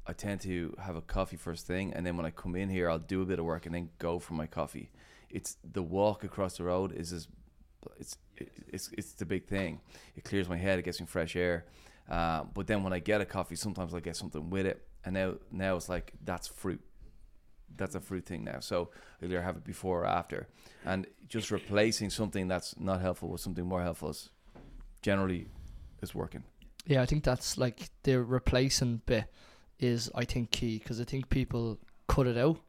I 0.05 0.13
tend 0.13 0.41
to 0.41 0.75
have 0.79 0.95
a 0.95 1.01
coffee 1.01 1.37
first 1.37 1.65
thing, 1.65 1.93
and 1.93 2.05
then 2.05 2.17
when 2.17 2.25
I 2.25 2.31
come 2.31 2.55
in 2.55 2.69
here, 2.69 2.89
I'll 2.89 2.99
do 2.99 3.21
a 3.21 3.25
bit 3.25 3.39
of 3.39 3.45
work 3.45 3.65
and 3.65 3.73
then 3.73 3.89
go 3.99 4.19
for 4.19 4.33
my 4.33 4.47
coffee. 4.47 4.89
It's 5.29 5.57
the 5.63 5.81
walk 5.81 6.23
across 6.23 6.57
the 6.57 6.65
road 6.65 6.91
is 6.93 7.13
as 7.13 7.27
it's 7.99 8.17
it's 8.67 8.89
it's 8.97 9.13
the 9.13 9.25
big 9.25 9.47
thing. 9.47 9.79
It 10.15 10.23
clears 10.23 10.49
my 10.49 10.57
head, 10.57 10.79
it 10.79 10.85
gets 10.85 10.99
me 10.99 11.07
fresh 11.07 11.35
air. 11.35 11.65
Uh, 12.09 12.43
but 12.53 12.67
then 12.67 12.83
when 12.83 12.93
I 12.93 12.99
get 12.99 13.21
a 13.21 13.25
coffee, 13.25 13.55
sometimes 13.55 13.93
I 13.93 13.99
get 14.01 14.15
something 14.17 14.49
with 14.49 14.65
it, 14.65 14.85
and 15.05 15.13
now 15.13 15.35
now 15.51 15.75
it's 15.77 15.89
like 15.89 16.11
that's 16.23 16.47
fruit. 16.47 16.81
that's 17.77 17.95
a 17.95 17.99
fruit 17.99 18.25
thing 18.25 18.43
now. 18.43 18.59
So 18.59 18.89
either 19.23 19.41
have 19.41 19.57
it 19.57 19.63
before 19.63 20.01
or 20.01 20.05
after, 20.05 20.47
and 20.85 21.07
just 21.27 21.49
replacing 21.51 22.09
something 22.09 22.47
that's 22.47 22.77
not 22.77 23.01
helpful 23.01 23.29
with 23.29 23.41
something 23.41 23.65
more 23.65 23.81
helpful 23.81 24.09
is 24.09 24.29
generally 25.01 25.47
is 26.01 26.13
working. 26.13 26.43
Yeah, 26.85 27.01
I 27.01 27.05
think 27.05 27.23
that's 27.23 27.57
like 27.57 27.89
the 28.03 28.21
replacing 28.21 29.01
bit 29.05 29.25
is 29.79 30.09
I 30.15 30.25
think 30.25 30.51
key 30.51 30.79
because 30.79 30.99
I 31.01 31.03
think 31.03 31.29
people 31.29 31.79
cut 32.07 32.27
it 32.27 32.37
out 32.37 32.59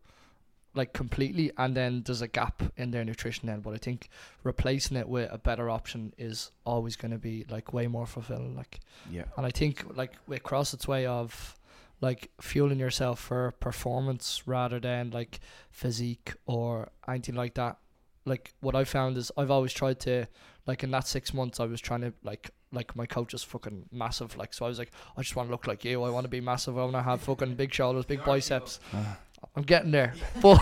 like 0.77 0.93
completely 0.93 1.53
and 1.57 1.77
then 1.77 2.03
there's 2.05 2.23
a 2.23 2.27
gap 2.27 2.63
in 2.77 2.91
their 2.91 3.05
nutrition 3.05 3.47
then 3.47 3.61
but 3.61 3.75
I 3.75 3.77
think 3.77 4.09
replacing 4.43 4.97
it 4.97 5.09
with 5.09 5.31
a 5.33 5.39
better 5.39 5.71
option 5.71 6.13
is 6.19 6.51
always 6.65 6.97
going 6.97 7.13
to 7.13 7.19
be 7.19 7.47
like 7.49 7.73
way 7.73 7.87
more 7.87 8.07
fulfilling 8.07 8.57
like 8.57 8.81
Yeah, 9.11 9.25
and 9.37 9.47
I 9.47 9.51
think 9.51 9.97
like 9.97 10.15
with 10.27 10.43
CrossFit's 10.43 10.89
way 10.89 11.07
of 11.07 11.57
like 12.01 12.31
fueling 12.41 12.79
yourself 12.79 13.21
for 13.21 13.53
performance 13.61 14.43
rather 14.47 14.81
than 14.81 15.11
like 15.11 15.41
physique 15.71 16.35
or 16.47 16.91
anything 17.09 17.35
like 17.35 17.55
that. 17.55 17.79
Like 18.27 18.53
what 18.61 18.75
I 18.75 18.85
found 18.85 19.17
is 19.17 19.31
I've 19.37 19.51
always 19.51 19.73
tried 19.73 20.01
to 20.01 20.27
like 20.67 20.83
in 20.83 20.91
that 20.91 21.07
six 21.07 21.33
months 21.33 21.61
I 21.61 21.67
was 21.67 21.81
trying 21.81 22.01
to 22.03 22.13
like 22.23 22.51
like 22.75 22.95
my 22.97 23.07
coach 23.07 23.35
is 23.35 23.43
fucking 23.43 23.87
massive 23.93 24.37
like 24.37 24.53
so 24.53 24.65
I 24.65 24.69
was 24.69 24.79
like 24.79 24.93
I 25.17 25.23
just 25.23 25.37
want 25.37 25.49
to 25.49 25.53
look 25.53 25.67
like 25.67 25.85
you 25.85 26.03
I 26.03 26.11
want 26.11 26.25
to 26.25 26.31
be 26.31 26.41
massive 26.41 26.77
I 26.77 26.83
want 26.83 26.95
to 26.95 27.03
have 27.03 27.21
fucking 27.23 27.55
big 27.55 27.73
shoulders 27.73 28.05
big 28.05 28.25
biceps 28.25 28.81
I'm 29.57 29.63
getting 29.63 29.91
there 29.91 30.15
but 30.43 30.61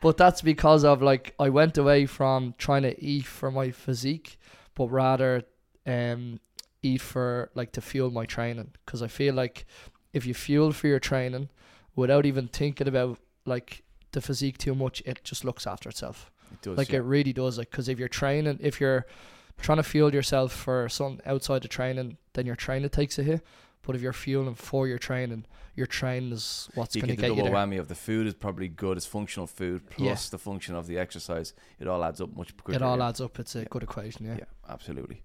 but 0.00 0.16
that's 0.16 0.42
because 0.42 0.84
of 0.84 1.02
like 1.02 1.34
I 1.38 1.48
went 1.48 1.78
away 1.78 2.06
from 2.06 2.54
trying 2.58 2.82
to 2.82 3.02
eat 3.02 3.26
for 3.26 3.50
my 3.50 3.70
physique 3.70 4.38
but 4.74 4.88
rather 4.88 5.44
um 5.86 6.40
eat 6.82 7.00
for 7.00 7.50
like 7.54 7.72
to 7.72 7.80
fuel 7.80 8.10
my 8.10 8.26
training 8.26 8.72
because 8.84 9.02
I 9.02 9.08
feel 9.08 9.34
like 9.34 9.64
if 10.12 10.26
you 10.26 10.34
fuel 10.34 10.72
for 10.72 10.88
your 10.88 10.98
training 10.98 11.48
without 11.94 12.26
even 12.26 12.48
thinking 12.48 12.88
about 12.88 13.18
like 13.46 13.82
the 14.12 14.20
physique 14.20 14.58
too 14.58 14.74
much, 14.74 15.02
it 15.06 15.20
just 15.24 15.44
looks 15.44 15.66
after 15.66 15.88
itself. 15.88 16.30
it 16.52 16.62
does. 16.62 16.78
like 16.78 16.90
yeah. 16.90 16.98
it 16.98 17.02
really 17.02 17.32
does. 17.32 17.58
Like 17.58 17.70
because 17.70 17.88
if 17.88 17.98
you're 17.98 18.08
training, 18.08 18.58
if 18.60 18.80
you're 18.80 19.06
trying 19.60 19.76
to 19.78 19.82
fuel 19.82 20.12
yourself 20.14 20.52
for 20.52 20.88
something 20.88 21.20
outside 21.26 21.62
the 21.62 21.68
training, 21.68 22.16
then 22.34 22.46
your 22.46 22.56
training 22.56 22.88
takes 22.90 23.18
a 23.18 23.22
hit. 23.22 23.42
But 23.84 23.96
if 23.96 24.02
you're 24.02 24.12
fueling 24.12 24.54
for 24.54 24.86
your 24.86 24.98
training, 24.98 25.44
your 25.74 25.86
training 25.86 26.30
is 26.32 26.68
what's 26.74 26.94
going 26.94 27.08
to 27.08 27.16
get 27.16 27.20
get 27.22 27.30
you 27.30 27.36
double 27.36 27.50
there. 27.50 27.54
whammy 27.54 27.80
of 27.80 27.88
the 27.88 27.96
food 27.96 28.26
is 28.28 28.34
probably 28.34 28.68
good. 28.68 28.96
It's 28.96 29.06
functional 29.06 29.48
food 29.48 29.90
plus 29.90 30.28
the 30.28 30.38
function 30.38 30.76
of 30.76 30.86
the 30.86 30.98
exercise. 30.98 31.52
It 31.80 31.88
all 31.88 32.04
adds 32.04 32.20
up 32.20 32.36
much 32.36 32.56
quicker. 32.56 32.76
It 32.76 32.82
all 32.82 33.02
adds 33.02 33.20
up. 33.20 33.40
It's 33.40 33.56
a 33.56 33.60
Yeah. 33.60 33.64
good 33.70 33.82
equation. 33.82 34.26
Yeah. 34.26 34.36
Yeah, 34.38 34.44
absolutely. 34.72 35.22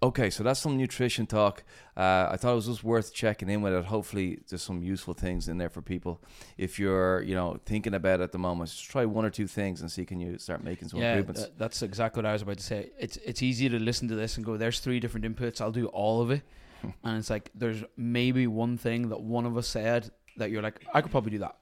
Okay, 0.00 0.30
so 0.30 0.44
that's 0.44 0.60
some 0.60 0.76
nutrition 0.76 1.26
talk. 1.26 1.64
Uh, 1.96 2.28
I 2.30 2.36
thought 2.36 2.52
it 2.52 2.56
was 2.56 2.66
just 2.66 2.84
worth 2.84 3.12
checking 3.12 3.48
in 3.48 3.62
with 3.62 3.72
it. 3.72 3.84
Hopefully, 3.86 4.38
there's 4.48 4.62
some 4.62 4.82
useful 4.82 5.12
things 5.12 5.48
in 5.48 5.58
there 5.58 5.68
for 5.68 5.82
people. 5.82 6.22
If 6.56 6.78
you're, 6.78 7.22
you 7.22 7.34
know, 7.34 7.58
thinking 7.64 7.94
about 7.94 8.20
it 8.20 8.24
at 8.24 8.32
the 8.32 8.38
moment, 8.38 8.70
just 8.70 8.88
try 8.88 9.04
one 9.06 9.24
or 9.24 9.30
two 9.30 9.48
things 9.48 9.80
and 9.80 9.90
see 9.90 10.04
can 10.04 10.20
you 10.20 10.38
start 10.38 10.62
making 10.62 10.88
some 10.88 11.00
yeah, 11.00 11.16
improvements. 11.16 11.42
tha- 11.42 11.52
that's 11.58 11.82
exactly 11.82 12.20
what 12.20 12.26
I 12.26 12.32
was 12.32 12.42
about 12.42 12.58
to 12.58 12.64
say. 12.64 12.90
It's 12.98 13.16
it's 13.18 13.42
easy 13.42 13.68
to 13.68 13.78
listen 13.78 14.06
to 14.08 14.14
this 14.14 14.36
and 14.36 14.46
go, 14.46 14.56
"There's 14.56 14.78
three 14.78 15.00
different 15.00 15.26
inputs. 15.26 15.60
I'll 15.60 15.72
do 15.72 15.86
all 15.86 16.22
of 16.22 16.30
it," 16.30 16.42
and 17.02 17.18
it's 17.18 17.30
like 17.30 17.50
there's 17.54 17.82
maybe 17.96 18.46
one 18.46 18.76
thing 18.78 19.08
that 19.08 19.20
one 19.20 19.46
of 19.46 19.56
us 19.56 19.66
said 19.66 20.10
that 20.36 20.52
you're 20.52 20.62
like, 20.62 20.86
"I 20.94 21.00
could 21.00 21.10
probably 21.10 21.32
do 21.32 21.38
that." 21.38 21.56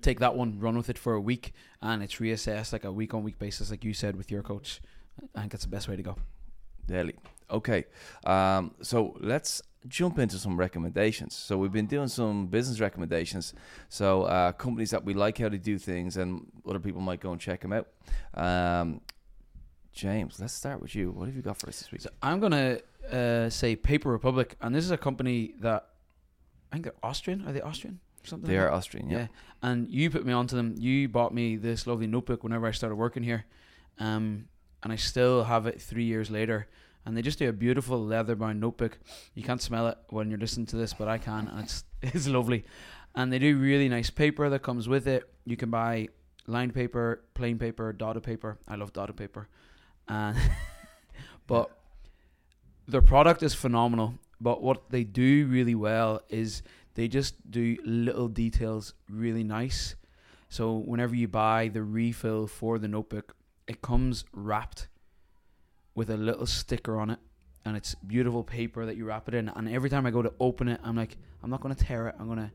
Take 0.00 0.20
that 0.20 0.36
one, 0.36 0.60
run 0.60 0.76
with 0.76 0.90
it 0.90 0.98
for 0.98 1.14
a 1.14 1.20
week, 1.20 1.52
and 1.82 2.04
it's 2.04 2.16
reassessed 2.16 2.72
like 2.72 2.84
a 2.84 2.92
week 2.92 3.14
on 3.14 3.24
week 3.24 3.40
basis, 3.40 3.72
like 3.72 3.82
you 3.82 3.94
said 3.94 4.14
with 4.14 4.30
your 4.30 4.42
coach. 4.42 4.80
I 5.34 5.40
think 5.40 5.52
that's 5.52 5.64
the 5.64 5.70
best 5.70 5.88
way 5.88 5.96
to 5.96 6.02
go. 6.02 6.16
Daily. 6.86 7.14
Okay. 7.50 7.84
Um, 8.24 8.74
so 8.82 9.16
let's 9.20 9.62
jump 9.88 10.18
into 10.18 10.38
some 10.38 10.56
recommendations. 10.56 11.34
So 11.34 11.56
we've 11.58 11.72
been 11.72 11.86
doing 11.86 12.08
some 12.08 12.46
business 12.46 12.80
recommendations. 12.80 13.54
So 13.88 14.22
uh, 14.22 14.52
companies 14.52 14.90
that 14.90 15.04
we 15.04 15.14
like 15.14 15.38
how 15.38 15.48
they 15.48 15.58
do 15.58 15.78
things, 15.78 16.16
and 16.16 16.46
other 16.68 16.80
people 16.80 17.00
might 17.00 17.20
go 17.20 17.32
and 17.32 17.40
check 17.40 17.60
them 17.62 17.72
out. 17.72 17.88
Um, 18.34 19.00
James, 19.92 20.38
let's 20.40 20.52
start 20.52 20.80
with 20.82 20.94
you. 20.94 21.10
What 21.10 21.26
have 21.26 21.36
you 21.36 21.42
got 21.42 21.56
for 21.56 21.68
us 21.68 21.78
this 21.78 21.90
week? 21.90 22.02
So 22.02 22.10
I'm 22.22 22.38
gonna 22.40 22.78
uh, 23.10 23.48
say 23.48 23.76
Paper 23.76 24.10
Republic, 24.10 24.56
and 24.60 24.74
this 24.74 24.84
is 24.84 24.90
a 24.90 24.98
company 24.98 25.54
that 25.60 25.88
I 26.70 26.76
think 26.76 26.84
they're 26.84 26.94
Austrian. 27.02 27.46
Are 27.46 27.52
they 27.52 27.62
Austrian? 27.62 28.00
Something. 28.24 28.48
they 28.48 28.56
like 28.56 28.66
are 28.66 28.70
that? 28.70 28.76
Austrian. 28.76 29.08
Yeah. 29.08 29.18
Yeah. 29.18 29.26
And 29.62 29.88
you 29.88 30.10
put 30.10 30.26
me 30.26 30.32
onto 30.32 30.56
them. 30.56 30.74
You 30.78 31.08
bought 31.08 31.32
me 31.32 31.56
this 31.56 31.86
lovely 31.86 32.06
notebook 32.06 32.42
whenever 32.42 32.66
I 32.66 32.72
started 32.72 32.96
working 32.96 33.22
here, 33.22 33.46
um, 33.98 34.48
and 34.86 34.92
I 34.92 34.96
still 34.96 35.42
have 35.42 35.66
it 35.66 35.82
three 35.82 36.04
years 36.04 36.30
later. 36.30 36.68
And 37.04 37.16
they 37.16 37.20
just 37.20 37.40
do 37.40 37.48
a 37.48 37.52
beautiful 37.52 37.98
leather 37.98 38.36
bound 38.36 38.60
notebook. 38.60 39.00
You 39.34 39.42
can't 39.42 39.60
smell 39.60 39.88
it 39.88 39.98
when 40.10 40.30
you're 40.30 40.38
listening 40.38 40.66
to 40.66 40.76
this, 40.76 40.94
but 40.94 41.08
I 41.08 41.18
can, 41.18 41.48
and 41.48 41.64
it's 41.64 41.82
it's 42.02 42.28
lovely. 42.28 42.64
And 43.16 43.32
they 43.32 43.40
do 43.40 43.58
really 43.58 43.88
nice 43.88 44.10
paper 44.10 44.48
that 44.48 44.62
comes 44.62 44.88
with 44.88 45.08
it. 45.08 45.24
You 45.44 45.56
can 45.56 45.70
buy 45.70 46.06
lined 46.46 46.72
paper, 46.72 47.24
plain 47.34 47.58
paper, 47.58 47.92
dotted 47.92 48.22
paper. 48.22 48.58
I 48.68 48.76
love 48.76 48.92
dotted 48.92 49.16
paper, 49.16 49.48
and 50.06 50.38
but 51.48 51.68
their 52.86 53.02
product 53.02 53.42
is 53.42 53.54
phenomenal. 53.54 54.14
But 54.40 54.62
what 54.62 54.90
they 54.90 55.02
do 55.02 55.48
really 55.48 55.74
well 55.74 56.20
is 56.28 56.62
they 56.94 57.08
just 57.08 57.34
do 57.50 57.76
little 57.84 58.28
details 58.28 58.94
really 59.10 59.42
nice. 59.42 59.96
So 60.48 60.76
whenever 60.76 61.16
you 61.16 61.26
buy 61.26 61.70
the 61.74 61.82
refill 61.82 62.46
for 62.46 62.78
the 62.78 62.86
notebook, 62.86 63.35
it 63.66 63.82
comes 63.82 64.24
wrapped 64.32 64.88
with 65.94 66.10
a 66.10 66.16
little 66.16 66.46
sticker 66.46 66.98
on 66.98 67.10
it, 67.10 67.18
and 67.64 67.76
it's 67.76 67.94
beautiful 67.94 68.44
paper 68.44 68.86
that 68.86 68.96
you 68.96 69.04
wrap 69.04 69.28
it 69.28 69.34
in. 69.34 69.48
And 69.48 69.68
every 69.68 69.90
time 69.90 70.06
I 70.06 70.10
go 70.10 70.22
to 70.22 70.32
open 70.38 70.68
it, 70.68 70.80
I'm 70.84 70.96
like, 70.96 71.16
I'm 71.42 71.50
not 71.50 71.60
going 71.60 71.74
to 71.74 71.84
tear 71.84 72.08
it. 72.08 72.14
I'm 72.18 72.26
going 72.26 72.38
to 72.38 72.50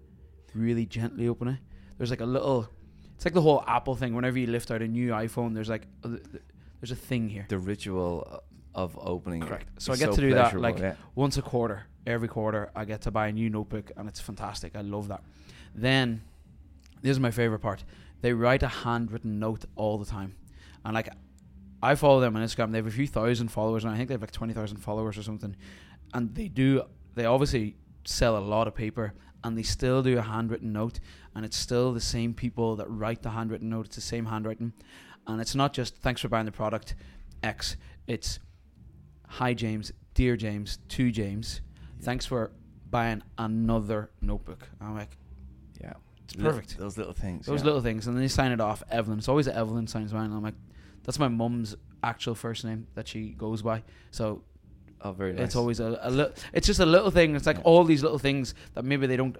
really 0.53 0.85
gently 0.85 1.27
open 1.27 1.47
it. 1.49 1.59
There's 1.97 2.09
like 2.09 2.21
a 2.21 2.25
little. 2.25 2.69
It's 3.15 3.25
like 3.25 3.33
the 3.33 3.41
whole 3.41 3.63
Apple 3.67 3.95
thing. 3.95 4.15
Whenever 4.15 4.39
you 4.39 4.47
lift 4.47 4.71
out 4.71 4.81
a 4.81 4.87
new 4.87 5.11
iPhone, 5.11 5.53
there's 5.53 5.69
like 5.69 5.87
uh, 6.03 6.17
there's 6.79 6.91
a 6.91 6.95
thing 6.95 7.29
here. 7.29 7.45
The 7.47 7.59
ritual 7.59 8.27
uh, 8.31 8.37
of 8.73 8.97
opening. 8.99 9.41
Correct. 9.41 9.67
So 9.77 9.93
I 9.93 9.97
get 9.97 10.13
to 10.13 10.21
do 10.21 10.33
that, 10.33 10.59
like, 10.59 10.79
yeah. 10.79 10.95
once 11.15 11.37
a 11.37 11.41
quarter. 11.41 11.83
Every 12.07 12.27
quarter, 12.27 12.71
I 12.75 12.85
get 12.85 13.01
to 13.01 13.11
buy 13.11 13.27
a 13.27 13.31
new 13.31 13.49
notebook, 13.49 13.91
and 13.95 14.09
it's 14.09 14.19
fantastic. 14.19 14.75
I 14.75 14.81
love 14.81 15.09
that. 15.09 15.23
Then, 15.75 16.23
this 17.03 17.11
is 17.11 17.19
my 17.19 17.29
favorite 17.29 17.59
part. 17.59 17.83
They 18.21 18.33
write 18.33 18.63
a 18.63 18.67
handwritten 18.67 19.37
note 19.37 19.65
all 19.75 19.99
the 19.99 20.05
time, 20.05 20.35
and 20.85 20.93
like, 20.93 21.09
I 21.81 21.95
follow 21.95 22.19
them 22.19 22.35
on 22.35 22.43
Instagram. 22.43 22.71
They 22.71 22.77
have 22.77 22.87
a 22.87 22.91
few 22.91 23.07
thousand 23.07 23.49
followers, 23.49 23.83
and 23.83 23.93
I 23.93 23.97
think 23.97 24.09
they 24.09 24.13
have 24.13 24.21
like 24.21 24.31
twenty 24.31 24.53
thousand 24.53 24.77
followers 24.77 25.17
or 25.17 25.23
something. 25.23 25.55
And 26.13 26.33
they 26.35 26.47
do. 26.47 26.83
They 27.15 27.25
obviously 27.25 27.75
sell 28.03 28.37
a 28.37 28.39
lot 28.39 28.67
of 28.67 28.75
paper, 28.75 29.13
and 29.43 29.57
they 29.57 29.63
still 29.63 30.01
do 30.01 30.17
a 30.17 30.21
handwritten 30.21 30.71
note, 30.71 30.99
and 31.35 31.45
it's 31.45 31.57
still 31.57 31.93
the 31.93 32.01
same 32.01 32.33
people 32.33 32.75
that 32.77 32.89
write 32.89 33.21
the 33.21 33.31
handwritten 33.31 33.69
note. 33.69 33.87
It's 33.87 33.95
the 33.95 34.01
same 34.01 34.25
handwriting, 34.25 34.73
and 35.27 35.41
it's 35.41 35.55
not 35.55 35.73
just 35.73 35.97
thanks 35.97 36.21
for 36.21 36.29
buying 36.29 36.45
the 36.45 36.51
product 36.51 36.95
X. 37.43 37.77
It's 38.07 38.39
hi 39.27 39.53
James, 39.53 39.91
dear 40.13 40.35
James, 40.35 40.79
to 40.89 41.11
James. 41.11 41.61
Thanks 42.01 42.25
for 42.25 42.51
buying 42.89 43.23
another 43.37 44.11
notebook. 44.21 44.67
I'm 44.79 44.95
like, 44.95 45.17
yeah. 45.81 45.93
it's 46.25 46.33
perfect. 46.33 46.77
those 46.77 46.97
little 46.97 47.13
things. 47.13 47.45
Those 47.45 47.61
yeah. 47.61 47.65
little 47.65 47.81
things, 47.81 48.07
and 48.07 48.15
then 48.15 48.21
they 48.21 48.27
sign 48.27 48.51
it 48.51 48.61
off. 48.61 48.83
Evelyn. 48.89 49.19
It's 49.19 49.29
always 49.29 49.47
Evelyn 49.47 49.87
signs 49.87 50.13
mine. 50.13 50.25
And 50.25 50.33
I'm 50.35 50.43
like, 50.43 50.55
that's 51.03 51.19
my 51.19 51.27
mum's 51.27 51.75
actual 52.03 52.35
first 52.35 52.65
name 52.65 52.87
that 52.95 53.07
she 53.07 53.29
goes 53.29 53.61
by. 53.61 53.83
So 54.11 54.43
Oh, 55.03 55.11
very 55.11 55.33
nice. 55.33 55.45
it's 55.45 55.55
always 55.55 55.79
a, 55.79 55.97
a 56.03 56.11
little. 56.11 56.33
It's 56.53 56.67
just 56.67 56.79
a 56.79 56.85
little 56.85 57.09
thing. 57.11 57.35
It's 57.35 57.47
like 57.47 57.57
Yeah. 57.57 57.63
all 57.63 57.83
these 57.83 58.03
little 58.03 58.19
things 58.19 58.53
that 58.75 58.85
maybe 58.85 59.07
they 59.07 59.17
don't 59.17 59.35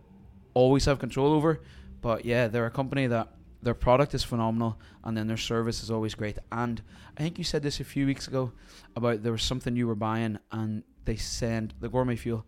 always 0.55 0.85
have 0.85 0.97
control 0.99 1.33
over. 1.33 1.61
But 2.01 2.25
yeah, 2.25 2.47
they're 2.47 2.65
a 2.65 2.71
company 2.71 3.05
that 3.07 3.27
their 3.61 3.75
product 3.75 4.15
is 4.15 4.23
phenomenal, 4.23 4.79
and 5.03 5.15
then 5.15 5.27
their 5.27 5.37
service 5.37 5.83
is 5.83 5.91
always 5.91 6.15
great. 6.15 6.39
And 6.51 6.81
I 7.15 7.21
think 7.21 7.37
you 7.37 7.43
said 7.43 7.61
this 7.61 7.79
a 7.79 7.83
few 7.83 8.07
weeks 8.07 8.27
ago 8.27 8.51
about 8.95 9.21
there 9.21 9.31
was 9.31 9.43
something 9.43 9.75
you 9.75 9.85
were 9.85 9.93
buying, 9.93 10.39
and 10.51 10.81
they 11.05 11.15
send 11.15 11.75
the 11.79 11.89
gourmet 11.89 12.15
fuel, 12.15 12.43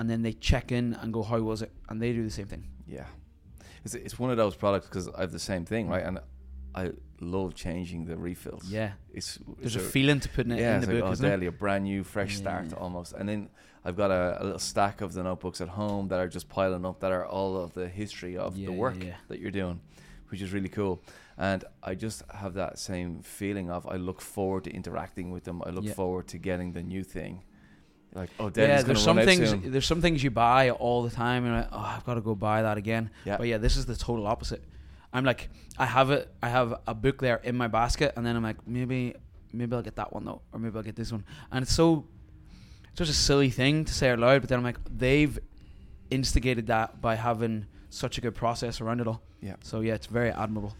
and 0.00 0.10
then 0.10 0.22
they 0.22 0.32
check 0.32 0.72
in 0.72 0.94
and 0.94 1.12
go, 1.12 1.22
"How 1.22 1.38
was 1.40 1.62
it?" 1.62 1.70
And 1.88 2.02
they 2.02 2.12
do 2.12 2.24
the 2.24 2.30
same 2.30 2.46
thing. 2.46 2.64
Yeah, 2.88 3.06
it's 3.84 3.94
it's 3.94 4.18
one 4.18 4.32
of 4.32 4.36
those 4.36 4.56
products 4.56 4.86
because 4.88 5.06
I 5.10 5.20
have 5.20 5.30
the 5.30 5.38
same 5.38 5.64
thing, 5.64 5.88
right? 5.88 6.04
And 6.04 6.18
I 6.74 6.92
love 7.20 7.54
changing 7.54 8.06
the 8.06 8.16
refills. 8.16 8.64
Yeah, 8.64 8.92
it's 9.12 9.38
there's 9.58 9.76
it's 9.76 9.84
a 9.84 9.88
feeling 9.88 10.20
to 10.20 10.28
putting 10.28 10.52
it 10.52 10.60
yeah, 10.60 10.76
in 10.76 10.80
the 10.80 10.86
like, 10.86 10.96
book, 10.96 11.08
oh, 11.08 11.12
isn't 11.12 11.24
it? 11.24 11.28
daily, 11.30 11.46
a 11.46 11.52
brand 11.52 11.84
new, 11.84 12.04
fresh 12.04 12.36
start 12.36 12.66
yeah. 12.70 12.76
almost. 12.76 13.12
And 13.12 13.28
then 13.28 13.48
I've 13.84 13.96
got 13.96 14.10
a, 14.10 14.38
a 14.40 14.44
little 14.44 14.58
stack 14.58 15.00
of 15.00 15.12
the 15.12 15.22
notebooks 15.22 15.60
at 15.60 15.68
home 15.68 16.08
that 16.08 16.20
are 16.20 16.28
just 16.28 16.48
piling 16.48 16.84
up 16.84 17.00
that 17.00 17.12
are 17.12 17.26
all 17.26 17.56
of 17.56 17.74
the 17.74 17.88
history 17.88 18.36
of 18.36 18.56
Yeah, 18.56 18.66
the 18.66 18.72
work 18.72 18.96
that 19.28 19.40
you're 19.40 19.50
doing, 19.50 19.80
which 20.28 20.42
is 20.42 20.52
really 20.52 20.68
cool. 20.68 21.02
And 21.38 21.64
I 21.82 21.94
just 21.94 22.22
have 22.32 22.54
that 22.54 22.78
same 22.78 23.22
feeling 23.22 23.70
of 23.70 23.86
I 23.86 23.96
look 23.96 24.20
forward 24.20 24.64
to 24.64 24.70
interacting 24.70 25.30
with 25.30 25.44
them. 25.44 25.62
I 25.64 25.70
look 25.70 25.88
forward 25.94 26.28
to 26.28 26.38
getting 26.38 26.72
the 26.72 26.82
new 26.82 27.02
thing. 27.02 27.44
Like, 28.12 28.30
oh, 28.38 28.50
Yeah, 28.54 28.82
there's 28.82 29.02
some 29.02 29.16
things. 29.18 29.54
There's 29.64 29.86
some 29.86 30.02
things 30.02 30.22
you 30.22 30.30
buy 30.30 30.70
all 30.70 31.02
the 31.02 31.10
time, 31.10 31.44
and 31.44 31.54
like, 31.54 31.68
oh, 31.72 31.78
I've 31.78 32.04
got 32.04 32.14
to 32.14 32.20
go 32.20 32.34
buy 32.34 32.62
that 32.62 32.76
again. 32.76 33.10
Yeah. 33.24 33.36
But 33.36 33.46
yeah, 33.46 33.58
this 33.58 33.76
is 33.76 33.86
the 33.86 33.96
total 33.96 34.26
opposite. 34.26 34.62
I'm 35.12 35.24
like, 35.24 35.50
I 35.78 35.86
have 35.86 36.10
it. 36.10 36.32
I 36.42 36.48
have 36.48 36.80
a 36.86 36.94
book 36.94 37.20
there 37.20 37.36
in 37.42 37.56
my 37.56 37.68
basket, 37.68 38.12
and 38.16 38.24
then 38.24 38.36
I'm 38.36 38.42
like, 38.42 38.66
maybe, 38.66 39.14
maybe 39.52 39.74
I'll 39.74 39.82
get 39.82 39.96
that 39.96 40.12
one 40.12 40.24
though, 40.24 40.42
or 40.52 40.60
maybe 40.60 40.76
I'll 40.76 40.82
get 40.82 40.96
this 40.96 41.10
one. 41.10 41.24
And 41.50 41.62
it's 41.62 41.72
so, 41.72 42.06
it's 42.90 42.98
such 42.98 43.08
a 43.08 43.12
silly 43.12 43.50
thing 43.50 43.84
to 43.84 43.92
say 43.92 44.10
out 44.10 44.18
loud. 44.18 44.42
But 44.42 44.48
then 44.48 44.58
I'm 44.58 44.64
like, 44.64 44.78
they've 44.88 45.38
instigated 46.10 46.66
that 46.68 47.00
by 47.00 47.16
having 47.16 47.66
such 47.88 48.18
a 48.18 48.20
good 48.20 48.34
process 48.34 48.80
around 48.80 49.00
it 49.00 49.08
all. 49.08 49.22
Yeah. 49.40 49.56
So 49.62 49.80
yeah, 49.80 49.94
it's 49.94 50.06
very 50.06 50.30
admirable. 50.30 50.76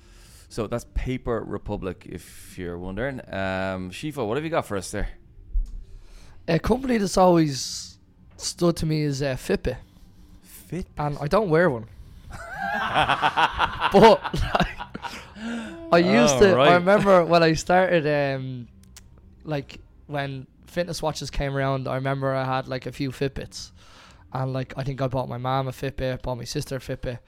So 0.48 0.66
that's 0.66 0.84
Paper 0.94 1.42
Republic, 1.46 2.06
if 2.08 2.58
you're 2.58 2.78
wondering. 2.78 3.20
Um, 3.32 3.90
Shifa, 3.90 4.26
what 4.26 4.36
have 4.36 4.44
you 4.44 4.50
got 4.50 4.66
for 4.66 4.76
us 4.76 4.90
there? 4.90 5.08
A 6.48 6.58
company 6.58 6.98
that's 6.98 7.16
always 7.16 7.98
stood 8.36 8.76
to 8.76 8.86
me 8.86 9.02
is 9.02 9.22
uh, 9.22 9.36
Fitbit, 9.36 9.76
Fit. 10.42 10.86
and 10.98 11.16
I 11.20 11.28
don't 11.28 11.48
wear 11.50 11.70
one. 11.70 11.86
but 13.92 14.20
like, 15.90 15.92
I 15.92 15.98
used 15.98 16.34
Oh, 16.36 16.40
to. 16.40 16.56
right. 16.56 16.68
I 16.70 16.74
remember 16.74 17.24
when 17.24 17.42
I 17.42 17.54
started, 17.54 18.06
um, 18.06 18.68
like 19.44 19.78
when 20.06 20.46
fitness 20.66 21.02
watches 21.02 21.30
came 21.30 21.56
around. 21.56 21.88
I 21.88 21.96
remember 21.96 22.34
I 22.34 22.44
had 22.44 22.68
like 22.68 22.86
a 22.86 22.92
few 22.92 23.10
Fitbits, 23.10 23.72
and 24.32 24.52
like 24.52 24.72
I 24.76 24.84
think 24.84 25.00
I 25.02 25.08
bought 25.08 25.28
my 25.28 25.38
mom 25.38 25.68
a 25.68 25.72
Fitbit, 25.72 26.22
bought 26.22 26.36
my 26.38 26.44
sister 26.44 26.76
a 26.76 26.78
Fitbit. 26.80 27.18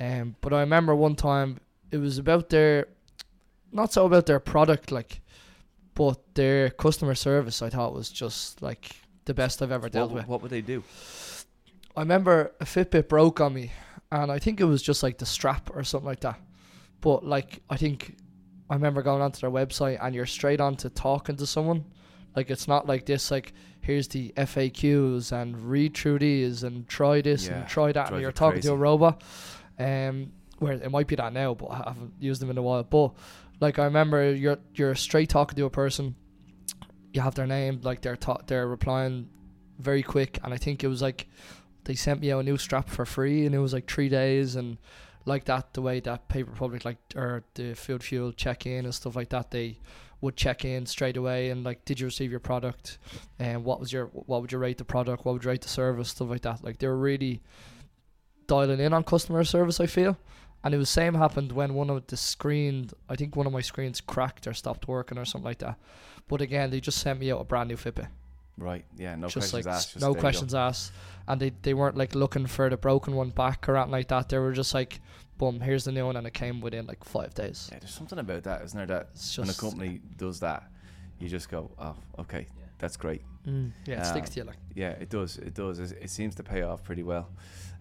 Um, 0.00 0.36
but 0.40 0.52
I 0.52 0.60
remember 0.60 0.94
one 0.94 1.16
time 1.16 1.58
it 1.90 1.96
was 1.98 2.18
about 2.18 2.48
their, 2.50 2.86
not 3.72 3.92
so 3.92 4.06
about 4.06 4.26
their 4.26 4.38
product, 4.40 4.92
like, 4.92 5.20
but 5.94 6.18
their 6.34 6.70
customer 6.70 7.14
service. 7.16 7.60
I 7.62 7.68
thought 7.68 7.92
was 7.94 8.08
just 8.08 8.62
like 8.62 8.92
the 9.24 9.34
best 9.34 9.60
I've 9.60 9.72
ever 9.72 9.88
dealt 9.88 10.10
What, 10.12 10.16
with. 10.20 10.28
what 10.28 10.42
would 10.42 10.50
they 10.52 10.60
do? 10.62 10.84
I 11.96 12.00
remember 12.02 12.52
a 12.60 12.64
Fitbit 12.64 13.08
broke 13.08 13.40
on 13.40 13.52
me, 13.54 13.72
and 14.10 14.32
I 14.32 14.38
think 14.38 14.60
it 14.60 14.64
was 14.64 14.82
just 14.82 15.02
like 15.02 15.18
the 15.18 15.26
strap 15.26 15.70
or 15.74 15.84
something 15.84 16.06
like 16.06 16.20
that. 16.20 16.40
But 17.00 17.24
like, 17.24 17.62
I 17.70 17.76
think 17.76 18.16
I 18.70 18.74
remember 18.74 19.02
going 19.02 19.22
onto 19.22 19.40
their 19.40 19.50
website, 19.50 19.98
and 20.00 20.14
you're 20.14 20.26
straight 20.26 20.60
on 20.60 20.76
to 20.76 20.90
talking 20.90 21.36
to 21.36 21.46
someone. 21.46 21.84
Like 22.36 22.50
it's 22.50 22.68
not 22.68 22.86
like 22.86 23.06
this. 23.06 23.30
Like 23.30 23.52
here's 23.80 24.08
the 24.08 24.32
FAQs 24.36 25.32
and 25.32 25.56
read 25.70 25.96
through 25.96 26.18
these 26.20 26.62
and 26.62 26.86
try 26.88 27.20
this 27.20 27.46
Yeah, 27.46 27.60
and 27.60 27.68
try 27.68 27.92
that, 27.92 28.08
and 28.08 28.16
you 28.16 28.22
you're 28.22 28.32
talking 28.32 28.60
to 28.60 28.72
a 28.72 28.76
robot. 28.76 29.22
Um, 29.78 30.32
where 30.58 30.72
it 30.72 30.90
might 30.90 31.06
be 31.06 31.14
that 31.14 31.32
now, 31.32 31.54
but 31.54 31.70
I 31.70 31.76
haven't 31.88 32.14
used 32.18 32.42
them 32.42 32.50
in 32.50 32.58
a 32.58 32.62
while. 32.62 32.82
But 32.82 33.12
like 33.60 33.78
I 33.78 33.84
remember, 33.84 34.34
you're 34.34 34.58
you're 34.74 34.94
straight 34.94 35.28
talking 35.28 35.56
to 35.56 35.64
a 35.64 35.70
person. 35.70 36.14
You 37.12 37.20
have 37.22 37.34
their 37.34 37.46
name, 37.46 37.80
like 37.82 38.02
they're 38.02 38.16
ta- 38.16 38.42
they're 38.46 38.68
replying 38.68 39.28
very 39.78 40.02
quick, 40.02 40.38
and 40.42 40.52
I 40.52 40.56
think 40.56 40.84
it 40.84 40.88
was 40.88 41.00
like 41.00 41.28
they 41.88 41.94
sent 41.94 42.20
me 42.20 42.30
out 42.30 42.40
a 42.40 42.42
new 42.42 42.58
strap 42.58 42.90
for 42.90 43.06
free, 43.06 43.46
and 43.46 43.54
it 43.54 43.60
was 43.60 43.72
like 43.72 43.90
three 43.90 44.10
days, 44.10 44.56
and 44.56 44.76
like 45.24 45.46
that, 45.46 45.72
the 45.72 45.80
way 45.80 46.00
that 46.00 46.28
Paper 46.28 46.50
Republic, 46.50 46.84
like 46.84 46.98
or 47.16 47.44
the 47.54 47.72
Field 47.72 48.02
Fuel 48.02 48.30
check 48.30 48.66
in 48.66 48.84
and 48.84 48.94
stuff 48.94 49.16
like 49.16 49.30
that, 49.30 49.50
they 49.50 49.78
would 50.20 50.36
check 50.36 50.66
in 50.66 50.84
straight 50.84 51.16
away 51.16 51.48
and 51.48 51.64
like, 51.64 51.84
did 51.86 51.98
you 51.98 52.06
receive 52.06 52.30
your 52.30 52.40
product, 52.40 52.98
and 53.38 53.64
what 53.64 53.80
was 53.80 53.90
your 53.90 54.06
what 54.08 54.42
would 54.42 54.52
you 54.52 54.58
rate 54.58 54.76
the 54.76 54.84
product, 54.84 55.24
what 55.24 55.32
would 55.32 55.44
you 55.44 55.48
rate 55.48 55.62
the 55.62 55.68
service, 55.68 56.10
stuff 56.10 56.28
like 56.28 56.42
that. 56.42 56.62
Like 56.62 56.76
they 56.78 56.86
were 56.86 56.98
really 56.98 57.40
dialing 58.46 58.80
in 58.80 58.92
on 58.92 59.02
customer 59.02 59.42
service. 59.42 59.80
I 59.80 59.86
feel. 59.86 60.18
And 60.62 60.74
it 60.74 60.78
was 60.78 60.90
same 60.90 61.14
happened 61.14 61.52
when 61.52 61.72
one 61.72 61.88
of 61.88 62.06
the 62.08 62.18
screen, 62.18 62.90
I 63.08 63.16
think 63.16 63.34
one 63.34 63.46
of 63.46 63.52
my 63.52 63.62
screens 63.62 64.02
cracked 64.02 64.46
or 64.46 64.52
stopped 64.52 64.88
working 64.88 65.16
or 65.16 65.24
something 65.24 65.46
like 65.46 65.60
that. 65.60 65.78
But 66.26 66.42
again, 66.42 66.68
they 66.68 66.80
just 66.80 66.98
sent 66.98 67.20
me 67.20 67.32
out 67.32 67.40
a 67.40 67.44
brand 67.44 67.70
new 67.70 67.76
Fitbit 67.76 68.08
Right. 68.58 68.84
Yeah. 68.96 69.14
No 69.14 69.28
just 69.28 69.50
questions 69.52 69.66
like 69.66 69.74
asked. 69.74 69.92
just 69.94 70.00
no 70.02 70.08
there 70.08 70.10
you 70.10 70.14
go. 70.16 70.20
questions 70.20 70.54
asked, 70.54 70.92
and 71.26 71.40
they 71.40 71.52
they 71.62 71.74
weren't 71.74 71.96
like 71.96 72.14
looking 72.14 72.46
for 72.46 72.68
the 72.68 72.76
broken 72.76 73.14
one 73.14 73.30
back 73.30 73.68
or 73.68 73.76
anything 73.76 73.92
like 73.92 74.08
that. 74.08 74.28
They 74.28 74.38
were 74.38 74.52
just 74.52 74.74
like, 74.74 75.00
boom, 75.38 75.60
here's 75.60 75.84
the 75.84 75.92
new 75.92 76.06
one, 76.06 76.16
and 76.16 76.26
it 76.26 76.34
came 76.34 76.60
within 76.60 76.86
like 76.86 77.04
five 77.04 77.34
days. 77.34 77.68
Yeah, 77.72 77.78
there's 77.78 77.94
something 77.94 78.18
about 78.18 78.42
that, 78.44 78.62
isn't 78.62 78.76
there? 78.76 78.86
That 78.86 79.10
It's 79.14 79.38
when 79.38 79.44
a 79.44 79.48
just 79.48 79.60
company 79.60 80.00
does 80.16 80.40
that, 80.40 80.64
you 81.18 81.28
just 81.28 81.48
go, 81.48 81.70
"Oh, 81.78 81.94
okay, 82.18 82.48
that's 82.78 82.96
great." 82.96 83.22
mm, 83.46 83.70
yeah, 83.86 84.00
it 84.00 84.06
sticks 84.06 84.28
Um, 84.30 84.34
to 84.34 84.40
you 84.40 84.46
like. 84.46 84.58
Yeah, 84.74 84.90
it 84.90 85.08
does. 85.08 85.38
It 85.38 85.54
does. 85.54 85.78
It, 85.78 85.98
it 86.02 86.10
seems 86.10 86.34
to 86.34 86.42
pay 86.42 86.62
off 86.62 86.82
pretty 86.82 87.02
well. 87.04 87.28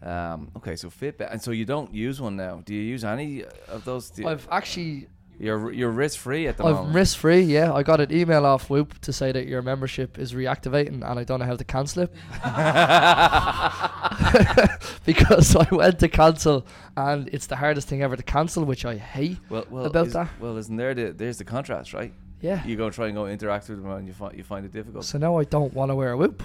Um, 0.03 0.51
okay, 0.55 0.75
so 0.75 0.89
Fitbit, 0.89 1.31
and 1.31 1.41
so 1.41 1.49
you 1.51 1.65
don't 1.65 1.91
use 1.93 2.21
one 2.21 2.35
now. 2.35 2.61
Do 2.63 2.73
you 2.75 2.81
use 2.83 3.03
any 3.03 3.43
of 3.67 3.83
those? 3.83 4.11
Do 4.11 4.27
I've 4.27 4.47
actually 4.51 5.07
you're 5.39 5.71
you're 5.71 5.91
risk 5.91 6.19
free 6.19 6.47
at 6.47 6.57
the 6.57 6.65
I've 6.65 6.75
moment. 6.75 6.89
I'm 6.89 6.95
risk 6.95 7.17
free. 7.17 7.41
Yeah, 7.41 7.73
I 7.73 7.83
got 7.83 8.01
an 8.01 8.11
email 8.11 8.45
off 8.45 8.69
Whoop 8.69 8.99
to 9.01 9.13
say 9.13 9.31
that 9.31 9.47
your 9.47 9.61
membership 9.61 10.17
is 10.17 10.33
reactivating, 10.33 11.09
and 11.09 11.19
I 11.19 11.23
don't 11.23 11.39
know 11.39 11.45
how 11.45 11.55
to 11.55 11.63
cancel 11.63 12.03
it 12.03 12.13
because 15.05 15.55
I 15.55 15.67
went 15.73 15.99
to 15.99 16.09
cancel, 16.09 16.65
and 16.95 17.29
it's 17.31 17.47
the 17.47 17.57
hardest 17.57 17.87
thing 17.87 18.01
ever 18.01 18.15
to 18.15 18.23
cancel, 18.23 18.65
which 18.65 18.85
I 18.85 18.97
hate. 18.97 19.37
well, 19.49 19.65
well, 19.69 19.85
about 19.85 20.07
is- 20.07 20.13
that. 20.13 20.29
Well, 20.39 20.57
isn't 20.57 20.75
there 20.75 20.93
the 20.93 21.11
there's 21.11 21.37
the 21.37 21.45
contrast, 21.45 21.93
right? 21.93 22.13
Yeah. 22.41 22.63
You 22.65 22.75
go 22.75 22.89
try 22.89 23.07
and 23.07 23.15
go 23.15 23.27
interact 23.27 23.69
with 23.69 23.81
them, 23.81 23.91
and 23.91 24.07
you 24.07 24.13
find 24.13 24.37
you 24.37 24.43
find 24.43 24.65
it 24.65 24.71
difficult. 24.71 25.05
So 25.05 25.17
now 25.17 25.37
I 25.37 25.43
don't 25.43 25.73
want 25.73 25.91
to 25.91 25.95
wear 25.95 26.11
a 26.11 26.17
Whoop, 26.17 26.43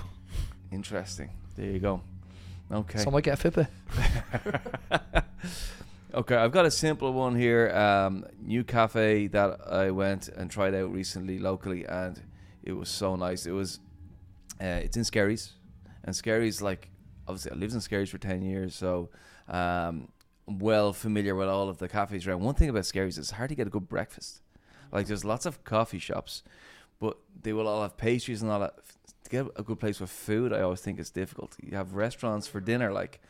Interesting. 0.71 1.31
There 1.57 1.67
you 1.67 1.79
go. 1.79 2.01
Okay. 2.71 2.99
so 2.99 3.11
I 3.11 3.13
might 3.13 3.25
get 3.25 3.45
a 3.45 3.51
Fitbit. 3.51 3.69
okay, 6.15 6.37
I've 6.37 6.53
got 6.53 6.67
a 6.67 6.71
simple 6.71 7.13
one 7.13 7.35
here. 7.35 7.71
Um, 7.71 8.25
new 8.41 8.65
cafe 8.65 9.27
that 9.29 9.61
I 9.69 9.91
went 9.91 10.29
and 10.29 10.51
tried 10.51 10.75
out 10.75 10.93
recently 10.93 11.39
locally, 11.39 11.85
and 11.87 12.21
it 12.63 12.73
was 12.73 12.89
so 12.89 13.17
nice. 13.17 13.47
It 13.47 13.53
was, 13.53 13.81
uh, 14.61 14.81
it's 14.83 14.97
in 14.97 15.05
Skerries, 15.05 15.53
and 16.05 16.15
Skerries 16.15 16.63
like 16.63 16.91
obviously 17.27 17.53
I 17.53 17.55
lived 17.55 17.75
in 17.75 17.81
Skerries 17.81 18.11
for 18.11 18.19
ten 18.19 18.43
years, 18.43 18.75
so 18.75 19.11
um, 19.49 20.09
well 20.47 20.93
familiar 20.93 21.35
with 21.35 21.49
all 21.49 21.69
of 21.69 21.79
the 21.79 21.89
cafes 21.89 22.27
around. 22.27 22.41
One 22.41 22.55
thing 22.55 22.69
about 22.69 22.85
Skerries 22.85 23.13
is 23.13 23.19
it's 23.19 23.31
hard 23.33 23.49
to 23.51 23.55
get 23.55 23.67
a 23.67 23.71
good 23.71 23.89
breakfast. 23.89 24.43
Like 24.93 25.07
there's 25.07 25.25
lots 25.25 25.47
of 25.47 25.65
coffee 25.65 25.99
shops, 25.99 26.43
but 27.01 27.17
they 27.43 27.53
will 27.53 27.67
all 27.67 27.83
have 27.83 27.97
pastries 27.97 28.43
and 28.43 28.51
all 28.51 28.61
that. 28.61 28.75
To 29.25 29.31
get 29.31 29.47
a 29.57 29.63
good 29.63 29.79
place 29.79 30.01
with 30.01 30.11
food, 30.11 30.53
I 30.53 30.61
always 30.63 30.81
think 30.81 30.99
it's 30.99 31.11
difficult. 31.11 31.57
You 31.63 31.77
have 31.77 31.95
restaurants 31.95 32.47
for 32.49 32.61
dinner, 32.61 32.93
like, 32.93 33.21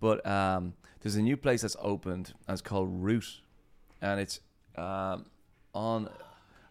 but 0.00 0.26
um, 0.26 0.74
there's 1.06 1.14
a 1.14 1.22
new 1.22 1.36
place 1.36 1.62
that's 1.62 1.76
opened 1.78 2.34
and 2.48 2.54
it's 2.54 2.60
called 2.60 2.88
Root, 2.90 3.40
and 4.02 4.18
it's 4.18 4.40
um, 4.76 5.26
on, 5.72 6.08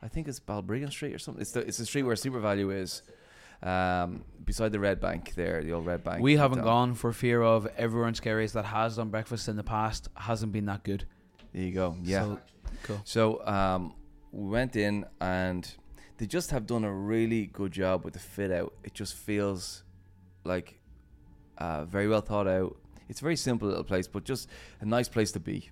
I 0.03 0.09
think 0.09 0.27
it's 0.27 0.41
Balbriggan 0.41 0.91
Street 0.91 1.15
or 1.15 1.19
something. 1.19 1.41
It's 1.41 1.53
the 1.53 1.61
it's 1.61 1.77
the 1.77 1.85
street 1.85 2.03
where 2.03 2.15
SuperValu 2.15 2.75
is, 2.75 3.01
um, 3.63 4.25
beside 4.43 4.73
the 4.73 4.79
Red 4.81 4.99
Bank 4.99 5.35
there, 5.35 5.63
the 5.63 5.71
old 5.71 5.85
Red 5.85 6.03
Bank. 6.03 6.21
We 6.21 6.35
haven't 6.35 6.63
gone 6.63 6.95
for 6.95 7.13
fear 7.13 7.41
of 7.41 7.65
everyone's 7.77 8.19
Skerries 8.19 8.51
that 8.51 8.65
has 8.65 8.97
done 8.97 9.07
breakfast 9.07 9.47
in 9.47 9.55
the 9.55 9.63
past 9.63 10.09
hasn't 10.15 10.51
been 10.51 10.65
that 10.65 10.83
good. 10.83 11.05
There 11.53 11.63
you 11.63 11.71
go. 11.71 11.95
Yeah. 12.03 12.23
So, 12.23 12.39
cool. 12.83 13.01
So 13.05 13.47
um, 13.47 13.93
we 14.33 14.49
went 14.49 14.75
in 14.75 15.05
and 15.21 15.73
they 16.17 16.25
just 16.25 16.51
have 16.51 16.67
done 16.67 16.83
a 16.83 16.93
really 16.93 17.45
good 17.45 17.71
job 17.71 18.03
with 18.03 18.15
the 18.15 18.19
fit 18.19 18.51
out. 18.51 18.73
It 18.83 18.93
just 18.93 19.13
feels 19.13 19.85
like 20.43 20.77
uh, 21.57 21.85
very 21.85 22.09
well 22.09 22.19
thought 22.19 22.49
out. 22.49 22.75
It's 23.09 23.21
a 23.21 23.23
very 23.23 23.35
simple 23.35 23.67
little 23.67 23.83
place, 23.83 24.07
but 24.07 24.23
just 24.23 24.49
a 24.81 24.85
nice 24.85 25.07
place 25.07 25.31
to 25.33 25.39
be. 25.39 25.69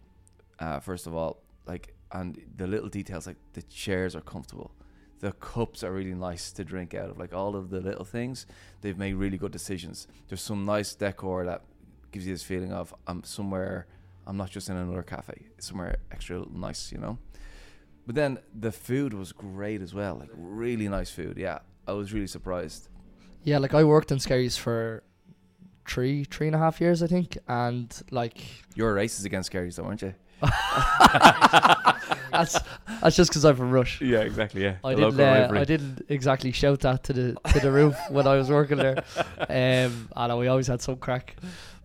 Uh, 0.60 0.80
first 0.80 1.08
of 1.08 1.16
all, 1.16 1.42
like 1.66 1.94
and 2.12 2.40
the 2.56 2.68
little 2.68 2.90
details, 2.90 3.28
like 3.28 3.38
the 3.54 3.64
chairs 3.64 4.16
are 4.16 4.22
comfortable. 4.22 4.72
The 5.20 5.32
cups 5.32 5.84
are 5.84 5.92
really 5.92 6.14
nice 6.14 6.52
to 6.52 6.64
drink 6.64 6.94
out 6.94 7.10
of. 7.10 7.18
Like 7.18 7.34
all 7.34 7.56
of 7.56 7.70
the 7.70 7.80
little 7.80 8.06
things, 8.06 8.46
they've 8.82 8.98
made 8.98 9.14
really 9.16 9.38
good 9.38 9.52
decisions. 9.52 10.08
There's 10.28 10.42
some 10.42 10.66
nice 10.66 10.94
decor 10.94 11.46
that 11.46 11.64
gives 12.12 12.28
you 12.28 12.34
this 12.34 12.44
feeling 12.44 12.72
of 12.72 12.94
I'm 13.08 13.24
somewhere. 13.24 13.88
I'm 14.28 14.38
not 14.38 14.52
just 14.52 14.70
in 14.70 14.78
another 14.78 15.02
cafe. 15.02 15.48
It's 15.58 15.68
somewhere 15.68 15.98
extra 16.12 16.46
nice, 16.54 16.92
you 16.92 17.00
know. 17.00 17.18
But 18.06 18.16
then 18.16 18.40
the 18.54 18.72
food 18.72 19.14
was 19.14 19.32
great 19.32 19.82
as 19.82 19.94
well. 19.94 20.16
Like 20.16 20.30
really 20.34 20.88
nice 20.88 21.10
food. 21.10 21.38
Yeah, 21.38 21.60
I 21.88 21.94
was 21.94 22.14
really 22.14 22.28
surprised. 22.28 22.90
Yeah, 23.44 23.58
like 23.58 23.74
I 23.74 23.84
worked 23.84 24.12
in 24.12 24.20
Skerries 24.20 24.58
for 24.58 25.04
three, 25.88 26.24
three 26.24 26.48
and 26.48 26.56
a 26.56 26.60
half 26.60 26.80
years, 26.82 27.02
I 27.04 27.08
think, 27.08 27.38
and 27.48 27.94
like 28.12 28.38
You're 28.76 28.96
racist 28.96 29.26
against 29.26 29.52
Skerries, 29.52 29.76
though, 29.76 29.86
aren't 29.86 30.02
you? 30.02 30.14
that's 32.32 32.60
that's 33.02 33.16
just 33.16 33.30
because 33.30 33.46
I'm 33.46 33.56
from 33.56 33.72
Rush. 33.72 34.02
Yeah, 34.02 34.20
exactly. 34.20 34.64
Yeah, 34.64 34.76
I 34.84 34.96
didn't, 34.96 35.20
uh, 35.20 35.50
I 35.52 35.64
didn't 35.64 36.06
exactly 36.10 36.52
shout 36.52 36.82
that 36.82 37.04
to 37.06 37.14
the 37.14 37.38
to 37.54 37.60
the 37.60 37.72
roof 37.72 37.96
when 38.10 38.28
I 38.28 38.36
was 38.36 38.50
working 38.50 38.78
there. 38.78 39.04
Um, 39.50 40.10
I 40.16 40.28
know 40.28 40.38
we 40.38 40.48
always 40.48 40.68
had 40.68 40.82
some 40.82 40.96
crack, 40.98 41.36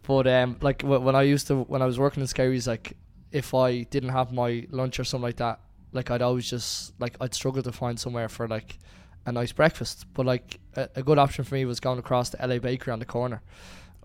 but 0.02 0.26
um, 0.26 0.56
like 0.60 0.82
wh- 0.82 1.02
when 1.02 1.14
I 1.14 1.22
used 1.22 1.48
to 1.48 1.62
when 1.64 1.82
I 1.82 1.86
was 1.86 1.98
working 1.98 2.20
in 2.20 2.26
Skerries, 2.26 2.66
like 2.66 2.96
if 3.30 3.52
I 3.52 3.82
didn't 3.82 4.10
have 4.10 4.32
my 4.32 4.66
lunch 4.70 4.98
or 4.98 5.04
something 5.04 5.24
like 5.24 5.36
that, 5.36 5.60
like 5.92 6.10
I'd 6.10 6.22
always 6.22 6.48
just 6.48 6.98
like 6.98 7.16
I'd 7.20 7.34
struggle 7.34 7.62
to 7.62 7.72
find 7.72 7.98
somewhere 7.98 8.28
for 8.28 8.48
like 8.48 8.78
a 9.26 9.32
nice 9.32 9.52
breakfast. 9.52 10.06
But 10.14 10.24
like 10.26 10.60
a, 10.76 10.88
a 10.96 11.02
good 11.02 11.18
option 11.18 11.44
for 11.44 11.54
me 11.56 11.64
was 11.64 11.80
going 11.80 11.98
across 11.98 12.30
the 12.30 12.46
LA 12.46 12.58
Bakery 12.58 12.92
on 12.92 13.00
the 13.00 13.06
corner, 13.06 13.42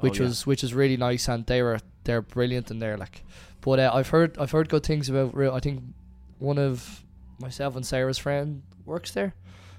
which 0.03 0.19
Oh, 0.19 0.23
yeah. 0.23 0.29
was 0.29 0.45
which 0.45 0.63
is 0.63 0.73
really 0.73 0.97
nice, 0.97 1.27
and 1.27 1.45
they 1.45 1.61
were 1.61 1.79
they're 2.03 2.21
brilliant 2.21 2.69
in 2.71 2.79
there. 2.79 2.97
Like, 2.97 3.23
but 3.61 3.79
uh, 3.79 3.91
I've 3.93 4.09
heard 4.09 4.37
I've 4.37 4.51
heard 4.51 4.69
good 4.69 4.83
things 4.85 5.09
about. 5.09 5.35
I 5.37 5.59
think 5.59 5.81
one 6.39 6.57
of 6.57 7.03
myself 7.39 7.75
and 7.75 7.85
Sarah's 7.85 8.17
friend 8.17 8.61
works 8.85 9.11
there, 9.11 9.33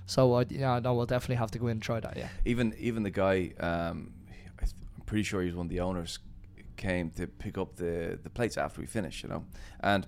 so 0.07 0.35
I 0.35 0.45
yeah 0.49 0.81
no 0.81 0.95
we'll 0.95 1.07
definitely 1.07 1.37
have 1.37 1.51
to 1.53 1.59
go 1.59 1.67
in 1.67 1.73
and 1.73 1.83
try 1.83 2.01
that. 2.01 2.17
Yeah. 2.17 2.29
even 2.45 2.75
even 2.79 3.03
the 3.03 3.11
guy, 3.11 3.53
um, 3.61 4.13
I'm 4.61 5.03
pretty 5.07 5.25
sure 5.25 5.43
he's 5.43 5.55
one 5.55 5.67
of 5.67 5.71
the 5.71 5.81
owners, 5.81 6.19
came 6.77 7.11
to 7.11 7.27
pick 7.27 7.59
up 7.59 7.77
the 7.77 8.19
the 8.23 8.31
plates 8.31 8.57
after 8.57 8.81
we 8.81 8.87
finished, 8.87 9.23
you 9.23 9.29
know, 9.29 9.45
and 9.81 10.07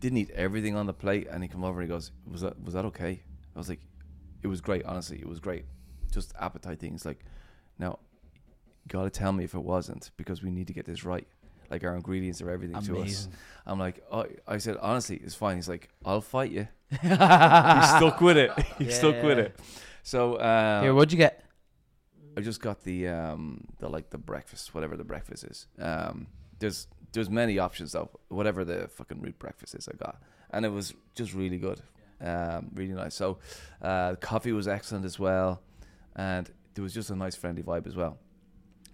didn't 0.00 0.18
eat 0.18 0.30
everything 0.30 0.76
on 0.76 0.86
the 0.86 0.92
plate. 0.94 1.26
And 1.30 1.42
he 1.42 1.48
come 1.48 1.64
over 1.64 1.80
and 1.80 1.88
he 1.90 1.92
goes, 1.94 2.12
"Was 2.30 2.40
that 2.42 2.54
was 2.64 2.74
that 2.74 2.84
okay?" 2.86 3.22
I 3.54 3.58
was 3.58 3.68
like, 3.68 3.80
"It 4.42 4.48
was 4.48 4.60
great. 4.60 4.84
Honestly, 4.84 5.18
it 5.18 5.28
was 5.28 5.40
great. 5.40 5.64
Just 6.12 6.32
appetite 6.38 6.78
things. 6.78 7.04
Like, 7.04 7.20
now, 7.78 7.98
you 8.86 8.88
gotta 8.88 9.10
tell 9.10 9.32
me 9.32 9.42
if 9.42 9.54
it 9.54 9.62
wasn't 9.62 10.10
because 10.16 10.42
we 10.42 10.50
need 10.50 10.68
to 10.68 10.72
get 10.72 10.84
this 10.84 11.04
right. 11.04 11.26
like 11.70 11.82
our 11.82 11.96
ingredients 11.96 12.40
are 12.40 12.50
everything 12.50 12.80
to 12.82 13.00
us. 13.00 13.28
I'm 13.66 13.80
like, 13.80 14.04
oh, 14.12 14.26
I 14.46 14.58
said 14.58 14.76
honestly, 14.80 15.16
it's 15.16 15.34
fine. 15.34 15.56
He's 15.56 15.68
like, 15.68 15.88
I'll 16.04 16.20
fight 16.20 16.52
you. 16.52 16.68
He's 16.90 17.10
stuck 17.10 18.20
with 18.20 18.36
it. 18.36 18.52
He's 18.78 18.96
stuck 18.96 19.22
with 19.24 19.38
it. 19.38 19.58
So 20.04 20.40
um, 20.40 20.84
Here, 20.84 20.94
what'd 20.94 21.12
you 21.12 21.18
get? 21.18 21.44
I 22.36 22.42
just 22.42 22.60
got 22.60 22.84
the 22.84 23.08
um 23.08 23.64
the 23.78 23.88
like 23.88 24.10
the 24.10 24.18
breakfast, 24.18 24.72
whatever 24.72 24.96
the 24.96 25.04
breakfast 25.04 25.42
is. 25.42 25.66
Um, 25.80 26.28
there's 26.60 26.86
there's 27.12 27.28
many 27.28 27.58
options 27.58 27.92
though. 27.92 28.10
Whatever 28.28 28.64
the 28.64 28.88
fucking 28.88 29.20
root 29.20 29.38
breakfast 29.38 29.74
is, 29.74 29.88
I 29.88 29.96
got, 29.96 30.22
and 30.50 30.64
it 30.64 30.68
was 30.68 30.94
just 31.16 31.34
really 31.34 31.58
good, 31.58 31.80
um, 32.20 32.70
really 32.74 32.92
nice. 32.92 33.14
So, 33.14 33.38
uh, 33.82 34.12
the 34.12 34.16
coffee 34.18 34.52
was 34.52 34.68
excellent 34.68 35.04
as 35.04 35.18
well, 35.18 35.60
and 36.14 36.48
there 36.74 36.84
was 36.84 36.94
just 36.94 37.10
a 37.10 37.16
nice 37.16 37.34
friendly 37.34 37.62
vibe 37.62 37.86
as 37.86 37.96
well. 37.96 38.18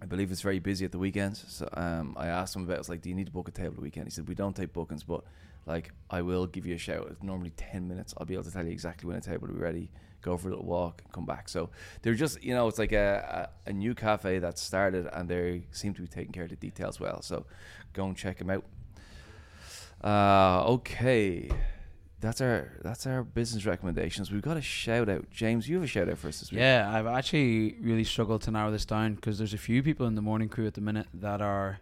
I 0.03 0.05
believe 0.05 0.33
it's 0.33 0.41
very 0.41 0.59
busy 0.59 0.83
at 0.83 0.91
the 0.91 0.99
weekends. 0.99 1.45
So 1.47 1.69
um, 1.75 2.13
I 2.17 2.27
asked 2.27 2.55
him 2.57 2.63
about. 2.63 2.73
it. 2.73 2.75
I 2.75 2.79
was 2.79 2.89
like, 2.89 3.01
"Do 3.01 3.07
you 3.07 3.15
need 3.15 3.27
to 3.27 3.31
book 3.31 3.47
a 3.47 3.51
table 3.51 3.75
the 3.75 3.81
weekend?" 3.81 4.05
He 4.07 4.11
said, 4.11 4.27
"We 4.27 4.35
don't 4.35 4.53
take 4.53 4.73
bookings, 4.73 5.03
but 5.03 5.23
like 5.65 5.93
I 6.09 6.21
will 6.21 6.45
give 6.45 6.65
you 6.65 6.75
a 6.75 6.77
shout. 6.77 7.07
It's 7.09 7.23
normally 7.23 7.51
ten 7.51 7.87
minutes. 7.87 8.13
I'll 8.17 8.25
be 8.25 8.33
able 8.33 8.43
to 8.43 8.51
tell 8.51 8.65
you 8.65 8.71
exactly 8.71 9.07
when 9.07 9.17
a 9.17 9.21
table 9.21 9.47
will 9.47 9.55
be 9.55 9.61
ready. 9.61 9.89
Go 10.21 10.35
for 10.35 10.49
a 10.49 10.51
little 10.51 10.65
walk, 10.65 11.03
come 11.13 11.25
back." 11.25 11.47
So 11.47 11.69
they're 12.01 12.15
just, 12.15 12.43
you 12.43 12.53
know, 12.53 12.67
it's 12.67 12.79
like 12.79 12.91
a, 12.91 13.49
a, 13.65 13.69
a 13.69 13.73
new 13.73 13.95
cafe 13.95 14.39
that 14.39 14.59
started, 14.59 15.07
and 15.13 15.29
they 15.29 15.67
seem 15.71 15.93
to 15.93 16.01
be 16.01 16.07
taking 16.07 16.33
care 16.33 16.43
of 16.43 16.49
the 16.49 16.57
details 16.57 16.99
well. 16.99 17.21
So 17.21 17.45
go 17.93 18.05
and 18.05 18.17
check 18.17 18.39
them 18.39 18.49
out. 18.49 18.65
Uh, 20.03 20.65
okay, 20.67 21.49
that's 22.23 22.41
our 22.41 22.71
that's 22.81 23.05
our 23.05 23.23
business 23.23 23.65
recommendations. 23.65 24.31
We've 24.31 24.41
got 24.41 24.57
a 24.57 24.61
shout 24.61 25.09
out, 25.09 25.29
James. 25.29 25.67
You 25.67 25.75
have 25.75 25.83
a 25.83 25.87
shout 25.87 26.09
out 26.09 26.17
for 26.17 26.29
us 26.29 26.39
this 26.39 26.51
week. 26.51 26.61
Yeah, 26.61 26.89
I've 26.91 27.05
actually 27.05 27.75
really 27.81 28.05
struggled 28.05 28.41
to 28.43 28.51
narrow 28.51 28.71
this 28.71 28.85
down 28.85 29.15
because 29.15 29.37
there's 29.37 29.53
a 29.53 29.57
few 29.57 29.83
people 29.83 30.07
in 30.07 30.15
the 30.15 30.21
morning 30.21 30.47
crew 30.47 30.65
at 30.65 30.73
the 30.73 30.81
minute 30.81 31.07
that 31.13 31.41
are 31.41 31.79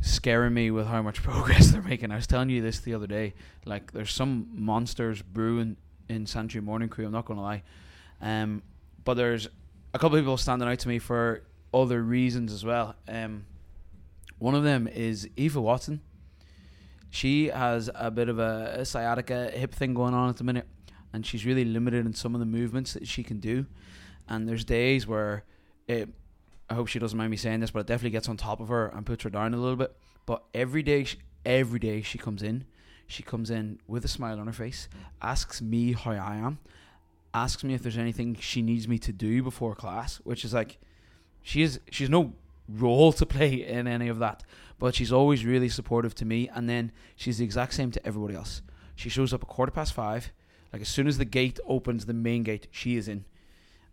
scaring 0.00 0.54
me 0.54 0.70
with 0.70 0.86
how 0.86 1.02
much 1.02 1.22
progress 1.22 1.68
they're 1.68 1.82
making. 1.82 2.10
I 2.10 2.16
was 2.16 2.26
telling 2.26 2.48
you 2.48 2.62
this 2.62 2.80
the 2.80 2.94
other 2.94 3.06
day. 3.06 3.34
Like, 3.66 3.92
there's 3.92 4.12
some 4.12 4.48
monsters 4.54 5.20
brewing 5.20 5.76
in 6.08 6.26
Sanctuary 6.26 6.64
Morning 6.64 6.88
Crew. 6.88 7.04
I'm 7.04 7.12
not 7.12 7.26
going 7.26 7.36
to 7.36 7.42
lie. 7.42 7.62
Um, 8.22 8.62
but 9.04 9.14
there's 9.14 9.48
a 9.92 9.98
couple 9.98 10.16
of 10.16 10.22
people 10.22 10.38
standing 10.38 10.66
out 10.66 10.78
to 10.78 10.88
me 10.88 10.98
for 10.98 11.42
other 11.74 12.02
reasons 12.02 12.52
as 12.52 12.64
well. 12.64 12.96
Um, 13.06 13.44
one 14.38 14.54
of 14.54 14.64
them 14.64 14.88
is 14.88 15.28
Aoife 15.38 15.56
Watson. 15.56 16.00
She 17.10 17.48
has 17.48 17.90
a 17.94 18.10
bit 18.10 18.28
of 18.28 18.38
a, 18.38 18.76
a 18.78 18.84
sciatica 18.84 19.50
hip 19.52 19.74
thing 19.74 19.94
going 19.94 20.14
on 20.14 20.28
at 20.28 20.36
the 20.36 20.44
minute, 20.44 20.66
and 21.12 21.26
she's 21.26 21.44
really 21.44 21.64
limited 21.64 22.06
in 22.06 22.14
some 22.14 22.34
of 22.34 22.40
the 22.40 22.46
movements 22.46 22.92
that 22.94 23.06
she 23.06 23.22
can 23.22 23.40
do. 23.40 23.66
And 24.28 24.48
there's 24.48 24.64
days 24.64 25.06
where 25.06 25.44
it, 25.88 26.08
I 26.68 26.74
hope 26.74 26.86
she 26.86 27.00
doesn't 27.00 27.18
mind 27.18 27.30
me 27.30 27.36
saying 27.36 27.60
this, 27.60 27.72
but 27.72 27.80
it 27.80 27.86
definitely 27.86 28.10
gets 28.10 28.28
on 28.28 28.36
top 28.36 28.60
of 28.60 28.68
her 28.68 28.86
and 28.88 29.04
puts 29.04 29.24
her 29.24 29.30
down 29.30 29.54
a 29.54 29.56
little 29.56 29.76
bit. 29.76 29.96
But 30.24 30.44
every 30.54 30.84
day, 30.84 31.02
she, 31.04 31.18
every 31.44 31.80
day 31.80 32.02
she 32.02 32.16
comes 32.16 32.42
in, 32.44 32.64
she 33.08 33.24
comes 33.24 33.50
in 33.50 33.80
with 33.88 34.04
a 34.04 34.08
smile 34.08 34.38
on 34.38 34.46
her 34.46 34.52
face, 34.52 34.88
asks 35.20 35.60
me 35.60 35.94
how 35.94 36.12
I 36.12 36.36
am, 36.36 36.60
asks 37.34 37.64
me 37.64 37.74
if 37.74 37.82
there's 37.82 37.98
anything 37.98 38.36
she 38.38 38.62
needs 38.62 38.86
me 38.86 38.98
to 39.00 39.12
do 39.12 39.42
before 39.42 39.74
class, 39.74 40.20
which 40.22 40.44
is 40.44 40.54
like, 40.54 40.78
she 41.42 41.62
is 41.62 41.80
she's 41.90 42.08
no 42.08 42.34
role 42.68 43.12
to 43.14 43.26
play 43.26 43.66
in 43.66 43.88
any 43.88 44.06
of 44.06 44.20
that, 44.20 44.44
but 44.80 44.94
she's 44.96 45.12
always 45.12 45.44
really 45.44 45.68
supportive 45.68 46.14
to 46.16 46.24
me. 46.24 46.48
And 46.48 46.68
then 46.68 46.90
she's 47.14 47.38
the 47.38 47.44
exact 47.44 47.74
same 47.74 47.92
to 47.92 48.04
everybody 48.04 48.34
else. 48.34 48.62
She 48.96 49.08
shows 49.08 49.32
up 49.32 49.44
a 49.44 49.46
quarter 49.46 49.70
past 49.70 49.92
five, 49.92 50.32
like 50.72 50.82
as 50.82 50.88
soon 50.88 51.06
as 51.06 51.18
the 51.18 51.24
gate 51.24 51.60
opens, 51.66 52.06
the 52.06 52.14
main 52.14 52.42
gate, 52.42 52.66
she 52.72 52.96
is 52.96 53.06
in, 53.06 53.24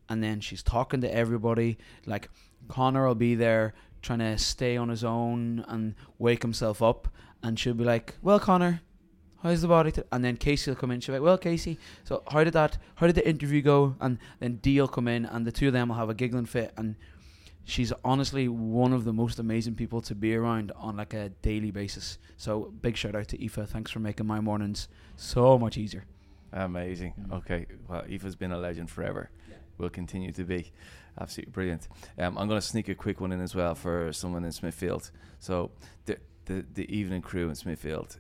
and 0.10 0.24
then 0.24 0.40
she's 0.40 0.64
talking 0.64 1.02
to 1.02 1.14
everybody. 1.14 1.78
Like 2.06 2.30
Connor 2.68 3.08
will 3.08 3.16
be 3.16 3.36
there 3.36 3.74
trying 4.02 4.20
to 4.20 4.38
stay 4.38 4.78
on 4.78 4.90
his 4.90 5.04
own 5.04 5.66
and 5.68 5.96
wake 6.18 6.42
himself 6.42 6.82
up, 6.82 7.08
and 7.44 7.60
she'll 7.60 7.74
be 7.74 7.84
like, 7.84 8.16
"Well, 8.22 8.40
Connor." 8.40 8.82
How's 9.44 9.62
the 9.62 9.68
body? 9.68 9.92
T-? 9.92 10.02
And 10.12 10.26
then 10.26 10.36
Casey 10.36 10.72
will 10.72 10.76
come 10.76 10.90
in. 10.90 11.00
She'll 11.00 11.14
be 11.14 11.20
like, 11.20 11.26
"Well, 11.26 11.38
Casey, 11.38 11.78
so 12.04 12.24
how 12.32 12.44
did 12.44 12.54
that? 12.54 12.78
How 12.96 13.08
did 13.08 13.16
the 13.16 13.28
interview 13.28 13.62
go?" 13.62 13.96
And 14.00 14.18
then 14.40 14.56
Dee 14.58 14.80
will 14.82 14.88
come 14.88 15.08
in, 15.08 15.26
and 15.26 15.46
the 15.46 15.52
two 15.52 15.68
of 15.68 15.74
them 15.74 15.90
will 15.90 15.96
have 15.96 16.10
a 16.10 16.16
giggling 16.16 16.46
fit. 16.46 16.74
And 16.76 16.96
she's 17.68 17.92
honestly 18.06 18.48
one 18.48 18.94
of 18.94 19.04
the 19.04 19.12
most 19.12 19.40
amazing 19.40 19.76
people 19.76 20.00
to 20.00 20.16
be 20.16 20.34
around 20.34 20.72
on 20.78 20.96
like 20.96 21.14
a 21.14 21.30
daily 21.42 21.70
basis. 21.70 22.18
So 22.38 22.74
big 22.82 22.96
shout 22.96 23.14
out 23.14 23.28
to 23.28 23.44
Aoife. 23.44 23.70
Thanks 23.70 23.92
for 23.92 24.00
making 24.00 24.26
my 24.26 24.40
mornings 24.40 24.88
so 25.18 25.60
much 25.60 25.78
easier. 25.78 26.06
Amazing. 26.54 27.14
Mm. 27.20 27.38
Okay. 27.40 27.66
Well, 27.88 28.04
Aoife's 28.04 28.36
been 28.36 28.54
a 28.54 28.58
legend 28.58 28.90
forever. 28.90 29.30
Will 29.78 29.90
continue 29.90 30.32
to 30.32 30.46
be. 30.46 30.72
Absolutely 31.20 31.52
brilliant. 31.52 31.90
Um, 32.18 32.38
I'm 32.38 32.48
going 32.48 32.60
to 32.60 32.66
sneak 32.66 32.88
a 32.88 32.96
quick 32.96 33.20
one 33.20 33.34
in 33.34 33.42
as 33.42 33.54
well 33.54 33.76
for 33.76 34.14
someone 34.14 34.46
in 34.46 34.52
Smithfield. 34.52 35.12
So 35.40 35.72
the 36.06 36.18
the 36.46 36.66
the 36.74 36.96
evening 36.96 37.22
crew 37.22 37.50
in 37.50 37.56
Smithfield. 37.56 38.18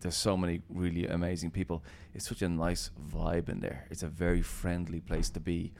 There's 0.00 0.16
so 0.16 0.36
many 0.36 0.60
really 0.68 1.06
amazing 1.06 1.50
people. 1.50 1.82
It's 2.12 2.28
such 2.28 2.42
a 2.42 2.48
nice 2.48 2.90
vibe 3.10 3.48
in 3.48 3.60
there. 3.60 3.86
It's 3.90 4.02
a 4.02 4.08
very 4.08 4.42
friendly 4.42 5.00
place 5.00 5.30
to 5.30 5.40
be. 5.40 5.72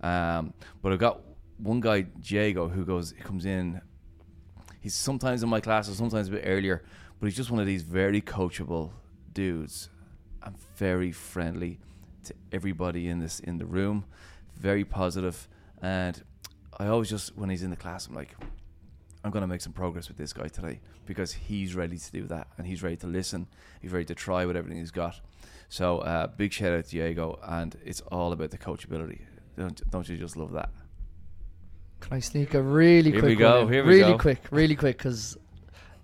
Um, 0.00 0.54
but 0.80 0.92
I've 0.92 0.98
got 0.98 1.20
one 1.58 1.80
guy, 1.80 2.06
Jago, 2.22 2.68
who 2.68 2.84
goes, 2.84 3.12
comes 3.24 3.46
in. 3.46 3.80
He's 4.80 4.94
sometimes 4.94 5.42
in 5.42 5.48
my 5.48 5.60
classes, 5.60 5.96
sometimes 5.96 6.28
a 6.28 6.32
bit 6.32 6.44
earlier, 6.46 6.84
but 7.18 7.26
he's 7.26 7.36
just 7.36 7.50
one 7.50 7.60
of 7.60 7.66
these 7.66 7.82
very 7.82 8.20
coachable 8.20 8.92
dudes 9.32 9.88
and 10.42 10.56
very 10.76 11.12
friendly 11.12 11.80
to 12.24 12.34
everybody 12.52 13.08
in 13.08 13.18
this 13.18 13.40
in 13.40 13.58
the 13.58 13.66
room, 13.66 14.04
very 14.56 14.84
positive, 14.84 15.48
and 15.82 16.22
I 16.78 16.88
always 16.88 17.08
just 17.08 17.36
when 17.36 17.50
he's 17.50 17.62
in 17.62 17.70
the 17.70 17.76
class, 17.76 18.06
I'm 18.06 18.14
like, 18.14 18.36
I'm 19.24 19.30
gonna 19.30 19.46
make 19.46 19.60
some 19.60 19.72
progress 19.72 20.08
with 20.08 20.16
this 20.16 20.32
guy 20.32 20.48
today 20.48 20.80
because 21.04 21.32
he's 21.32 21.74
ready 21.74 21.98
to 21.98 22.12
do 22.12 22.26
that 22.28 22.48
and 22.58 22.66
he's 22.66 22.82
ready 22.82 22.96
to 22.96 23.06
listen, 23.06 23.46
he's 23.80 23.92
ready 23.92 24.04
to 24.06 24.14
try 24.14 24.44
with 24.44 24.56
everything 24.56 24.78
he's 24.78 24.90
got. 24.90 25.20
So 25.68 25.98
uh, 25.98 26.28
big 26.28 26.52
shout 26.52 26.72
out 26.72 26.84
to 26.84 26.90
Diego, 26.90 27.38
and 27.42 27.76
it's 27.84 28.02
all 28.02 28.32
about 28.32 28.50
the 28.50 28.58
coachability. 28.58 29.22
Don't 29.56 29.80
don't 29.90 30.08
you 30.08 30.16
just 30.16 30.36
love 30.36 30.52
that? 30.52 30.70
Can 32.00 32.12
I 32.16 32.20
sneak 32.20 32.54
a 32.54 32.62
really 32.62 33.10
Here 33.10 33.20
quick 33.20 33.30
we 33.30 33.36
go, 33.36 33.58
one 33.60 33.66
in? 33.68 33.72
here 33.72 33.84
we 33.84 33.94
really 34.00 34.12
go. 34.12 34.18
quick, 34.18 34.42
really 34.50 34.76
quick, 34.76 34.98
because 34.98 35.36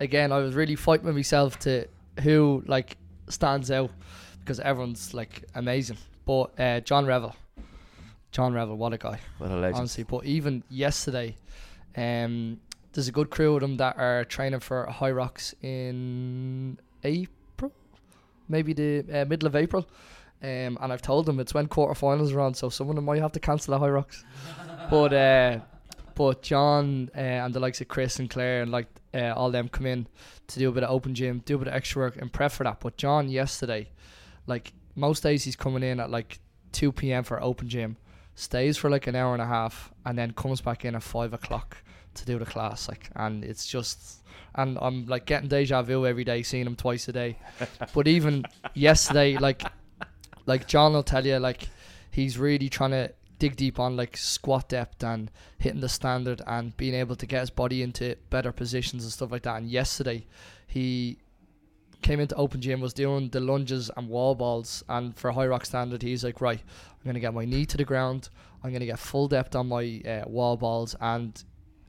again, 0.01 0.33
I 0.33 0.39
was 0.39 0.55
really 0.55 0.75
fighting 0.75 1.07
with 1.07 1.15
myself 1.15 1.59
to 1.61 1.87
who 2.23 2.63
like 2.67 2.97
stands 3.29 3.71
out 3.71 3.91
because 4.41 4.59
everyone's 4.61 5.15
like 5.15 5.45
amazing. 5.55 5.99
But 6.25 6.59
uh, 6.59 6.81
John 6.81 7.07
Revel, 7.07 7.35
John 8.33 8.53
Revel, 8.55 8.77
what 8.77 8.93
a 8.93 8.99
guy, 8.99 9.21
What 9.39 9.51
a 9.51 9.57
legend. 9.57 9.77
honestly. 9.77 10.05
But 10.05 10.25
even 10.25 10.65
yesterday, 10.71 11.37
um, 11.97 12.59
there's 12.93 13.09
a 13.09 13.13
good 13.13 13.31
crew 13.31 13.55
of 13.55 13.61
them 13.61 13.77
that 13.77 13.97
are 13.99 14.25
training 14.25 14.61
for 14.61 14.87
Hyrox 14.91 15.55
in 15.63 16.79
April, 17.05 17.73
maybe 18.49 18.73
the 18.73 19.05
uh, 19.23 19.25
middle 19.27 19.47
of 19.47 19.55
April. 19.57 19.87
Um, 20.43 20.77
and 20.81 20.93
I've 20.93 21.03
told 21.03 21.27
them 21.27 21.39
it's 21.39 21.55
when 21.55 21.69
quarterfinals 21.69 22.35
are 22.35 22.41
on, 22.41 22.55
so 22.55 22.69
some 22.69 22.91
of 22.91 22.97
them 22.97 23.05
might 23.05 23.21
have 23.23 23.31
to 23.33 23.41
cancel 23.41 23.79
the 23.79 23.85
Hyrox. 23.87 24.25
but 24.91 25.13
uh, 25.13 25.61
but 26.15 26.43
John 26.43 27.11
uh, 27.17 27.21
and 27.21 27.55
the 27.55 27.61
likes 27.61 27.81
of 27.81 27.89
Chris 27.89 28.19
and 28.19 28.29
Claire 28.29 28.63
and 28.63 28.71
like 28.71 28.87
uh, 29.15 29.33
all 29.37 29.51
them 29.51 29.69
come 29.69 29.87
in 29.87 30.07
to 30.49 30.59
do 30.59 30.69
a 30.69 30.73
bit 30.73 30.83
of 30.83 30.91
open 30.91 31.15
gym, 31.15 31.43
do 31.45 31.57
a 31.57 31.59
bit 31.59 31.69
of 31.69 31.75
extra 31.75 32.03
work 32.03 32.17
and 32.17 32.33
prep 32.33 32.53
for 32.53 32.65
that. 32.65 32.81
But 32.81 32.97
John 32.97 33.29
yesterday, 33.29 33.91
like 34.47 34.73
most 34.95 35.23
days 35.23 35.45
he's 35.45 35.57
coming 35.57 35.83
in 35.83 36.01
at 36.01 36.11
like 36.11 36.41
two 36.73 36.93
p.m. 36.93 37.25
for 37.25 37.43
open 37.43 37.69
gym, 37.69 37.97
stays 38.35 38.77
for 38.77 38.91
like 38.91 39.07
an 39.07 39.15
hour 39.15 39.33
and 39.33 39.43
a 39.43 39.47
half, 39.47 39.93
and 40.05 40.19
then 40.19 40.33
comes 40.33 40.61
back 40.61 40.85
in 40.85 40.95
at 40.95 41.03
five 41.03 41.33
o'clock 41.33 41.77
to 42.15 42.25
do 42.25 42.39
the 42.39 42.47
class. 42.47 42.89
Like, 42.89 43.11
and 43.17 43.45
it's 43.45 43.67
just. 43.67 44.19
And 44.55 44.79
I'm 44.83 45.07
like 45.07 45.25
getting 45.25 45.49
deja 45.49 45.81
vu 45.81 46.07
every 46.07 46.25
day, 46.25 46.43
seeing 46.43 46.67
him 46.67 46.77
twice 46.77 47.09
a 47.09 47.13
day. 47.13 47.39
but 47.95 48.07
even 48.07 48.45
yesterday, 48.75 49.39
like, 49.39 49.63
like 50.45 50.69
John 50.69 50.93
will 50.93 51.03
tell 51.03 51.25
you, 51.25 51.39
like, 51.39 51.69
he's 52.11 52.37
really 52.37 52.69
trying 52.69 52.91
to 52.91 53.13
dig 53.43 53.57
deep 53.57 53.81
on 53.81 53.97
like 53.97 54.17
squat 54.17 54.69
depth 54.69 55.03
and 55.03 55.29
hitting 55.59 55.81
the 55.81 55.89
standard 55.89 56.41
and 56.47 56.77
being 56.77 56.95
able 56.95 57.17
to 57.17 57.27
get 57.27 57.41
his 57.41 57.51
body 57.51 57.83
into 57.83 58.15
better 58.31 58.53
positions 58.53 59.03
and 59.03 59.13
stuff 59.13 59.33
like 59.33 59.43
that. 59.43 59.57
And 59.57 59.69
yesterday, 59.69 60.29
he 60.69 61.19
came 62.03 62.21
into 62.21 62.37
open 62.37 62.61
gym, 62.61 62.81
was 62.81 62.95
doing 62.95 63.31
the 63.31 63.41
lunges 63.41 63.91
and 63.97 64.09
wall 64.09 64.37
balls, 64.37 64.85
and 64.89 65.17
for 65.17 65.33
Hyrox 65.33 65.67
standard, 65.67 66.03
he's 66.03 66.23
like, 66.23 66.41
right, 66.41 66.61
I'm 66.61 67.05
gonna 67.05 67.19
get 67.19 67.35
my 67.35 67.45
knee 67.45 67.67
to 67.67 67.77
the 67.77 67.85
ground, 67.85 68.29
I'm 68.63 68.73
gonna 68.73 68.87
get 68.87 69.01
full 69.01 69.27
depth 69.27 69.57
on 69.57 69.67
my 69.67 70.01
uh, 70.07 70.29
wall 70.29 70.57
balls, 70.57 70.95
and 71.01 71.43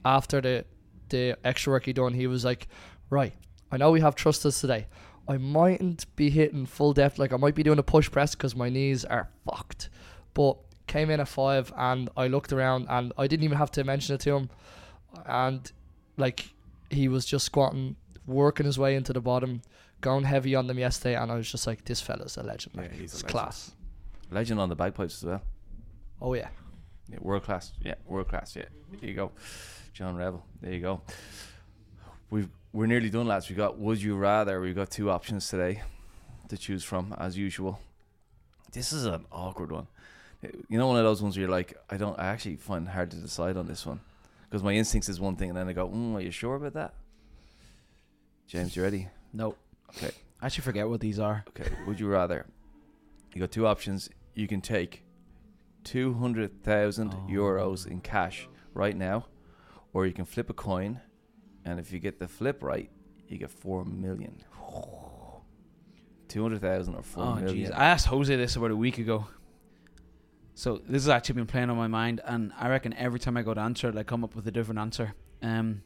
after 0.04 0.42
the 0.42 0.66
the 1.10 1.38
extra 1.44 1.74
work 1.74 1.86
he 1.86 1.94
done, 1.94 2.14
he 2.16 2.26
was 2.26 2.44
like, 2.44 2.68
right, 3.12 3.36
I 3.72 3.78
know 3.78 3.92
we 3.92 4.02
have 4.02 4.16
thrusters 4.16 4.60
today. 4.60 4.88
I 5.28 5.38
mightn't 5.38 6.16
be 6.16 6.32
hitting 6.32 6.66
full 6.66 6.94
depth, 6.94 7.20
like 7.20 7.32
I 7.32 7.38
might 7.38 7.54
be 7.54 7.62
doing 7.62 7.78
a 7.78 7.84
push 7.84 8.10
press 8.10 8.34
because 8.34 8.56
my 8.56 8.70
knees 8.70 9.06
are 9.06 9.30
fucked, 9.46 9.90
but 10.34 10.58
came 10.94 11.10
in 11.14 11.20
at 11.20 11.28
five 11.28 11.74
and 11.76 12.10
I 12.16 12.28
looked 12.28 12.52
around 12.54 12.88
and 12.90 13.12
I 13.18 13.26
didn't 13.28 13.44
even 13.46 13.58
have 13.58 13.72
to 13.72 13.84
mention 13.84 14.16
it 14.16 14.22
to 14.22 14.32
him, 14.38 14.50
and 15.26 15.72
like 16.18 16.40
he 16.90 17.08
was 17.08 17.26
just 17.26 17.46
squatting, 17.46 17.96
working 18.28 18.66
his 18.66 18.78
way 18.78 18.96
into 18.96 19.12
the 19.14 19.22
bottom, 19.22 19.62
going 20.02 20.24
heavy 20.26 20.54
on 20.56 20.68
them 20.68 20.78
yesterday, 20.78 21.16
and 21.16 21.32
I 21.32 21.36
was 21.36 21.50
just 21.52 21.66
like, 21.66 21.86
this 21.86 22.00
fella's 22.02 22.38
a 22.38 22.44
legend. 22.44 22.74
Yeah, 22.76 22.82
Like, 22.84 22.92
he's 22.94 23.14
a 23.14 23.16
legend. 23.18 23.32
class. 23.32 23.72
Legend 24.30 24.60
on 24.60 24.70
the 24.70 24.76
bagpipes 24.76 25.16
as 25.22 25.26
well. 25.30 25.42
Oh 26.22 26.34
yeah, 26.36 26.50
Yeah, 27.12 27.18
world 27.22 27.44
class. 27.44 27.74
Yeah, 27.82 27.96
world 28.06 28.28
class. 28.30 28.56
Yeah, 28.56 28.66
there 28.92 29.10
you 29.10 29.16
go, 29.16 29.32
John 29.94 30.16
Revel. 30.16 30.42
There 30.62 30.74
you 30.74 30.80
go. 30.82 31.02
We've 32.30 32.50
we're 32.72 32.88
nearly 32.88 33.10
done, 33.10 33.28
lads. 33.28 33.50
We 33.50 33.56
got 33.56 33.78
would 33.78 34.02
you 34.02 34.16
rather. 34.16 34.60
We've 34.62 34.76
got 34.76 34.90
two 34.90 35.10
options 35.10 35.48
today 35.50 35.82
to 36.50 36.58
choose 36.58 36.84
from, 36.84 37.14
as 37.18 37.38
usual. 37.38 37.80
This 38.72 38.92
is 38.94 39.06
an 39.06 39.26
awkward 39.32 39.72
one. 39.72 39.88
You 40.70 40.78
know, 40.78 40.88
one 40.88 40.98
of 40.98 41.04
those 41.04 41.22
ones 41.22 41.36
where 41.38 41.42
you're 41.42 41.52
like, 41.52 41.78
I 41.90 41.98
don't. 41.98 42.18
I 42.20 42.26
actually 42.28 42.56
find 42.58 42.88
hard 42.88 43.12
to 43.12 43.18
decide 43.18 43.56
on 43.58 43.66
this 43.68 43.86
one 43.86 44.00
because 44.50 44.64
my 44.64 44.74
instincts 44.74 45.10
is 45.10 45.20
one 45.20 45.36
thing, 45.36 45.50
and 45.50 45.58
then 45.58 45.68
I 45.70 45.74
go, 45.74 45.88
mm, 45.88 46.16
Are 46.16 46.22
you 46.22 46.32
sure 46.32 46.56
about 46.56 46.74
that? 46.74 46.94
James, 48.48 48.76
you 48.76 48.84
ready? 48.84 49.08
No. 49.32 49.56
Okay. 49.98 50.12
I 50.42 50.46
actually 50.48 50.64
forget 50.64 50.88
what 50.90 51.00
these 51.00 51.20
are. 51.20 51.46
Okay. 51.50 51.70
Would 51.88 52.00
you 52.00 52.08
rather? 52.08 52.46
You 53.34 53.40
got 53.42 53.52
two 53.52 53.66
options. 53.66 54.10
You 54.36 54.48
can 54.48 54.62
take 54.62 55.04
two 55.84 56.14
hundred 56.14 56.64
thousand 56.64 57.14
Oh. 57.14 57.28
euros 57.32 57.88
in 57.88 58.02
cash 58.02 58.48
right 58.74 58.96
now, 58.96 59.26
or 59.94 60.06
you 60.06 60.14
can 60.14 60.26
flip 60.26 60.50
a 60.50 60.54
coin, 60.54 61.00
and 61.66 61.80
if 61.80 61.92
you 61.94 62.00
get 62.00 62.20
the 62.20 62.28
flip 62.28 62.62
right, 62.64 62.90
you 63.28 63.38
get 63.38 63.50
four 63.52 63.86
million. 63.86 64.44
Two 66.28 66.42
hundred 66.42 66.62
thousand 66.62 66.96
or 66.96 67.04
four 67.04 67.24
Oh 67.24 67.36
million. 67.36 67.72
jeez, 67.72 67.76
I 67.76 67.86
asked 67.86 68.08
Jose 68.08 68.36
this 68.36 68.56
about 68.56 68.72
a 68.72 68.76
week 68.76 68.98
ago. 68.98 69.28
So 70.56 70.82
this 70.88 71.04
has 71.04 71.10
actually 71.10 71.36
been 71.36 71.48
playing 71.48 71.70
on 71.70 71.78
my 71.78 71.88
mind, 71.88 72.22
and 72.26 72.54
I 72.60 72.70
reckon 72.70 72.94
every 72.94 73.20
time 73.20 73.38
I 73.38 73.42
go 73.42 73.54
to 73.54 73.62
answer 73.62 73.90
it, 73.90 73.98
I 73.98 74.04
come 74.04 74.24
up 74.24 74.36
with 74.36 74.48
a 74.48 74.52
different 74.52 74.80
answer. 74.80 75.16
Um, 75.42 75.84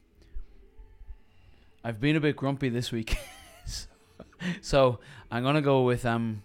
I've 1.83 2.01
been 2.01 2.17
a 2.17 2.19
bit 2.19 2.35
grumpy 2.35 2.69
this 2.69 2.91
week, 2.91 3.17
so, 4.61 4.99
I'm 5.31 5.43
gonna 5.43 5.61
go 5.61 5.83
with 5.83 6.05
um. 6.05 6.43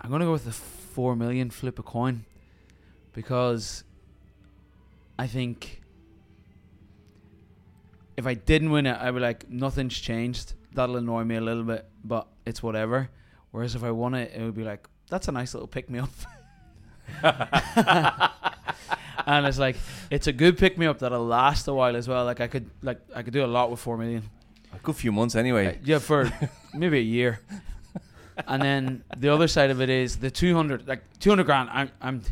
I'm 0.00 0.10
gonna 0.10 0.24
go 0.24 0.32
with 0.32 0.44
the 0.44 0.52
four 0.52 1.14
million 1.14 1.50
flip 1.50 1.78
a 1.78 1.82
coin, 1.82 2.24
because 3.12 3.84
I 5.18 5.28
think 5.28 5.82
if 8.16 8.26
I 8.26 8.34
didn't 8.34 8.70
win 8.70 8.86
it, 8.86 8.98
I'd 9.00 9.14
be 9.14 9.20
like, 9.20 9.48
nothing's 9.48 9.98
changed. 9.98 10.54
That'll 10.72 10.96
annoy 10.96 11.24
me 11.24 11.36
a 11.36 11.40
little 11.40 11.64
bit, 11.64 11.86
but 12.04 12.26
it's 12.44 12.62
whatever. 12.62 13.08
Whereas 13.50 13.74
if 13.74 13.84
I 13.84 13.90
won 13.90 14.14
it, 14.14 14.32
it 14.34 14.42
would 14.42 14.54
be 14.54 14.64
like, 14.64 14.86
that's 15.08 15.28
a 15.28 15.32
nice 15.32 15.54
little 15.54 15.68
pick 15.68 15.88
me 15.88 15.98
up. 15.98 16.10
and 19.26 19.46
it's 19.46 19.58
like, 19.58 19.76
it's 20.10 20.26
a 20.26 20.32
good 20.32 20.58
pick 20.58 20.78
me 20.78 20.86
up 20.86 21.00
that'll 21.00 21.24
last 21.24 21.68
a 21.68 21.74
while 21.74 21.96
as 21.96 22.08
well. 22.08 22.24
Like 22.24 22.40
I 22.40 22.46
could, 22.46 22.70
like 22.82 23.00
I 23.14 23.22
could 23.22 23.32
do 23.32 23.44
a 23.44 23.46
lot 23.46 23.70
with 23.70 23.80
four 23.80 23.96
million. 23.96 24.22
a 24.72 24.78
good 24.78 24.96
few 24.96 25.12
months 25.12 25.34
anyway. 25.34 25.68
Uh, 25.68 25.72
yeah, 25.84 25.98
for 25.98 26.30
maybe 26.74 26.98
a 26.98 27.02
year. 27.02 27.40
And 28.46 28.62
then 28.62 29.04
the 29.16 29.30
other 29.30 29.48
side 29.48 29.70
of 29.70 29.80
it 29.80 29.88
is 29.88 30.16
the 30.16 30.30
two 30.30 30.54
hundred, 30.54 30.86
like 30.86 31.02
two 31.20 31.30
hundred 31.30 31.44
grand. 31.44 31.70
I'm, 31.72 31.90
I'm. 32.00 32.22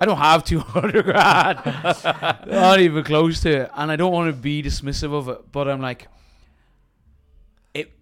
I 0.00 0.04
don't 0.04 0.18
have 0.18 0.44
two 0.44 0.60
hundred 0.60 1.04
grand, 1.06 1.58
not 2.46 2.80
even 2.80 3.02
close 3.02 3.40
to 3.40 3.62
it, 3.62 3.70
and 3.74 3.90
I 3.90 3.96
don't 3.96 4.12
want 4.12 4.28
to 4.28 4.36
be 4.40 4.62
dismissive 4.62 5.12
of 5.12 5.28
it. 5.28 5.50
But 5.50 5.68
I'm 5.68 5.80
like, 5.80 6.02
it 6.02 6.08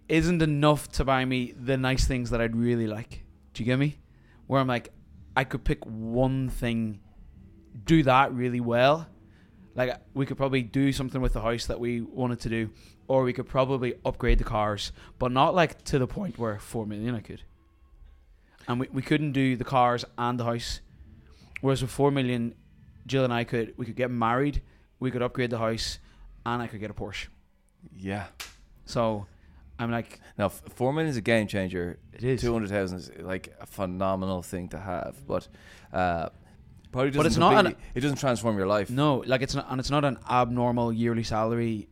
isn't 0.07 0.41
enough 0.41 0.89
to 0.93 1.03
buy 1.03 1.25
me 1.25 1.53
the 1.59 1.77
nice 1.77 2.05
things 2.05 2.29
that 2.29 2.41
I'd 2.41 2.55
really 2.55 2.87
like. 2.87 3.23
Do 3.53 3.63
you 3.63 3.65
get 3.65 3.79
me? 3.79 3.97
Where 4.47 4.61
I'm 4.61 4.67
like, 4.67 4.91
I 5.35 5.43
could 5.43 5.63
pick 5.63 5.83
one 5.85 6.49
thing, 6.49 6.99
do 7.85 8.03
that 8.03 8.33
really 8.33 8.59
well. 8.59 9.07
Like 9.75 9.99
we 10.13 10.25
could 10.25 10.37
probably 10.37 10.61
do 10.61 10.93
something 10.93 11.21
with 11.21 11.33
the 11.33 11.41
house 11.41 11.65
that 11.65 11.79
we 11.79 12.01
wanted 12.01 12.39
to 12.41 12.49
do, 12.49 12.69
or 13.07 13.23
we 13.23 13.33
could 13.33 13.47
probably 13.47 13.95
upgrade 14.05 14.37
the 14.37 14.43
cars, 14.43 14.91
but 15.19 15.31
not 15.31 15.53
like 15.53 15.83
to 15.85 15.99
the 15.99 16.07
point 16.07 16.37
where 16.37 16.59
four 16.59 16.85
million 16.85 17.13
I 17.15 17.19
could. 17.19 17.41
And 18.67 18.79
we, 18.79 18.87
we 18.91 19.01
couldn't 19.01 19.33
do 19.33 19.57
the 19.57 19.65
cars 19.65 20.05
and 20.17 20.39
the 20.39 20.45
house. 20.45 20.79
Whereas 21.61 21.81
with 21.81 21.91
four 21.91 22.09
million, 22.11 22.55
Jill 23.05 23.23
and 23.25 23.33
I 23.33 23.43
could 23.43 23.73
we 23.77 23.85
could 23.85 23.95
get 23.95 24.11
married, 24.11 24.61
we 24.99 25.11
could 25.11 25.21
upgrade 25.21 25.49
the 25.49 25.57
house, 25.57 25.99
and 26.45 26.61
I 26.61 26.67
could 26.67 26.79
get 26.79 26.89
a 26.89 26.93
Porsche. 26.93 27.27
Yeah. 27.93 28.27
So 28.85 29.27
I'm 29.77 29.91
like, 29.91 30.19
Now, 30.37 30.49
four 30.49 30.93
million 30.93 31.09
is 31.09 31.17
a 31.17 31.21
game 31.21 31.47
changer. 31.47 31.97
it 32.13 32.23
is. 32.23 32.41
Two 32.41 32.53
hundred 32.53 32.69
thousand 32.69 32.99
is 32.99 33.11
like 33.19 33.53
a 33.59 33.65
phenomenal 33.65 34.41
thing 34.41 34.69
to 34.69 34.79
have, 34.79 35.15
but 35.27 35.47
uh, 35.91 36.29
probably 36.91 37.11
doesn't. 37.11 37.19
But 37.19 37.25
it's 37.25 37.37
not 37.37 37.65
an- 37.65 37.75
it 37.93 37.99
doesn't 38.01 38.17
transform 38.19 38.57
your 38.57 38.67
life. 38.67 38.89
No, 38.89 39.23
like 39.25 39.41
it's 39.41 39.53
not, 39.55 39.67
and 39.69 39.79
it's 39.79 39.89
not 39.89 40.05
an 40.05 40.17
abnormal 40.29 40.93
yearly 40.93 41.23
salary 41.23 41.89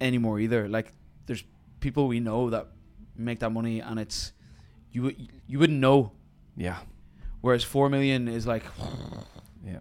anymore 0.00 0.38
either. 0.40 0.68
Like 0.68 0.92
there's 1.26 1.44
people 1.80 2.06
we 2.08 2.20
know 2.20 2.50
that 2.50 2.68
make 3.16 3.40
that 3.40 3.50
money, 3.50 3.80
and 3.80 3.98
it's 3.98 4.32
you 4.92 5.12
you 5.46 5.58
wouldn't 5.58 5.80
know. 5.80 6.12
Yeah. 6.56 6.78
Whereas 7.40 7.64
four 7.64 7.88
million 7.88 8.28
is 8.28 8.46
like 8.46 8.64
Yeah. 9.64 9.78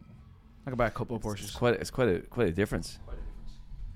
I 0.66 0.70
could 0.72 0.78
buy 0.78 0.88
a 0.88 0.92
couple 0.92 1.16
of 1.18 1.26
It's 1.26 1.52
quite. 1.52 1.76
It's 1.76 1.92
quite 1.92 2.10
a 2.10 2.20
quite 2.22 2.48
a 2.48 2.52
difference. 2.52 3.00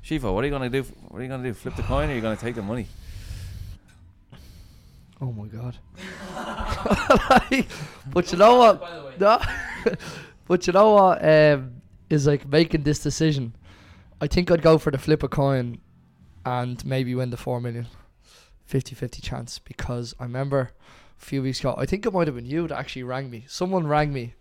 Shiva, 0.04 0.34
what 0.34 0.44
are 0.44 0.48
you 0.48 0.52
gonna 0.52 0.70
do? 0.70 0.84
What 0.84 1.20
are 1.20 1.24
you 1.24 1.30
gonna 1.30 1.44
do? 1.44 1.54
Flip 1.54 1.78
the 1.78 1.84
coin, 1.84 2.10
or 2.10 2.12
are 2.12 2.16
you 2.16 2.22
gonna 2.22 2.36
take 2.36 2.56
the 2.56 2.62
money? 2.62 2.88
Oh 5.22 5.32
my 5.32 5.48
god. 5.48 5.78
but 8.14 8.30
you 8.30 8.38
know 8.38 8.58
what? 8.58 9.18
No. 9.18 9.42
but 10.46 10.68
you 10.68 10.74
know 10.74 10.92
what? 10.92 11.24
Um, 11.26 11.82
is 12.10 12.28
like 12.28 12.46
making 12.46 12.84
this 12.84 13.00
decision. 13.00 13.56
I 14.20 14.28
think 14.28 14.52
I'd 14.52 14.62
go 14.62 14.78
for 14.78 14.92
the 14.92 14.98
flip 14.98 15.24
a 15.24 15.30
coin, 15.30 15.80
and 16.46 16.86
maybe 16.86 17.16
win 17.16 17.30
the 17.30 17.38
four 17.38 17.62
million. 17.62 17.88
50-50 18.70 19.22
chance 19.22 19.60
because 19.60 20.14
I 20.20 20.24
remember 20.24 20.72
a 21.18 21.26
few 21.26 21.42
weeks 21.42 21.62
ago. 21.62 21.76
I 21.78 21.86
think 21.86 22.06
it 22.06 22.12
might 22.12 22.28
have 22.28 22.36
been 22.36 22.46
you 22.46 22.68
that 22.68 22.78
actually 22.78 23.04
rang 23.04 23.30
me. 23.30 23.46
Someone 23.48 23.88
rang 23.88 24.12
me, 24.12 24.34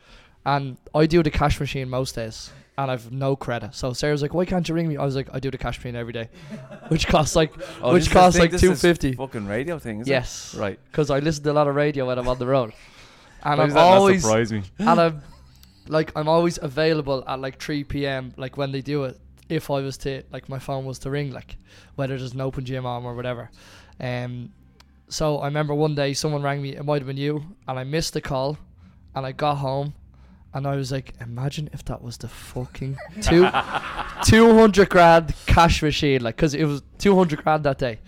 and 0.44 0.76
I 0.92 1.06
do 1.06 1.22
the 1.22 1.30
cash 1.30 1.60
machine 1.60 1.88
most 1.88 2.16
days, 2.16 2.50
and 2.78 2.90
I've 2.90 3.12
no 3.12 3.36
credit. 3.36 3.74
So 3.74 3.92
Sarah's 3.92 4.22
like, 4.22 4.32
"Why 4.34 4.44
can't 4.44 4.66
you 4.68 4.74
ring 4.74 4.88
me?" 4.88 4.96
I 4.96 5.04
was 5.04 5.14
like, 5.16 5.28
"I 5.32 5.40
do 5.40 5.50
the 5.50 5.58
cash 5.58 5.78
machine 5.78 5.94
every 5.96 6.12
day," 6.12 6.28
which 6.88 7.06
costs 7.06 7.36
like 7.36 7.52
Oh, 7.82 7.92
Which 7.92 8.10
costs 8.10 8.38
thing- 8.38 8.46
like 8.50 8.54
is 8.54 8.60
250. 8.60 9.12
Fucking 9.14 9.46
radio 9.46 9.78
thing, 9.78 10.02
yes, 10.06 10.54
it? 10.54 10.58
Right. 10.60 10.78
because 10.90 11.10
I 11.10 11.18
listen 11.18 11.44
to 11.44 11.52
a 11.52 11.54
lot 11.54 11.68
of 11.68 11.74
radio 11.74 12.06
when 12.06 12.18
I'm 12.18 12.28
on 12.28 12.38
the 12.38 12.46
road, 12.46 12.72
and 13.42 13.60
I'm 13.60 13.76
always 13.76 14.22
surprise 14.22 14.52
me. 14.52 14.62
and 14.78 15.00
I'm 15.00 15.22
like 15.88 16.12
I'm 16.16 16.28
always 16.28 16.58
available 16.62 17.24
at 17.26 17.40
like 17.40 17.60
3 17.60 17.84
p.m. 17.84 18.32
like 18.36 18.56
when 18.56 18.72
they 18.72 18.80
do 18.82 19.04
it. 19.04 19.18
If 19.48 19.70
I 19.70 19.80
was 19.80 19.98
to 19.98 20.22
like 20.32 20.48
my 20.48 20.58
phone 20.58 20.86
was 20.86 20.98
to 21.00 21.10
ring, 21.10 21.30
like 21.32 21.56
whether 21.96 22.16
there's 22.16 22.32
an 22.32 22.40
open 22.40 22.64
gym 22.64 22.86
on 22.86 23.04
or 23.04 23.14
whatever. 23.14 23.50
Um, 24.00 24.52
so 25.08 25.38
I 25.38 25.46
remember 25.46 25.74
one 25.74 25.94
day 25.94 26.14
someone 26.14 26.42
rang 26.42 26.62
me. 26.62 26.74
It 26.74 26.84
might 26.86 27.02
have 27.02 27.06
been 27.06 27.18
you, 27.18 27.44
and 27.68 27.78
I 27.78 27.84
missed 27.84 28.14
the 28.14 28.22
call, 28.22 28.56
and 29.14 29.26
I 29.26 29.32
got 29.32 29.56
home. 29.56 29.92
And 30.54 30.66
I 30.66 30.76
was 30.76 30.92
like, 30.92 31.14
imagine 31.20 31.70
if 31.72 31.84
that 31.86 32.02
was 32.02 32.18
the 32.18 32.28
fucking 32.28 32.98
two, 33.22 33.48
200 34.24 34.88
grand 34.90 35.34
cash 35.46 35.82
machine, 35.82 36.22
like, 36.22 36.36
because 36.36 36.54
it 36.54 36.64
was 36.64 36.82
200 36.98 37.42
grand 37.42 37.64
that 37.64 37.78
day. 37.78 38.00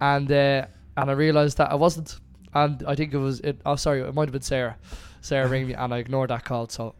And 0.00 0.32
uh, 0.32 0.66
and 0.96 1.10
I 1.10 1.12
realized 1.14 1.58
that 1.58 1.70
I 1.70 1.74
wasn't. 1.74 2.18
And 2.54 2.82
I 2.86 2.94
think 2.94 3.14
it 3.14 3.18
was, 3.18 3.40
it. 3.40 3.60
oh, 3.64 3.76
sorry, 3.76 4.00
it 4.00 4.14
might 4.14 4.28
have 4.28 4.32
been 4.32 4.42
Sarah. 4.42 4.76
Sarah 5.20 5.48
rang 5.48 5.66
me, 5.66 5.74
and 5.74 5.94
I 5.94 5.98
ignored 5.98 6.30
that 6.30 6.44
call. 6.44 6.68
So, 6.68 6.94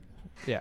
yeah. 0.47 0.61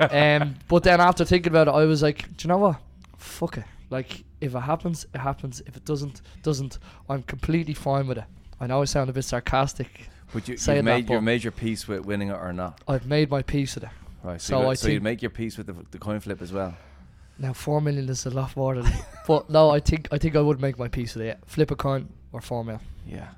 um, 0.10 0.56
but 0.68 0.82
then 0.82 1.00
after 1.00 1.24
thinking 1.24 1.52
about 1.52 1.68
it, 1.68 1.72
I 1.72 1.84
was 1.84 2.02
like, 2.02 2.36
do 2.36 2.46
you 2.46 2.48
know 2.48 2.58
what? 2.58 2.76
Fuck 3.16 3.58
it. 3.58 3.64
Like, 3.90 4.24
if 4.40 4.54
it 4.54 4.60
happens, 4.60 5.06
it 5.14 5.18
happens. 5.18 5.62
If 5.66 5.76
it 5.76 5.84
doesn't, 5.84 6.22
doesn't. 6.42 6.78
I'm 7.08 7.22
completely 7.22 7.74
fine 7.74 8.06
with 8.06 8.18
it. 8.18 8.24
I 8.60 8.66
know 8.66 8.82
I 8.82 8.86
sound 8.86 9.08
a 9.10 9.12
bit 9.12 9.24
sarcastic. 9.24 10.08
But 10.34 10.48
you, 10.48 10.56
Saying 10.58 10.76
you've 10.78 10.84
that, 10.84 10.90
made 10.96 11.08
your 11.08 11.22
major 11.22 11.50
peace 11.50 11.86
with 11.88 12.04
winning 12.04 12.28
it 12.28 12.34
or 12.36 12.52
not. 12.52 12.80
I've 12.88 13.06
made 13.06 13.30
my 13.30 13.40
peace 13.42 13.76
with 13.76 13.84
it. 13.84 13.90
Right. 14.22 14.40
So 14.40 14.54
So, 14.54 14.60
you, 14.62 14.68
I 14.68 14.74
so 14.74 14.88
you 14.88 14.94
think- 14.94 15.02
make 15.04 15.22
your 15.22 15.30
peace 15.30 15.56
with 15.56 15.68
the, 15.68 15.76
the 15.92 15.98
coin 15.98 16.18
flip 16.20 16.42
as 16.42 16.52
well. 16.52 16.76
Now 17.38 17.52
four 17.52 17.80
million 17.80 18.08
is 18.08 18.26
a 18.26 18.30
lot 18.30 18.54
more 18.56 18.74
than. 18.76 18.92
but 19.26 19.48
no, 19.48 19.70
I 19.70 19.80
think 19.80 20.08
I 20.12 20.18
think 20.18 20.36
I 20.36 20.40
would 20.40 20.60
make 20.60 20.78
my 20.78 20.88
peace 20.88 21.14
with 21.14 21.26
it. 21.26 21.38
Flip 21.46 21.70
a 21.70 21.76
coin 21.76 22.08
or 22.32 22.40
four 22.40 22.64
mil. 22.64 22.80
Yeah. 23.06 23.28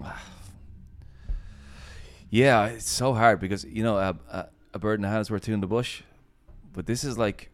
Yeah, 2.32 2.66
it's 2.66 2.88
so 2.88 3.12
hard 3.12 3.40
because 3.40 3.64
you 3.64 3.82
know 3.82 3.96
a, 3.98 4.16
a, 4.30 4.46
a 4.74 4.78
bird 4.78 5.00
in 5.00 5.02
the 5.02 5.08
hand 5.08 5.20
is 5.22 5.30
worth 5.32 5.42
two 5.42 5.52
in 5.52 5.60
the 5.60 5.66
bush, 5.66 6.02
but 6.72 6.86
this 6.86 7.02
is 7.02 7.18
like 7.18 7.50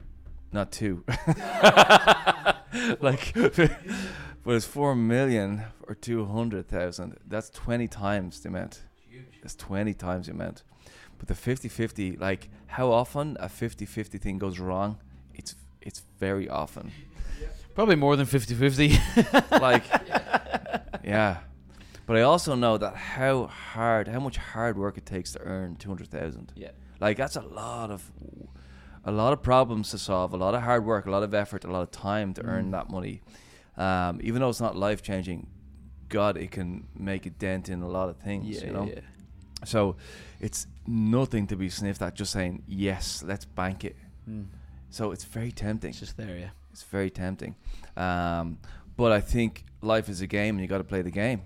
not 0.53 0.71
two. 0.71 1.03
like, 3.01 3.35
but 4.47 4.55
it's 4.55 4.65
four 4.65 4.95
million 4.95 5.65
or 5.89 5.95
two 5.95 6.25
hundred 6.25 6.69
thousand. 6.69 7.19
That's 7.27 7.51
twenty 7.51 7.89
times 7.89 8.41
the 8.41 8.49
amount. 8.49 8.85
That's 9.43 9.57
twenty 9.57 9.93
times 9.93 10.27
the 10.27 10.33
amount. 10.33 10.63
But 11.19 11.29
the 11.29 11.35
50-50, 11.35 12.21
like 12.21 12.51
how 12.67 12.91
often 12.93 13.39
a 13.41 13.47
50-50 13.49 14.21
thing 14.21 14.39
goes 14.39 14.59
wrong, 14.59 14.99
it's 15.35 15.55
it's 15.81 16.03
very 16.19 16.49
often. 16.49 16.93
Probably 17.75 17.97
more 17.97 18.17
than 18.17 18.27
50-50. 18.27 19.61
like 19.61 19.85
yeah 21.05 21.39
but 22.07 22.17
i 22.17 22.23
also 22.23 22.55
know 22.55 22.77
that 22.79 22.97
how 22.97 23.47
hard 23.47 24.09
how 24.09 24.19
much 24.21 24.37
hard 24.37 24.77
work 24.79 24.97
it 24.99 25.07
takes 25.07 25.33
to 25.33 25.41
earn 25.41 25.77
200000 25.77 26.53
yeah. 26.57 26.71
like 27.01 27.17
that's 27.17 27.37
a 27.37 27.41
lot 27.43 27.91
of 27.91 28.11
a 29.05 29.13
lot 29.13 29.33
of 29.33 29.43
problems 29.43 29.91
to 29.91 29.99
solve 29.99 30.33
a 30.33 30.37
lot 30.37 30.55
of 30.55 30.63
hard 30.63 30.85
work 30.85 31.07
a 31.07 31.11
lot 31.11 31.23
of 31.23 31.33
effort 31.35 31.65
a 31.65 31.71
lot 31.71 31.83
of 31.83 31.91
time 31.91 32.35
to 32.35 32.43
earn 32.43 32.67
Mm. 32.67 32.73
that 32.73 32.91
money 32.91 33.23
um, 33.77 34.21
even 34.23 34.41
though 34.41 34.49
it's 34.49 34.61
not 34.61 34.77
life 34.77 35.03
changing 35.03 35.49
God, 36.09 36.37
it 36.37 36.51
can 36.51 36.87
make 36.97 37.27
a 37.27 37.31
dent 37.31 37.69
in 37.69 37.83
a 37.83 37.89
lot 37.89 38.09
of 38.09 38.17
things. 38.19 38.47
yeah, 38.47 38.67
you 38.67 38.73
know. 38.73 38.87
yeah. 38.87 39.01
So 39.65 39.97
it's 40.41 40.67
nothing 40.87 41.47
to 41.49 41.57
be 41.57 41.69
sniffed 41.69 42.03
at. 42.03 42.15
Just 42.15 42.33
saying 42.33 42.63
yes, 42.67 43.23
let's 43.27 43.45
bank 43.45 43.85
it. 43.85 43.97
Mm. 44.29 44.47
So 44.91 45.11
it's 45.11 45.25
very 45.25 45.53
tempting. 45.53 45.91
It's 45.91 46.01
just 46.01 46.17
there, 46.17 46.37
yeah. 46.37 46.51
It's 46.73 46.83
very 46.83 47.11
tempting. 47.11 47.57
Um, 47.97 48.59
but 48.97 49.13
I 49.13 49.21
think 49.21 49.65
life 49.83 50.09
is 50.09 50.21
a 50.21 50.27
game 50.27 50.57
and 50.57 50.61
you 50.61 50.69
got 50.69 50.79
to 50.79 50.85
play 50.85 51.03
the 51.03 51.11
game. 51.11 51.43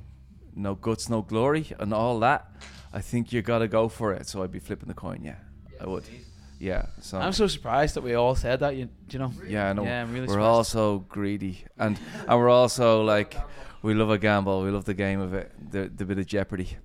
No 0.55 0.74
guts, 0.74 1.09
no 1.09 1.22
glory, 1.22 1.68
and 1.78 1.95
all 1.95 2.18
that. 2.20 2.51
I 2.93 3.01
think 3.01 3.33
you 3.33 3.41
got 3.41 3.59
to 3.59 3.68
go 3.68 3.89
for 3.89 4.12
it. 4.12 4.26
So 4.26 4.43
I'd 4.43 4.51
be 4.51 4.59
flipping 4.59 4.89
the 4.89 4.95
coin. 4.95 5.20
Yeah, 5.22 5.37
I 5.81 5.87
would. 5.87 6.05
Yeah. 6.61 6.87
So 7.01 7.19
I'm 7.19 7.33
so 7.33 7.47
surprised 7.47 7.97
that 7.97 8.03
we 8.03 8.15
all 8.15 8.35
said 8.35 8.61
that. 8.61 8.77
You, 8.77 8.89
you 9.11 9.19
know? 9.19 9.33
yeah, 9.49 9.71
I 9.71 9.73
know. 9.73 9.83
Yeah, 9.83 10.03
I'm 10.03 10.13
really 10.13 10.27
we're 10.27 10.35
surprised. 10.35 10.47
all 10.47 10.65
so 10.65 10.99
greedy, 11.09 11.65
and 11.79 11.99
and 12.29 12.39
we're 12.39 12.51
also 12.51 13.03
like 13.03 13.35
we 13.83 13.95
love 13.95 14.11
a 14.11 14.19
gamble. 14.19 14.63
We 14.63 14.71
love 14.71 14.85
the 14.85 14.95
game 14.95 15.21
of 15.21 15.33
it, 15.33 15.51
the 15.73 15.89
the 15.89 16.05
bit 16.05 16.19
of 16.19 16.27
jeopardy. 16.27 16.77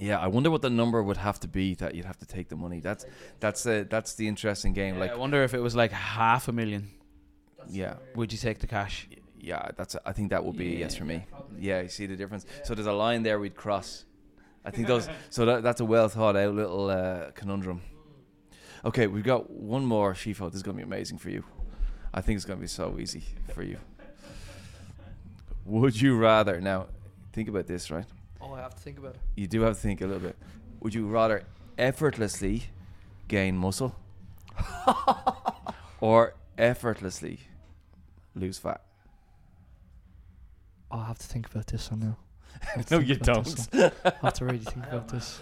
Yeah, 0.00 0.18
I 0.18 0.26
wonder 0.26 0.50
what 0.50 0.60
the 0.60 0.70
number 0.70 1.00
would 1.00 1.18
have 1.18 1.38
to 1.40 1.48
be 1.48 1.76
that 1.76 1.94
you'd 1.94 2.04
have 2.04 2.18
to 2.18 2.26
take 2.26 2.48
the 2.48 2.56
money. 2.56 2.80
That's 2.80 3.06
that's 3.38 3.62
the 3.62 3.86
that's 3.88 4.16
the 4.16 4.26
interesting 4.26 4.72
game. 4.72 4.94
Yeah, 4.94 5.02
like 5.02 5.12
I 5.12 5.16
wonder 5.16 5.44
if 5.44 5.54
it 5.54 5.60
was 5.60 5.76
like 5.76 5.92
half 5.92 6.48
a 6.48 6.52
million. 6.52 6.90
yeah, 7.68 7.94
Would 8.16 8.32
you 8.32 8.38
take 8.38 8.58
the 8.58 8.66
cash? 8.66 9.06
yeah, 9.38 9.68
that's 9.76 9.94
I 10.04 10.12
think 10.12 10.30
that 10.30 10.44
would 10.44 10.56
be 10.56 10.74
a 10.74 10.78
yes 10.80 10.96
for 10.96 11.04
me. 11.04 11.26
Yeah, 11.60 11.82
you 11.82 11.88
see 11.88 12.06
the 12.06 12.16
difference. 12.16 12.44
So 12.64 12.74
there's 12.74 12.88
a 12.88 12.92
line 12.92 13.22
there 13.22 13.38
we'd 13.38 13.54
cross. 13.54 14.04
I 14.64 14.72
think 14.72 14.88
those. 14.88 15.08
So 15.30 15.44
that, 15.46 15.62
that's 15.62 15.80
a 15.80 15.84
well 15.84 16.08
thought 16.08 16.34
out 16.36 16.54
little 16.54 16.90
uh, 16.90 17.30
conundrum. 17.32 17.80
Okay, 18.84 19.06
we've 19.06 19.24
got 19.24 19.50
one 19.50 19.84
more, 19.86 20.12
Shifo. 20.12 20.50
This 20.50 20.56
is 20.56 20.62
going 20.62 20.76
to 20.76 20.82
be 20.84 20.86
amazing 20.86 21.16
for 21.18 21.30
you. 21.30 21.42
I 22.12 22.20
think 22.20 22.36
it's 22.36 22.44
going 22.44 22.58
to 22.58 22.60
be 22.60 22.68
so 22.68 22.98
easy 23.00 23.24
for 23.54 23.62
you. 23.62 23.78
Would 25.64 26.00
you 26.00 26.18
rather 26.18 26.60
now? 26.60 26.86
Think 27.32 27.48
about 27.48 27.66
this, 27.66 27.90
right? 27.90 28.04
Oh, 28.40 28.52
I 28.52 28.60
have 28.60 28.74
to 28.74 28.80
think 28.80 28.98
about 28.98 29.14
it. 29.14 29.20
You 29.36 29.46
do 29.46 29.62
have 29.62 29.74
to 29.74 29.80
think 29.80 30.02
a 30.02 30.06
little 30.06 30.20
bit. 30.20 30.36
Would 30.80 30.94
you 30.94 31.06
rather 31.06 31.44
effortlessly 31.78 32.64
gain 33.26 33.56
muscle 33.56 33.96
or 36.00 36.34
effortlessly 36.58 37.40
lose 38.34 38.58
fat? 38.58 38.82
Oh, 40.90 40.98
I 40.98 41.06
have 41.06 41.18
to 41.18 41.26
think 41.26 41.50
about 41.50 41.66
this 41.68 41.90
one 41.90 42.00
now. 42.00 42.18
I 42.62 42.66
have 42.76 42.86
to 42.86 42.94
No, 42.94 43.00
you 43.00 43.16
don't. 43.16 43.68
I 43.72 44.12
have 44.22 44.34
to 44.34 44.44
really 44.44 44.58
think 44.64 44.86
about 44.86 45.08
this. 45.08 45.40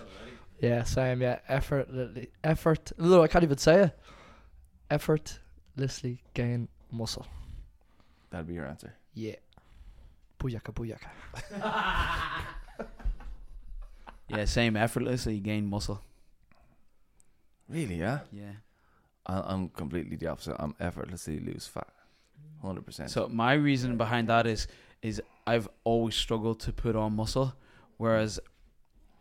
Yeah, 0.62 0.84
same. 0.84 1.20
Yeah, 1.20 1.40
effortlessly, 1.48 2.30
effort. 2.44 2.92
No, 2.96 3.22
I 3.22 3.26
can't 3.26 3.42
even 3.42 3.58
say 3.58 3.82
it. 3.82 3.98
Effortlessly 4.88 6.22
gain 6.34 6.68
muscle. 6.90 7.26
That'd 8.30 8.46
be 8.46 8.54
your 8.54 8.66
answer. 8.66 8.94
Yeah. 9.12 9.34
Booyaka, 10.38 10.72
booyaka. 10.72 11.08
Yeah, 14.28 14.44
same. 14.46 14.76
Effortlessly 14.76 15.40
gain 15.40 15.66
muscle. 15.66 16.00
Really? 17.68 17.96
Yeah. 17.96 18.20
Yeah. 18.32 18.52
I, 19.26 19.42
I'm 19.46 19.68
completely 19.68 20.16
the 20.16 20.28
opposite. 20.28 20.56
I'm 20.58 20.74
effortlessly 20.80 21.38
lose 21.38 21.66
fat. 21.66 21.88
Hundred 22.62 22.86
percent. 22.86 23.10
So 23.10 23.28
my 23.28 23.54
reason 23.54 23.96
behind 23.96 24.28
that 24.28 24.46
is 24.46 24.68
is 25.02 25.20
I've 25.46 25.68
always 25.84 26.14
struggled 26.14 26.60
to 26.60 26.72
put 26.72 26.94
on 26.96 27.14
muscle, 27.14 27.54
whereas 27.98 28.40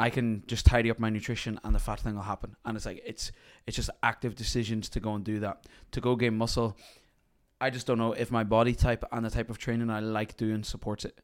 I 0.02 0.10
can 0.10 0.44
just 0.48 0.66
tidy 0.66 0.90
up 0.90 1.00
my 1.00 1.10
nutrition 1.10 1.60
and 1.64 1.76
the 1.76 1.80
fat 1.80 2.00
thing 2.00 2.16
will 2.16 2.24
happen. 2.24 2.56
And 2.66 2.76
it's 2.76 2.88
like 2.88 3.02
it's 3.06 3.32
it's 3.68 3.76
just 3.76 3.92
active 4.02 4.36
decisions 4.36 4.90
to 4.90 5.00
go 5.00 5.14
and 5.14 5.24
do 5.24 5.40
that. 5.42 5.66
To 5.92 6.02
go 6.02 6.16
gain 6.16 6.36
muscle, 6.38 6.76
I 7.60 7.70
just 7.70 7.86
don't 7.88 8.00
know 8.00 8.14
if 8.14 8.32
my 8.32 8.44
body 8.44 8.74
type 8.74 9.04
and 9.12 9.24
the 9.24 9.30
type 9.30 9.50
of 9.52 9.58
training 9.60 9.90
I 9.92 10.00
like 10.00 10.38
doing 10.38 10.64
supports 10.64 11.06
it. 11.06 11.20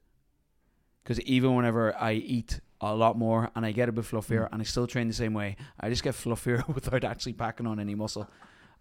Because 1.02 1.20
even 1.22 1.56
whenever 1.56 1.96
I 1.98 2.14
eat 2.14 2.60
a 2.80 2.94
lot 2.94 3.18
more 3.18 3.50
and 3.56 3.66
I 3.66 3.72
get 3.72 3.90
a 3.90 3.92
bit 3.92 4.06
fluffier 4.06 4.44
Mm. 4.44 4.50
and 4.52 4.62
I 4.62 4.66
still 4.66 4.86
train 4.86 5.08
the 5.08 5.14
same 5.14 5.34
way, 5.34 5.56
I 5.80 5.90
just 5.90 6.04
get 6.04 6.14
fluffier 6.14 6.68
without 6.76 7.04
actually 7.04 7.34
packing 7.34 7.66
on 7.66 7.80
any 7.80 7.96
muscle. 7.96 8.30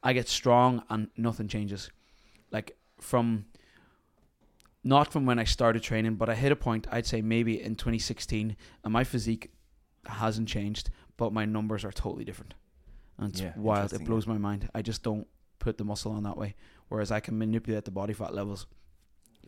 I 0.02 0.12
get 0.12 0.28
strong 0.28 0.82
and 0.90 1.08
nothing 1.16 1.48
changes. 1.48 1.90
Like 2.50 2.76
from 3.00 3.46
not 4.84 5.12
from 5.12 5.26
when 5.26 5.38
I 5.38 5.44
started 5.44 5.82
training, 5.82 6.14
but 6.16 6.28
I 6.28 6.34
hit 6.34 6.52
a 6.52 6.56
point, 6.56 6.86
I'd 6.92 7.06
say 7.06 7.22
maybe 7.22 7.60
in 7.60 7.74
2016, 7.74 8.56
and 8.84 8.92
my 8.92 9.02
physique 9.02 9.50
hasn't 10.08 10.48
changed, 10.48 10.90
but 11.16 11.32
my 11.32 11.44
numbers 11.44 11.84
are 11.84 11.92
totally 11.92 12.24
different. 12.24 12.54
And 13.18 13.30
it's 13.32 13.40
Yeah, 13.40 13.52
wild. 13.56 13.92
It 13.92 14.04
blows 14.04 14.26
my 14.26 14.38
mind. 14.38 14.68
I 14.74 14.82
just 14.82 15.02
don't 15.02 15.26
put 15.58 15.78
the 15.78 15.84
muscle 15.84 16.12
on 16.12 16.22
that 16.24 16.36
way. 16.36 16.54
Whereas 16.88 17.10
I 17.10 17.20
can 17.20 17.38
manipulate 17.38 17.84
the 17.84 17.90
body 17.90 18.12
fat 18.12 18.34
levels. 18.34 18.66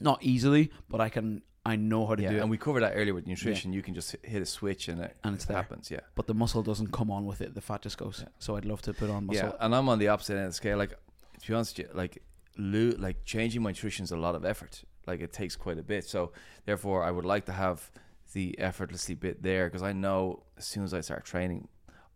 Not 0.01 0.23
easily, 0.23 0.71
but 0.89 1.01
I 1.01 1.09
can 1.09 1.43
I 1.67 1.77
know 1.77 2.07
how 2.07 2.15
to 2.15 2.23
yeah, 2.23 2.31
do 2.31 2.37
it. 2.37 2.41
and 2.41 2.51
we 2.51 2.57
covered 2.57 2.81
that 2.81 2.93
earlier 2.95 3.13
with 3.13 3.27
nutrition. 3.27 3.75
You 3.75 3.83
can 3.83 3.93
just 3.95 4.13
hit- 4.13 4.25
hit 4.25 4.41
a 4.41 4.47
switch 4.47 4.89
and 4.89 5.03
it, 5.03 5.15
And 5.23 5.37
it 5.37 5.43
happens. 5.43 5.91
Yeah. 5.91 6.01
but 6.15 6.27
the 6.27 6.33
muscle 6.33 6.63
doesn't 6.63 6.93
come 6.93 7.11
on 7.11 7.27
with 7.27 7.43
it. 7.43 7.55
The 7.55 7.61
fat 7.61 7.83
just 7.83 7.99
goes. 7.99 8.21
Yeah. 8.23 8.29
So 8.39 8.57
I'd 8.57 8.65
love 8.65 8.81
to 8.83 8.95
put 8.95 9.11
on 9.11 9.27
muscle. 9.27 9.49
Yeah, 9.49 9.53
and 9.61 9.75
I'm 9.75 9.87
on 9.91 9.99
the 9.99 10.09
opposite 10.09 10.35
end 10.37 10.45
of 10.47 10.51
the 10.53 10.55
scale. 10.55 10.79
Like, 10.79 10.91
to 11.43 11.47
be 11.49 11.53
honest, 11.53 11.77
with 11.77 11.89
you, 11.89 11.93
like, 11.95 12.23
lo- 12.57 12.95
like 12.99 13.23
changing 13.25 13.61
my 13.61 13.71
nutrition 13.71 14.05
is 14.05 14.13
a 14.13 14.17
lot 14.17 14.35
of 14.35 14.47
effort. 14.47 14.83
Like, 15.07 15.21
it 15.21 15.33
takes 15.33 15.57
quite 15.57 15.79
a 15.79 15.83
bit. 15.83 16.05
So, 16.07 16.33
therefore, 16.65 17.03
I 17.05 17.11
would 17.11 17.27
like 17.27 17.45
to 17.47 17.53
have 17.53 17.91
the 18.39 18.47
effortlessly 18.69 19.17
bit 19.27 19.37
there 19.43 19.65
because 19.69 19.83
I 19.83 19.93
know 20.05 20.19
as 20.61 20.65
soon 20.73 20.85
as 20.89 20.93
I 20.99 21.01
start 21.09 21.23
training, 21.33 21.61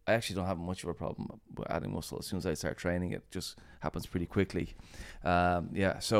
I 0.06 0.10
actually 0.16 0.36
don't 0.38 0.46
have 0.52 0.58
much 0.72 0.80
of 0.84 0.88
a 0.94 0.94
problem 0.94 1.24
with 1.56 1.68
adding 1.76 1.92
muscle. 1.96 2.18
As 2.22 2.26
soon 2.28 2.38
as 2.42 2.46
I 2.52 2.54
start 2.62 2.76
training, 2.84 3.10
it 3.18 3.22
just 3.36 3.50
happens 3.80 4.04
pretty 4.12 4.26
quickly. 4.36 4.66
Um, 5.32 5.70
yeah, 5.84 5.94
so 6.10 6.18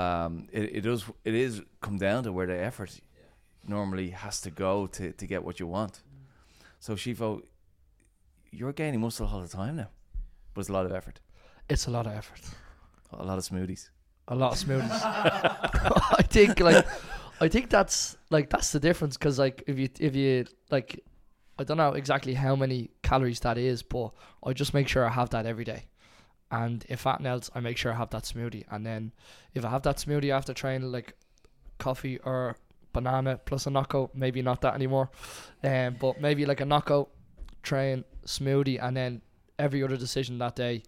um, 0.00 0.32
it, 0.58 0.64
it 0.76 0.80
does. 0.88 1.00
It 1.24 1.34
is 1.46 1.62
come 1.86 1.96
down 2.06 2.20
to 2.24 2.30
where 2.36 2.46
the 2.52 2.58
effort 2.70 2.92
normally 3.76 4.08
has 4.24 4.40
to 4.46 4.50
go 4.50 4.86
to 4.96 5.04
to 5.20 5.24
get 5.32 5.40
what 5.46 5.56
you 5.60 5.66
want. 5.76 5.94
So, 6.80 6.90
Shifo, 7.02 7.28
you're 8.58 8.72
gaining 8.82 9.00
muscle 9.00 9.26
all 9.32 9.40
the 9.48 9.54
time 9.62 9.74
now, 9.82 9.90
but 10.52 10.60
it's 10.62 10.70
a 10.70 10.76
lot 10.78 10.86
of 10.86 10.92
effort, 10.92 11.16
It's 11.72 11.86
a 11.86 11.90
lot 11.96 12.06
of 12.06 12.12
effort. 12.20 12.42
a 13.12 13.24
lot 13.30 13.38
of 13.38 13.44
smoothies. 13.50 13.90
A 14.28 14.34
lot 14.34 14.50
of 14.54 14.58
smoothies. 14.64 15.00
I 16.20 16.22
think 16.34 16.60
like 16.68 16.86
I 17.42 17.48
think 17.48 17.70
that's 17.70 18.16
like 18.30 18.50
that's 18.50 18.70
the 18.70 18.78
difference 18.78 19.16
because 19.16 19.36
like 19.38 19.64
if 19.66 19.76
you 19.76 19.88
if 19.98 20.14
you 20.14 20.46
like 20.70 21.02
I 21.58 21.64
don't 21.64 21.76
know 21.76 21.92
exactly 21.92 22.34
how 22.34 22.54
many 22.54 22.90
calories 23.02 23.40
that 23.40 23.58
is, 23.58 23.82
but 23.82 24.12
I 24.44 24.52
just 24.52 24.72
make 24.74 24.86
sure 24.86 25.04
I 25.04 25.10
have 25.10 25.30
that 25.30 25.44
every 25.44 25.64
day. 25.64 25.86
And 26.52 26.84
if 26.88 27.02
that 27.02 27.24
else, 27.26 27.50
I 27.54 27.60
make 27.60 27.76
sure 27.76 27.92
I 27.92 27.96
have 27.96 28.10
that 28.10 28.22
smoothie. 28.22 28.64
And 28.70 28.86
then 28.86 29.12
if 29.54 29.64
I 29.64 29.70
have 29.70 29.82
that 29.82 29.96
smoothie 29.96 30.30
after 30.30 30.54
training, 30.54 30.92
like 30.92 31.14
coffee 31.78 32.18
or 32.18 32.56
banana 32.92 33.40
plus 33.44 33.66
a 33.66 33.70
knockout, 33.70 34.14
maybe 34.14 34.40
not 34.40 34.60
that 34.60 34.74
anymore. 34.74 35.10
Um, 35.64 35.96
but 35.98 36.20
maybe 36.20 36.46
like 36.46 36.60
a 36.60 36.64
knockout, 36.64 37.10
train, 37.62 38.04
smoothie, 38.24 38.82
and 38.82 38.96
then 38.96 39.22
every 39.58 39.82
other 39.82 39.96
decision 39.96 40.38
that 40.38 40.54
day. 40.54 40.82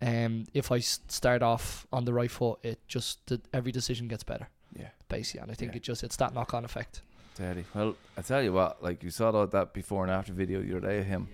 Um, 0.00 0.46
if 0.52 0.72
I 0.72 0.80
start 0.80 1.42
off 1.42 1.86
on 1.92 2.06
the 2.06 2.12
right 2.12 2.30
foot, 2.30 2.58
it 2.64 2.80
just 2.88 3.32
every 3.54 3.70
decision 3.70 4.08
gets 4.08 4.24
better, 4.24 4.48
Yeah, 4.78 4.88
basically. 5.08 5.40
And 5.42 5.50
I 5.50 5.54
think 5.54 5.72
Yeah. 5.72 5.76
it 5.78 5.82
just 5.82 6.02
it's 6.04 6.16
that 6.16 6.34
knock 6.34 6.54
on 6.54 6.64
effect. 6.64 7.02
Teddy. 7.34 7.64
Well, 7.74 7.96
I 8.16 8.22
tell 8.22 8.42
you 8.42 8.52
what, 8.52 8.82
like 8.82 9.02
you 9.02 9.10
saw 9.10 9.30
that, 9.32 9.50
that 9.52 9.72
before 9.72 10.02
and 10.04 10.12
after 10.12 10.32
video 10.32 10.60
the 10.62 10.76
other 10.76 10.86
day 10.88 10.98
of 10.98 11.06
him. 11.06 11.28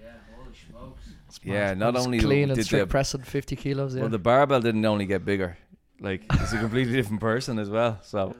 It's 1.28 1.40
Yeah, 1.42 1.74
not 1.74 1.94
He's 1.94 2.06
only 2.06 2.20
clean 2.20 2.48
did 2.48 2.50
and 2.50 2.58
the- 2.60 2.64
strict 2.64 2.88
pressing 2.88 3.22
fifty 3.22 3.56
kilos. 3.56 3.94
Yeah. 3.94 4.02
Well, 4.02 4.10
the 4.10 4.18
barbell 4.18 4.60
didn't 4.60 4.84
only 4.84 5.04
get 5.06 5.24
bigger, 5.24 5.58
like 6.00 6.22
he's 6.38 6.52
a 6.52 6.58
completely 6.58 6.94
different 6.94 7.20
person 7.20 7.58
as 7.58 7.68
well. 7.68 7.98
So, 8.02 8.34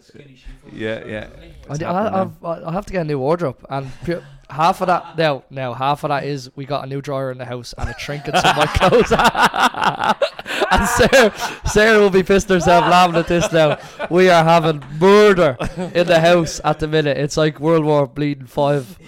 yeah, 0.73 1.05
yeah. 1.05 1.29
I, 1.69 1.75
It's 1.75 1.83
I, 1.83 1.93
happening. 1.93 2.37
I've, 2.45 2.73
have 2.75 2.87
to 2.87 2.93
get 2.93 3.03
a 3.03 3.05
new 3.05 3.19
wardrobe, 3.19 3.65
and 3.69 3.91
pu- 4.05 4.23
half 4.49 4.81
of 4.81 4.87
that 4.87 5.19
now, 5.19 5.45
now 5.51 5.75
half 5.75 6.03
of 6.05 6.09
that 6.09 6.25
is 6.25 6.51
we 6.57 6.65
got 6.65 6.85
a 6.85 6.87
new 6.89 7.01
drawer 7.03 7.31
in 7.31 7.39
the 7.39 7.45
house 7.45 7.75
and 7.77 7.91
a 7.91 7.95
trinket 7.95 8.35
in 8.35 8.43
my 8.43 8.67
clothes. 8.67 9.13
and 10.71 10.89
Sarah, 10.89 11.33
Sarah 11.67 11.99
will 11.99 12.11
be 12.11 12.23
pissed 12.23 12.49
herself 12.49 12.85
laughing 12.85 13.17
at 13.17 13.27
this 13.27 13.51
now. 13.53 13.79
We 14.11 14.29
are 14.29 14.45
having 14.45 14.83
murder 15.01 15.57
in 15.95 16.07
the 16.07 16.21
house 16.21 16.61
at 16.65 16.79
the 16.81 16.89
minute. 16.89 17.17
It's 17.17 17.37
like 17.37 17.59
World 17.61 17.85
War 17.85 18.07
Bleeding 18.07 18.47
Five. 18.47 18.99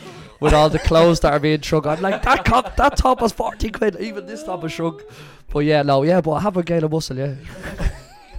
With 0.41 0.55
all 0.55 0.71
the 0.71 0.79
clothes 0.79 1.21
that 1.21 1.35
are 1.35 1.39
being 1.39 1.61
shrunk, 1.61 1.85
I'm 1.85 2.01
like 2.01 2.23
that. 2.23 2.47
Cop, 2.47 2.75
that 2.77 2.97
top 2.97 3.21
was 3.21 3.31
forty 3.31 3.71
quid. 3.71 3.97
Even 4.01 4.25
this 4.25 4.43
top 4.43 4.63
was 4.63 4.73
shrunk. 4.73 5.03
But 5.51 5.61
yeah, 5.61 5.83
no, 5.83 6.03
yeah, 6.03 6.23
but 6.23 6.33
I 6.33 6.41
have 6.41 6.57
a 6.57 6.63
gain 6.63 6.83
of 6.83 6.93
muscle. 6.93 7.19
Yeah. 7.19 7.35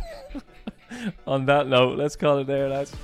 On 1.28 1.46
that 1.46 1.68
note, 1.68 2.00
let's 2.00 2.16
call 2.16 2.40
it 2.40 2.48
there, 2.48 2.70
lads. 2.70 2.96